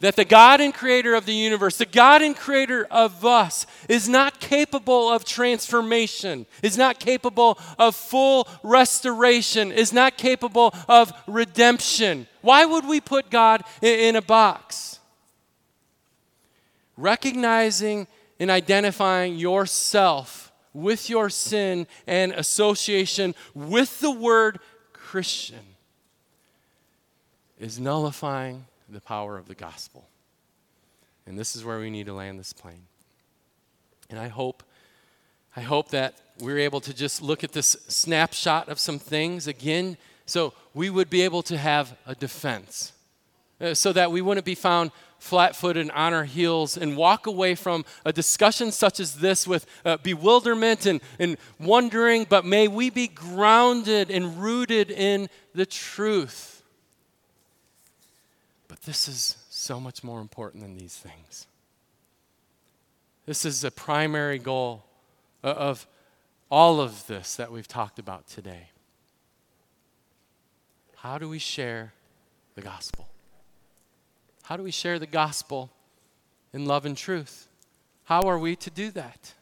that 0.01 0.15
the 0.15 0.25
God 0.25 0.59
and 0.61 0.73
creator 0.73 1.13
of 1.13 1.25
the 1.25 1.33
universe, 1.33 1.77
the 1.77 1.85
God 1.85 2.21
and 2.21 2.35
creator 2.35 2.87
of 2.91 3.23
us, 3.23 3.67
is 3.87 4.09
not 4.09 4.39
capable 4.39 5.09
of 5.09 5.23
transformation, 5.23 6.47
is 6.61 6.77
not 6.77 6.99
capable 6.99 7.57
of 7.79 7.95
full 7.95 8.47
restoration, 8.63 9.71
is 9.71 9.93
not 9.93 10.17
capable 10.17 10.73
of 10.89 11.13
redemption. 11.27 12.27
Why 12.41 12.65
would 12.65 12.87
we 12.87 12.99
put 12.99 13.29
God 13.29 13.63
in 13.81 14.15
a 14.15 14.21
box? 14.21 14.99
Recognizing 16.97 18.07
and 18.39 18.49
identifying 18.49 19.35
yourself 19.35 20.51
with 20.73 21.09
your 21.11 21.29
sin 21.29 21.85
and 22.07 22.31
association 22.31 23.35
with 23.53 23.99
the 23.99 24.11
word 24.11 24.59
Christian 24.93 25.59
is 27.59 27.79
nullifying 27.79 28.65
the 28.91 29.01
power 29.01 29.37
of 29.37 29.47
the 29.47 29.55
gospel. 29.55 30.07
And 31.25 31.37
this 31.37 31.55
is 31.55 31.63
where 31.63 31.79
we 31.79 31.89
need 31.89 32.07
to 32.07 32.13
land 32.13 32.39
this 32.39 32.53
plane. 32.53 32.83
And 34.09 34.19
I 34.19 34.27
hope, 34.27 34.63
I 35.55 35.61
hope 35.61 35.89
that 35.89 36.15
we're 36.39 36.59
able 36.59 36.81
to 36.81 36.93
just 36.93 37.21
look 37.21 37.43
at 37.43 37.53
this 37.53 37.77
snapshot 37.87 38.67
of 38.69 38.79
some 38.79 38.99
things 38.99 39.47
again, 39.47 39.97
so 40.25 40.53
we 40.73 40.89
would 40.89 41.09
be 41.09 41.21
able 41.21 41.43
to 41.43 41.57
have 41.57 41.95
a 42.05 42.15
defense, 42.15 42.93
uh, 43.59 43.73
so 43.73 43.93
that 43.93 44.11
we 44.11 44.21
wouldn't 44.21 44.45
be 44.45 44.55
found 44.55 44.91
flat 45.19 45.55
footed 45.55 45.89
on 45.91 46.13
our 46.13 46.23
heels 46.23 46.75
and 46.75 46.97
walk 46.97 47.27
away 47.27 47.53
from 47.53 47.85
a 48.03 48.11
discussion 48.11 48.71
such 48.71 48.99
as 48.99 49.17
this 49.17 49.47
with 49.47 49.67
uh, 49.85 49.97
bewilderment 49.97 50.87
and, 50.87 50.99
and 51.19 51.37
wondering, 51.59 52.25
but 52.27 52.43
may 52.43 52.67
we 52.67 52.89
be 52.89 53.07
grounded 53.07 54.09
and 54.09 54.41
rooted 54.41 54.89
in 54.89 55.29
the 55.53 55.65
truth 55.65 56.50
this 58.85 59.07
is 59.07 59.37
so 59.49 59.79
much 59.79 60.03
more 60.03 60.19
important 60.19 60.63
than 60.63 60.75
these 60.75 60.95
things. 60.95 61.47
This 63.25 63.45
is 63.45 63.63
a 63.63 63.71
primary 63.71 64.39
goal 64.39 64.83
of 65.43 65.87
all 66.49 66.81
of 66.81 67.05
this 67.07 67.35
that 67.35 67.51
we've 67.51 67.67
talked 67.67 67.99
about 67.99 68.27
today. 68.27 68.69
How 70.97 71.17
do 71.17 71.29
we 71.29 71.39
share 71.39 71.93
the 72.55 72.61
gospel? 72.61 73.07
How 74.43 74.57
do 74.57 74.63
we 74.63 74.71
share 74.71 74.99
the 74.99 75.07
gospel 75.07 75.69
in 76.51 76.65
love 76.65 76.85
and 76.85 76.97
truth? 76.97 77.47
How 78.05 78.21
are 78.23 78.37
we 78.37 78.55
to 78.57 78.69
do 78.69 78.91
that? 78.91 79.33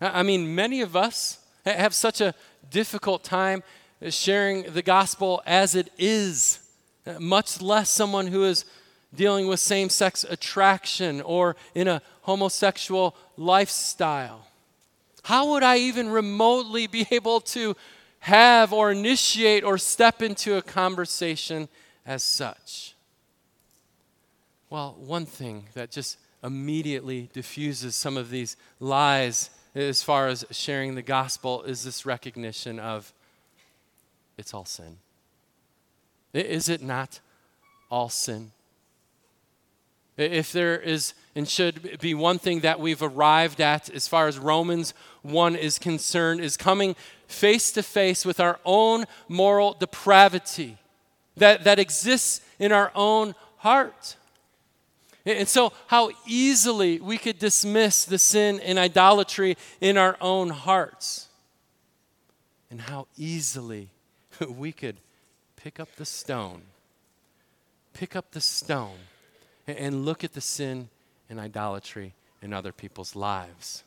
I 0.00 0.22
mean, 0.22 0.54
many 0.54 0.80
of 0.80 0.96
us 0.96 1.38
have 1.64 1.94
such 1.94 2.20
a 2.20 2.34
difficult 2.70 3.22
time 3.22 3.62
sharing 4.08 4.62
the 4.64 4.82
gospel 4.82 5.42
as 5.46 5.74
it 5.74 5.90
is, 5.98 6.60
much 7.18 7.62
less 7.62 7.90
someone 7.90 8.26
who 8.26 8.44
is 8.44 8.64
dealing 9.16 9.46
with 9.46 9.60
same 9.60 9.88
sex 9.88 10.24
attraction 10.28 11.20
or 11.22 11.56
in 11.74 11.88
a 11.88 12.02
homosexual 12.22 13.16
lifestyle? 13.36 14.46
How 15.24 15.50
would 15.50 15.62
I 15.62 15.78
even 15.78 16.08
remotely 16.08 16.86
be 16.86 17.06
able 17.10 17.40
to 17.40 17.76
have 18.20 18.72
or 18.72 18.92
initiate 18.92 19.64
or 19.64 19.78
step 19.78 20.22
into 20.22 20.56
a 20.56 20.62
conversation 20.62 21.68
as 22.04 22.22
such? 22.22 22.94
Well, 24.70 24.96
one 24.98 25.26
thing 25.26 25.66
that 25.74 25.90
just 25.90 26.18
immediately 26.42 27.30
diffuses 27.32 27.94
some 27.94 28.16
of 28.16 28.30
these 28.30 28.56
lies 28.80 29.50
as 29.74 30.02
far 30.02 30.28
as 30.28 30.44
sharing 30.50 30.94
the 30.94 31.02
gospel 31.02 31.62
is 31.62 31.84
this 31.84 32.06
recognition 32.06 32.78
of 32.78 33.12
it's 34.38 34.54
all 34.54 34.64
sin. 34.64 34.98
Is 36.32 36.68
it 36.68 36.82
not 36.82 37.20
all 37.90 38.08
sin? 38.08 38.52
If 40.16 40.52
there 40.52 40.78
is 40.78 41.14
and 41.36 41.46
should 41.46 42.00
be 42.00 42.14
one 42.14 42.38
thing 42.38 42.60
that 42.60 42.80
we've 42.80 43.02
arrived 43.02 43.60
at 43.60 43.90
as 43.90 44.08
far 44.08 44.26
as 44.26 44.38
Romans 44.38 44.94
1 45.20 45.54
is 45.54 45.78
concerned, 45.78 46.40
is 46.40 46.56
coming 46.56 46.96
face 47.28 47.70
to 47.72 47.82
face 47.82 48.24
with 48.24 48.40
our 48.40 48.58
own 48.64 49.04
moral 49.28 49.74
depravity 49.74 50.78
that, 51.36 51.64
that 51.64 51.78
exists 51.78 52.40
in 52.58 52.72
our 52.72 52.90
own 52.94 53.34
heart. 53.58 54.16
And 55.26 55.46
so, 55.46 55.74
how 55.88 56.10
easily 56.26 57.00
we 57.00 57.18
could 57.18 57.38
dismiss 57.38 58.06
the 58.06 58.18
sin 58.18 58.58
and 58.60 58.78
idolatry 58.78 59.58
in 59.80 59.98
our 59.98 60.16
own 60.22 60.48
hearts, 60.50 61.28
and 62.70 62.80
how 62.80 63.08
easily 63.18 63.90
we 64.48 64.72
could 64.72 64.96
pick 65.56 65.80
up 65.80 65.94
the 65.96 66.06
stone, 66.06 66.62
pick 67.92 68.16
up 68.16 68.30
the 68.30 68.40
stone 68.40 68.98
and 69.66 70.04
look 70.04 70.24
at 70.24 70.32
the 70.32 70.40
sin 70.40 70.88
and 71.28 71.40
idolatry 71.40 72.14
in 72.42 72.52
other 72.52 72.72
people's 72.72 73.16
lives. 73.16 73.82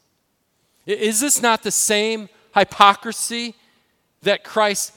Is 0.85 1.19
this 1.21 1.41
not 1.41 1.63
the 1.63 1.71
same 1.71 2.29
hypocrisy 2.55 3.55
that 4.21 4.43
Christ 4.43 4.93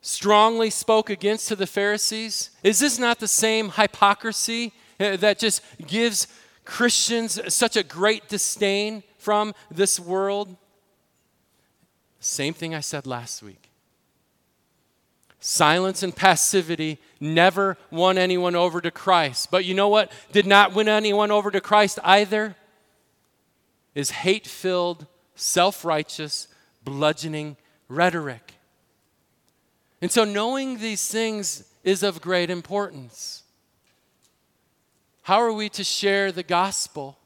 strongly 0.00 0.70
spoke 0.70 1.10
against 1.10 1.48
to 1.48 1.56
the 1.56 1.66
Pharisees? 1.66 2.50
Is 2.62 2.78
this 2.78 2.98
not 2.98 3.18
the 3.18 3.28
same 3.28 3.70
hypocrisy 3.70 4.72
uh, 5.00 5.16
that 5.16 5.38
just 5.38 5.62
gives 5.86 6.28
Christians 6.64 7.40
such 7.52 7.76
a 7.76 7.82
great 7.82 8.28
disdain 8.28 9.02
from 9.18 9.54
this 9.70 9.98
world? 9.98 10.56
Same 12.20 12.54
thing 12.54 12.74
I 12.74 12.80
said 12.80 13.06
last 13.06 13.42
week. 13.42 13.67
Silence 15.40 16.02
and 16.02 16.14
passivity 16.14 16.98
never 17.20 17.76
won 17.90 18.18
anyone 18.18 18.56
over 18.56 18.80
to 18.80 18.90
Christ. 18.90 19.50
But 19.50 19.64
you 19.64 19.74
know 19.74 19.88
what 19.88 20.10
did 20.32 20.46
not 20.46 20.74
win 20.74 20.88
anyone 20.88 21.30
over 21.30 21.50
to 21.50 21.60
Christ 21.60 21.98
either? 22.02 22.56
Is 23.94 24.10
hate 24.10 24.46
filled, 24.46 25.06
self 25.34 25.84
righteous, 25.84 26.48
bludgeoning 26.84 27.56
rhetoric. 27.88 28.54
And 30.00 30.10
so, 30.10 30.24
knowing 30.24 30.78
these 30.78 31.08
things 31.08 31.64
is 31.84 32.02
of 32.02 32.20
great 32.20 32.50
importance. 32.50 33.42
How 35.22 35.40
are 35.42 35.52
we 35.52 35.68
to 35.70 35.84
share 35.84 36.32
the 36.32 36.42
gospel? 36.42 37.18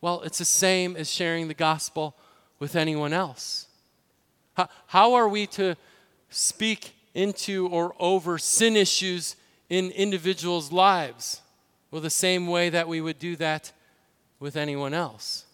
Well, 0.00 0.22
it's 0.22 0.38
the 0.38 0.44
same 0.44 0.96
as 0.96 1.10
sharing 1.10 1.48
the 1.48 1.54
gospel 1.54 2.14
with 2.58 2.76
anyone 2.76 3.12
else. 3.12 3.66
How, 4.86 5.14
are 5.14 5.28
we 5.28 5.46
to 5.48 5.76
speak 6.30 6.95
into 7.16 7.66
or 7.68 7.94
over 7.98 8.38
sin 8.38 8.76
issues 8.76 9.34
in 9.68 9.90
individuals' 9.90 10.70
lives? 10.70 11.40
Well, 11.90 12.02
the 12.02 12.10
same 12.10 12.46
way 12.46 12.68
that 12.68 12.86
we 12.86 13.00
would 13.00 13.18
do 13.18 13.34
that 13.36 13.72
with 14.38 14.56
anyone 14.56 14.94
else. 14.94 15.46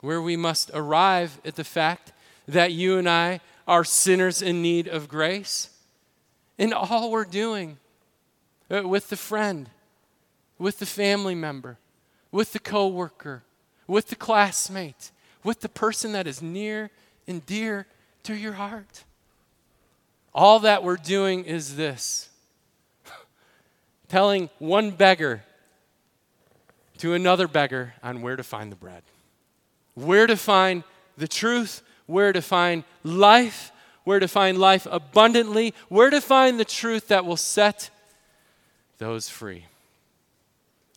Where 0.00 0.22
we 0.22 0.36
must 0.36 0.70
arrive 0.72 1.40
at 1.44 1.56
the 1.56 1.64
fact 1.64 2.12
that 2.46 2.72
you 2.72 2.98
and 2.98 3.08
I 3.08 3.40
are 3.66 3.84
sinners 3.84 4.40
in 4.42 4.62
need 4.62 4.86
of 4.86 5.08
grace. 5.08 5.70
And 6.58 6.72
all 6.72 7.10
we're 7.10 7.24
doing 7.24 7.78
uh, 8.70 8.86
with 8.86 9.10
the 9.10 9.16
friend, 9.16 9.68
with 10.58 10.78
the 10.78 10.86
family 10.86 11.34
member, 11.34 11.78
with 12.30 12.52
the 12.52 12.58
coworker, 12.58 13.42
with 13.86 14.08
the 14.08 14.16
classmate, 14.16 15.10
with 15.42 15.60
the 15.60 15.68
person 15.68 16.12
that 16.12 16.26
is 16.26 16.40
near 16.40 16.90
and 17.26 17.44
dear 17.44 17.86
to 18.22 18.34
your 18.34 18.52
heart. 18.52 19.04
All 20.32 20.60
that 20.60 20.84
we're 20.84 20.96
doing 20.96 21.44
is 21.44 21.76
this 21.76 22.28
telling 24.08 24.48
one 24.58 24.90
beggar 24.92 25.42
to 26.98 27.14
another 27.14 27.48
beggar 27.48 27.94
on 28.02 28.22
where 28.22 28.36
to 28.36 28.42
find 28.42 28.70
the 28.70 28.76
bread, 28.76 29.02
where 29.94 30.26
to 30.26 30.36
find 30.36 30.84
the 31.16 31.28
truth, 31.28 31.82
where 32.06 32.32
to 32.32 32.42
find 32.42 32.84
life, 33.02 33.72
where 34.04 34.20
to 34.20 34.28
find 34.28 34.58
life 34.58 34.86
abundantly, 34.90 35.74
where 35.88 36.10
to 36.10 36.20
find 36.20 36.60
the 36.60 36.64
truth 36.64 37.08
that 37.08 37.24
will 37.24 37.36
set 37.36 37.90
those 38.98 39.28
free. 39.28 39.66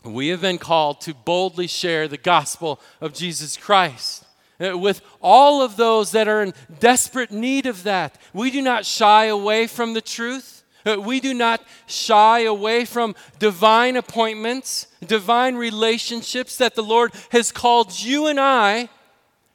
We 0.03 0.27
have 0.27 0.41
been 0.41 0.57
called 0.57 0.99
to 1.01 1.13
boldly 1.13 1.67
share 1.67 2.07
the 2.07 2.17
gospel 2.17 2.81
of 2.99 3.13
Jesus 3.13 3.55
Christ. 3.55 4.25
Uh, 4.63 4.77
with 4.77 5.01
all 5.21 5.61
of 5.61 5.75
those 5.75 6.11
that 6.11 6.27
are 6.27 6.41
in 6.41 6.53
desperate 6.79 7.31
need 7.31 7.65
of 7.65 7.83
that. 7.83 8.17
We 8.33 8.51
do 8.51 8.61
not 8.61 8.85
shy 8.85 9.25
away 9.25 9.67
from 9.67 9.93
the 9.93 10.01
truth. 10.01 10.63
Uh, 10.85 10.97
we 10.99 11.19
do 11.19 11.33
not 11.33 11.61
shy 11.87 12.41
away 12.41 12.85
from 12.85 13.15
divine 13.39 13.95
appointments, 13.95 14.87
divine 15.05 15.55
relationships 15.55 16.57
that 16.57 16.75
the 16.75 16.83
Lord 16.83 17.13
has 17.31 17.51
called 17.51 17.99
you 17.99 18.27
and 18.27 18.39
I 18.39 18.89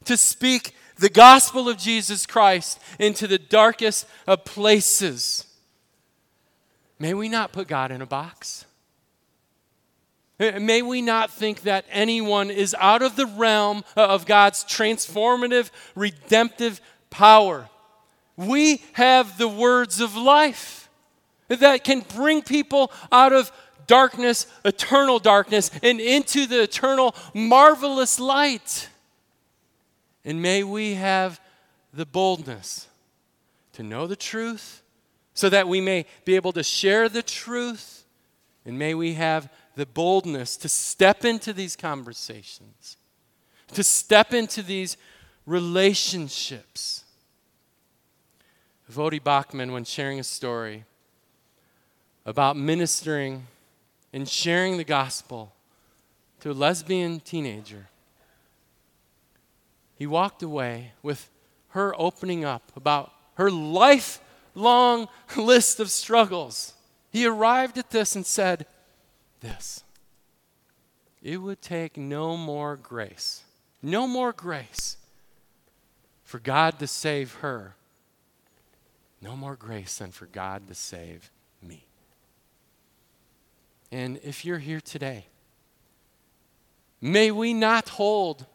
to 0.05 0.17
speak 0.17 0.75
the 0.97 1.11
gospel 1.11 1.69
of 1.69 1.79
Jesus 1.79 2.27
Christ 2.27 2.81
into 2.99 3.27
the 3.27 3.39
darkest 3.39 4.07
of 4.27 4.45
places. 4.45 5.47
May 6.99 7.15
we 7.15 7.29
not 7.29 7.53
put 7.53 7.69
God 7.69 7.93
in 7.93 8.03
a 8.03 8.07
box. 8.07 8.65
Eh, 10.41 10.59
may 10.59 10.83
we 10.83 11.03
not 11.03 11.31
think 11.31 11.63
that 11.63 11.85
anyone 11.91 12.51
is 12.51 12.75
out 12.79 13.03
of 13.03 13.17
the 13.17 13.27
realm 13.27 13.85
uh, 13.97 14.07
of 14.07 14.27
God's 14.27 14.65
transformative, 14.65 15.71
redemptive 15.95 16.81
power. 17.11 17.69
We 18.37 18.83
have 18.93 19.37
the 19.37 19.49
words 19.49 20.01
of 20.01 20.17
life 20.17 20.89
that 21.49 21.83
can 21.83 22.01
bring 22.15 22.43
people 22.43 22.93
out 23.11 23.33
of 23.33 23.51
darkness, 23.89 24.47
eternal 24.65 25.19
darkness, 25.19 25.71
and 25.83 26.01
into 26.01 26.47
the 26.47 26.63
eternal, 26.63 27.17
marvelous 27.35 28.21
light. 28.21 28.89
And 30.25 30.41
may 30.41 30.63
we 30.63 30.95
have 30.95 31.41
the 31.93 32.07
boldness 32.07 32.87
to 33.73 33.83
know 33.83 34.07
the 34.07 34.15
truth 34.15 34.83
so 35.35 35.49
that 35.49 35.67
we 35.67 35.81
may 35.81 36.05
be 36.25 36.37
able 36.37 36.53
to 36.53 36.63
share 36.63 37.09
the 37.09 37.23
truth. 37.23 38.05
And 38.65 38.79
may 38.79 38.95
we 38.95 39.15
have 39.15 39.51
the 39.79 39.87
boldness 39.87 40.57
to 40.57 40.69
step 40.69 41.25
into 41.25 41.53
these 41.53 41.77
conversations, 41.77 42.97
to 43.73 43.85
step 43.85 44.35
into 44.35 44.61
these 44.61 44.97
relationships. 45.47 47.05
Voddie 48.91 49.23
Baucham, 49.23 49.73
when 49.73 49.85
sharing 49.85 50.19
a 50.19 50.25
story 50.25 50.85
about 52.27 52.57
ministering 52.57 53.47
and 54.13 54.29
sharing 54.29 54.79
the 54.79 54.85
gospel 54.85 55.55
to 56.41 56.51
a 56.51 56.53
lesbian 56.53 57.21
teenager, 57.21 57.87
he 59.95 60.09
walked 60.09 60.43
away 60.43 60.91
with 61.05 61.31
her 61.69 61.95
opening 61.97 62.45
up 62.45 62.73
about 62.75 63.13
her 63.35 63.49
lifelong 63.49 65.07
list 65.37 65.79
of 65.79 65.89
struggles. 65.89 66.73
He 67.13 67.25
arrived 67.25 67.79
at 67.79 67.91
this 67.91 68.17
and 68.17 68.27
said, 68.27 68.67
this 69.41 69.83
it 71.23 71.39
would 71.39 71.61
take 71.61 71.97
no 71.97 72.37
more 72.37 72.77
grace, 72.77 73.43
no 73.83 74.07
more 74.07 74.33
grace 74.33 74.97
for 76.23 76.39
God 76.39 76.79
to 76.79 76.87
save 76.87 77.35
her, 77.37 77.75
no 79.21 79.35
more 79.35 79.57
grace 79.57 79.99
than 79.99 80.13
for 80.13 80.27
God 80.27 80.69
to 80.69 80.75
save 80.75 81.31
me. 81.63 81.85
And 83.91 84.21
if 84.23 84.45
you're 84.45 84.59
here 84.59 84.81
today, 84.81 85.27
may 87.01 87.31
we 87.31 87.53
not 87.53 87.89
hold 87.91 88.47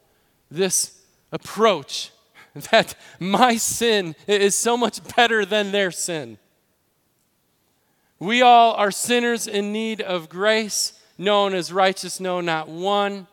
this 0.50 1.02
approach 1.32 2.12
that 2.72 2.96
my 3.20 3.58
sin 3.58 4.16
is 4.28 4.56
so 4.56 4.78
much 4.78 5.02
better 5.16 5.46
than 5.46 5.72
their 5.72 5.92
sin. 5.92 6.38
We 8.24 8.42
all 8.42 8.74
are 8.76 8.90
sinners 8.90 9.48
in 9.48 9.74
need 9.74 10.00
of 10.00 10.30
grace, 10.30 10.94
known 11.18 11.54
as 11.54 11.74
righteous, 11.74 12.22
no, 12.22 12.40
not 12.40 12.70
one. 12.70 13.28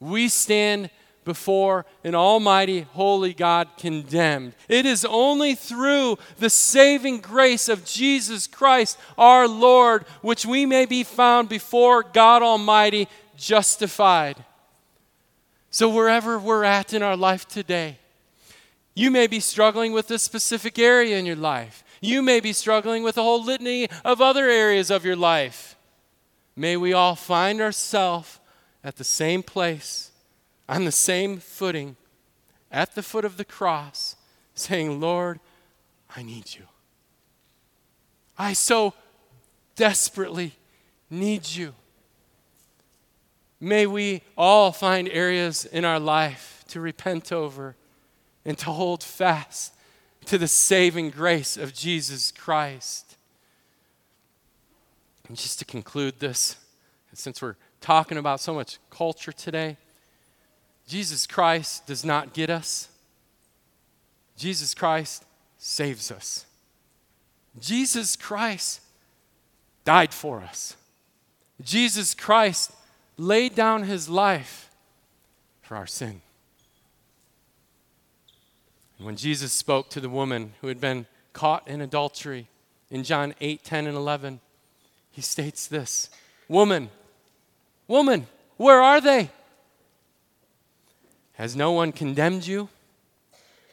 We 0.00 0.28
stand 0.28 0.90
before 1.24 1.86
an 2.02 2.16
almighty, 2.16 2.80
holy 2.80 3.32
God 3.32 3.68
condemned. 3.78 4.54
It 4.68 4.86
is 4.86 5.04
only 5.04 5.54
through 5.54 6.18
the 6.38 6.50
saving 6.50 7.20
grace 7.20 7.68
of 7.68 7.84
Jesus 7.84 8.48
Christ, 8.48 8.98
our 9.16 9.46
Lord, 9.46 10.04
which 10.20 10.44
we 10.44 10.66
may 10.66 10.84
be 10.84 11.04
found 11.04 11.48
before 11.48 12.02
God 12.02 12.42
Almighty 12.42 13.06
justified. 13.36 14.44
So, 15.70 15.88
wherever 15.88 16.40
we're 16.40 16.64
at 16.64 16.92
in 16.92 17.04
our 17.04 17.16
life 17.16 17.46
today, 17.46 17.98
you 18.96 19.12
may 19.12 19.28
be 19.28 19.38
struggling 19.38 19.92
with 19.92 20.10
a 20.10 20.18
specific 20.18 20.76
area 20.76 21.16
in 21.16 21.24
your 21.24 21.36
life. 21.36 21.83
You 22.04 22.20
may 22.20 22.40
be 22.40 22.52
struggling 22.52 23.02
with 23.02 23.16
a 23.16 23.22
whole 23.22 23.42
litany 23.42 23.88
of 24.04 24.20
other 24.20 24.50
areas 24.50 24.90
of 24.90 25.06
your 25.06 25.16
life. 25.16 25.74
May 26.54 26.76
we 26.76 26.92
all 26.92 27.14
find 27.14 27.62
ourselves 27.62 28.40
at 28.84 28.96
the 28.96 29.04
same 29.04 29.42
place, 29.42 30.10
on 30.68 30.84
the 30.84 30.92
same 30.92 31.38
footing, 31.38 31.96
at 32.70 32.94
the 32.94 33.02
foot 33.02 33.24
of 33.24 33.38
the 33.38 33.44
cross, 33.44 34.16
saying, 34.54 35.00
Lord, 35.00 35.40
I 36.14 36.22
need 36.22 36.54
you. 36.54 36.64
I 38.36 38.52
so 38.52 38.92
desperately 39.74 40.52
need 41.08 41.48
you. 41.48 41.74
May 43.60 43.86
we 43.86 44.20
all 44.36 44.72
find 44.72 45.08
areas 45.08 45.64
in 45.64 45.86
our 45.86 45.98
life 45.98 46.64
to 46.68 46.80
repent 46.80 47.32
over 47.32 47.76
and 48.44 48.58
to 48.58 48.66
hold 48.66 49.02
fast 49.02 49.73
to 50.26 50.38
the 50.38 50.48
saving 50.48 51.10
grace 51.10 51.56
of 51.56 51.74
Jesus 51.74 52.30
Christ. 52.32 53.16
And 55.28 55.36
just 55.36 55.58
to 55.60 55.64
conclude 55.64 56.20
this, 56.20 56.56
since 57.12 57.40
we're 57.40 57.56
talking 57.80 58.18
about 58.18 58.40
so 58.40 58.52
much 58.52 58.78
culture 58.90 59.32
today, 59.32 59.76
Jesus 60.86 61.26
Christ 61.26 61.86
does 61.86 62.04
not 62.04 62.34
get 62.34 62.50
us. 62.50 62.88
Jesus 64.36 64.74
Christ 64.74 65.24
saves 65.58 66.10
us. 66.10 66.44
Jesus 67.58 68.16
Christ 68.16 68.80
died 69.84 70.12
for 70.12 70.40
us. 70.40 70.76
Jesus 71.62 72.14
Christ 72.14 72.72
laid 73.16 73.54
down 73.54 73.84
his 73.84 74.08
life 74.08 74.70
for 75.62 75.76
our 75.76 75.86
sin. 75.86 76.20
When 78.98 79.16
Jesus 79.16 79.52
spoke 79.52 79.90
to 79.90 80.00
the 80.00 80.08
woman 80.08 80.54
who 80.60 80.68
had 80.68 80.80
been 80.80 81.06
caught 81.32 81.66
in 81.66 81.80
adultery 81.80 82.48
in 82.90 83.02
John 83.02 83.34
8, 83.40 83.64
10, 83.64 83.86
and 83.86 83.96
11, 83.96 84.40
he 85.10 85.20
states 85.20 85.66
this 85.66 86.10
Woman, 86.48 86.90
woman, 87.88 88.26
Where 88.56 88.80
are 88.80 89.00
they? 89.00 89.30
Has 91.34 91.56
no 91.56 91.72
one 91.72 91.90
condemned 91.90 92.46
you? 92.46 92.68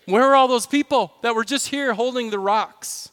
Where 0.06 0.24
are 0.24 0.36
all 0.36 0.48
those 0.48 0.66
people 0.66 1.14
that 1.22 1.36
were 1.36 1.44
just 1.44 1.68
here 1.68 1.94
holding 1.94 2.32
the 2.32 2.40
rocks? 2.40 3.10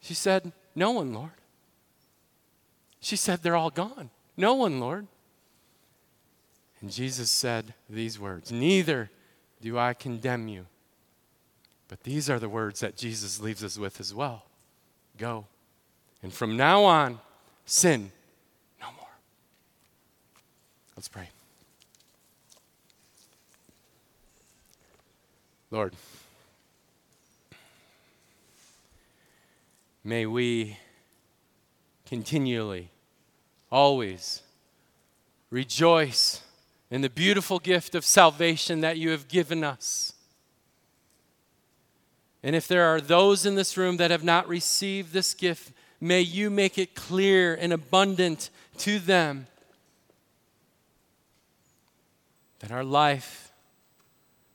She 0.00 0.14
said, 0.14 0.52
No 0.74 0.90
one, 0.90 1.14
Lord. 1.14 1.30
She 3.00 3.16
said, 3.16 3.42
They're 3.42 3.56
all 3.56 3.70
gone. 3.70 4.10
No 4.36 4.54
one, 4.54 4.78
Lord. 4.78 5.06
And 6.80 6.90
Jesus 6.90 7.30
said 7.30 7.72
these 7.88 8.20
words 8.20 8.52
Neither 8.52 9.10
do 9.66 9.78
I 9.78 9.94
condemn 9.94 10.46
you. 10.46 10.66
But 11.88 12.04
these 12.04 12.30
are 12.30 12.38
the 12.38 12.48
words 12.48 12.80
that 12.80 12.96
Jesus 12.96 13.40
leaves 13.40 13.64
us 13.64 13.76
with 13.76 14.00
as 14.00 14.14
well 14.14 14.44
Go. 15.18 15.46
And 16.22 16.32
from 16.32 16.56
now 16.56 16.84
on, 16.84 17.18
sin 17.64 18.12
no 18.80 18.86
more. 18.96 19.08
Let's 20.96 21.08
pray. 21.08 21.28
Lord, 25.70 25.94
may 30.04 30.26
we 30.26 30.76
continually, 32.06 32.90
always 33.70 34.42
rejoice 35.50 36.42
in 36.96 37.02
the 37.02 37.10
beautiful 37.10 37.58
gift 37.58 37.94
of 37.94 38.06
salvation 38.06 38.80
that 38.80 38.96
you 38.96 39.10
have 39.10 39.28
given 39.28 39.62
us. 39.62 40.14
And 42.42 42.56
if 42.56 42.66
there 42.66 42.84
are 42.84 43.02
those 43.02 43.44
in 43.44 43.54
this 43.54 43.76
room 43.76 43.98
that 43.98 44.10
have 44.10 44.24
not 44.24 44.48
received 44.48 45.12
this 45.12 45.34
gift, 45.34 45.72
may 46.00 46.22
you 46.22 46.48
make 46.48 46.78
it 46.78 46.94
clear 46.94 47.54
and 47.54 47.70
abundant 47.70 48.48
to 48.78 48.98
them 48.98 49.46
that 52.60 52.72
our 52.72 52.82
life 52.82 53.52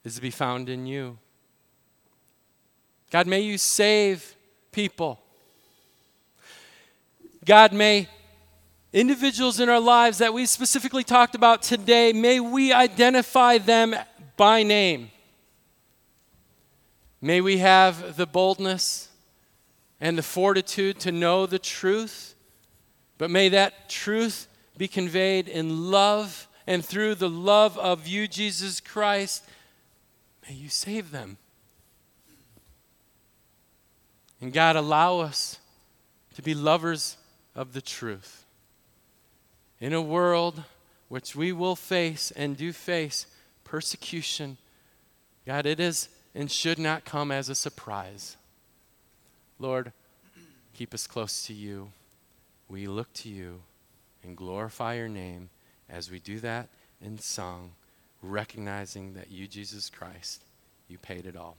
is 0.03 0.15
to 0.15 0.21
be 0.21 0.31
found 0.31 0.67
in 0.67 0.87
you. 0.87 1.19
God, 3.11 3.27
may 3.27 3.41
you 3.41 3.59
save 3.59 4.35
people. 4.71 5.21
God, 7.45 7.71
may 7.71 8.09
individuals 8.93 9.59
in 9.59 9.69
our 9.69 9.79
lives 9.79 10.17
that 10.17 10.33
we 10.33 10.45
specifically 10.45 11.03
talked 11.03 11.35
about 11.35 11.61
today, 11.61 12.13
may 12.13 12.39
we 12.39 12.73
identify 12.73 13.57
them 13.57 13.95
by 14.37 14.63
name. 14.63 15.11
May 17.21 17.41
we 17.41 17.59
have 17.59 18.17
the 18.17 18.25
boldness 18.25 19.09
and 19.99 20.17
the 20.17 20.23
fortitude 20.23 20.99
to 21.01 21.11
know 21.11 21.45
the 21.45 21.59
truth, 21.59 22.35
but 23.17 23.29
may 23.29 23.49
that 23.49 23.89
truth 23.89 24.47
be 24.77 24.87
conveyed 24.87 25.47
in 25.47 25.91
love 25.91 26.47
and 26.65 26.83
through 26.83 27.15
the 27.15 27.29
love 27.29 27.77
of 27.77 28.07
you, 28.07 28.27
Jesus 28.27 28.79
Christ, 28.79 29.43
May 30.47 30.55
you 30.55 30.69
save 30.69 31.11
them. 31.11 31.37
And 34.41 34.51
God, 34.51 34.75
allow 34.75 35.19
us 35.19 35.59
to 36.35 36.41
be 36.41 36.53
lovers 36.53 37.17
of 37.55 37.73
the 37.73 37.81
truth. 37.81 38.40
In 39.81 39.93
a 39.93 40.01
world 40.01 40.63
which 41.09 41.35
we 41.35 41.51
will 41.51 41.75
face 41.75 42.31
and 42.31 42.55
do 42.55 42.71
face 42.71 43.25
persecution, 43.63 44.57
God, 45.45 45.65
it 45.65 45.79
is 45.79 46.07
and 46.35 46.49
should 46.49 46.79
not 46.79 47.03
come 47.03 47.31
as 47.31 47.49
a 47.49 47.55
surprise. 47.55 48.37
Lord, 49.59 49.91
keep 50.73 50.93
us 50.93 51.07
close 51.07 51.45
to 51.47 51.53
you. 51.53 51.91
We 52.69 52.87
look 52.87 53.11
to 53.13 53.29
you 53.29 53.61
and 54.23 54.37
glorify 54.37 54.93
your 54.93 55.09
name 55.09 55.49
as 55.89 56.09
we 56.09 56.19
do 56.19 56.39
that 56.39 56.69
in 57.01 57.17
song 57.17 57.71
recognizing 58.21 59.15
that 59.15 59.31
you, 59.31 59.47
Jesus 59.47 59.89
Christ, 59.89 60.43
you 60.87 60.97
paid 60.99 61.25
it 61.25 61.35
all. 61.35 61.57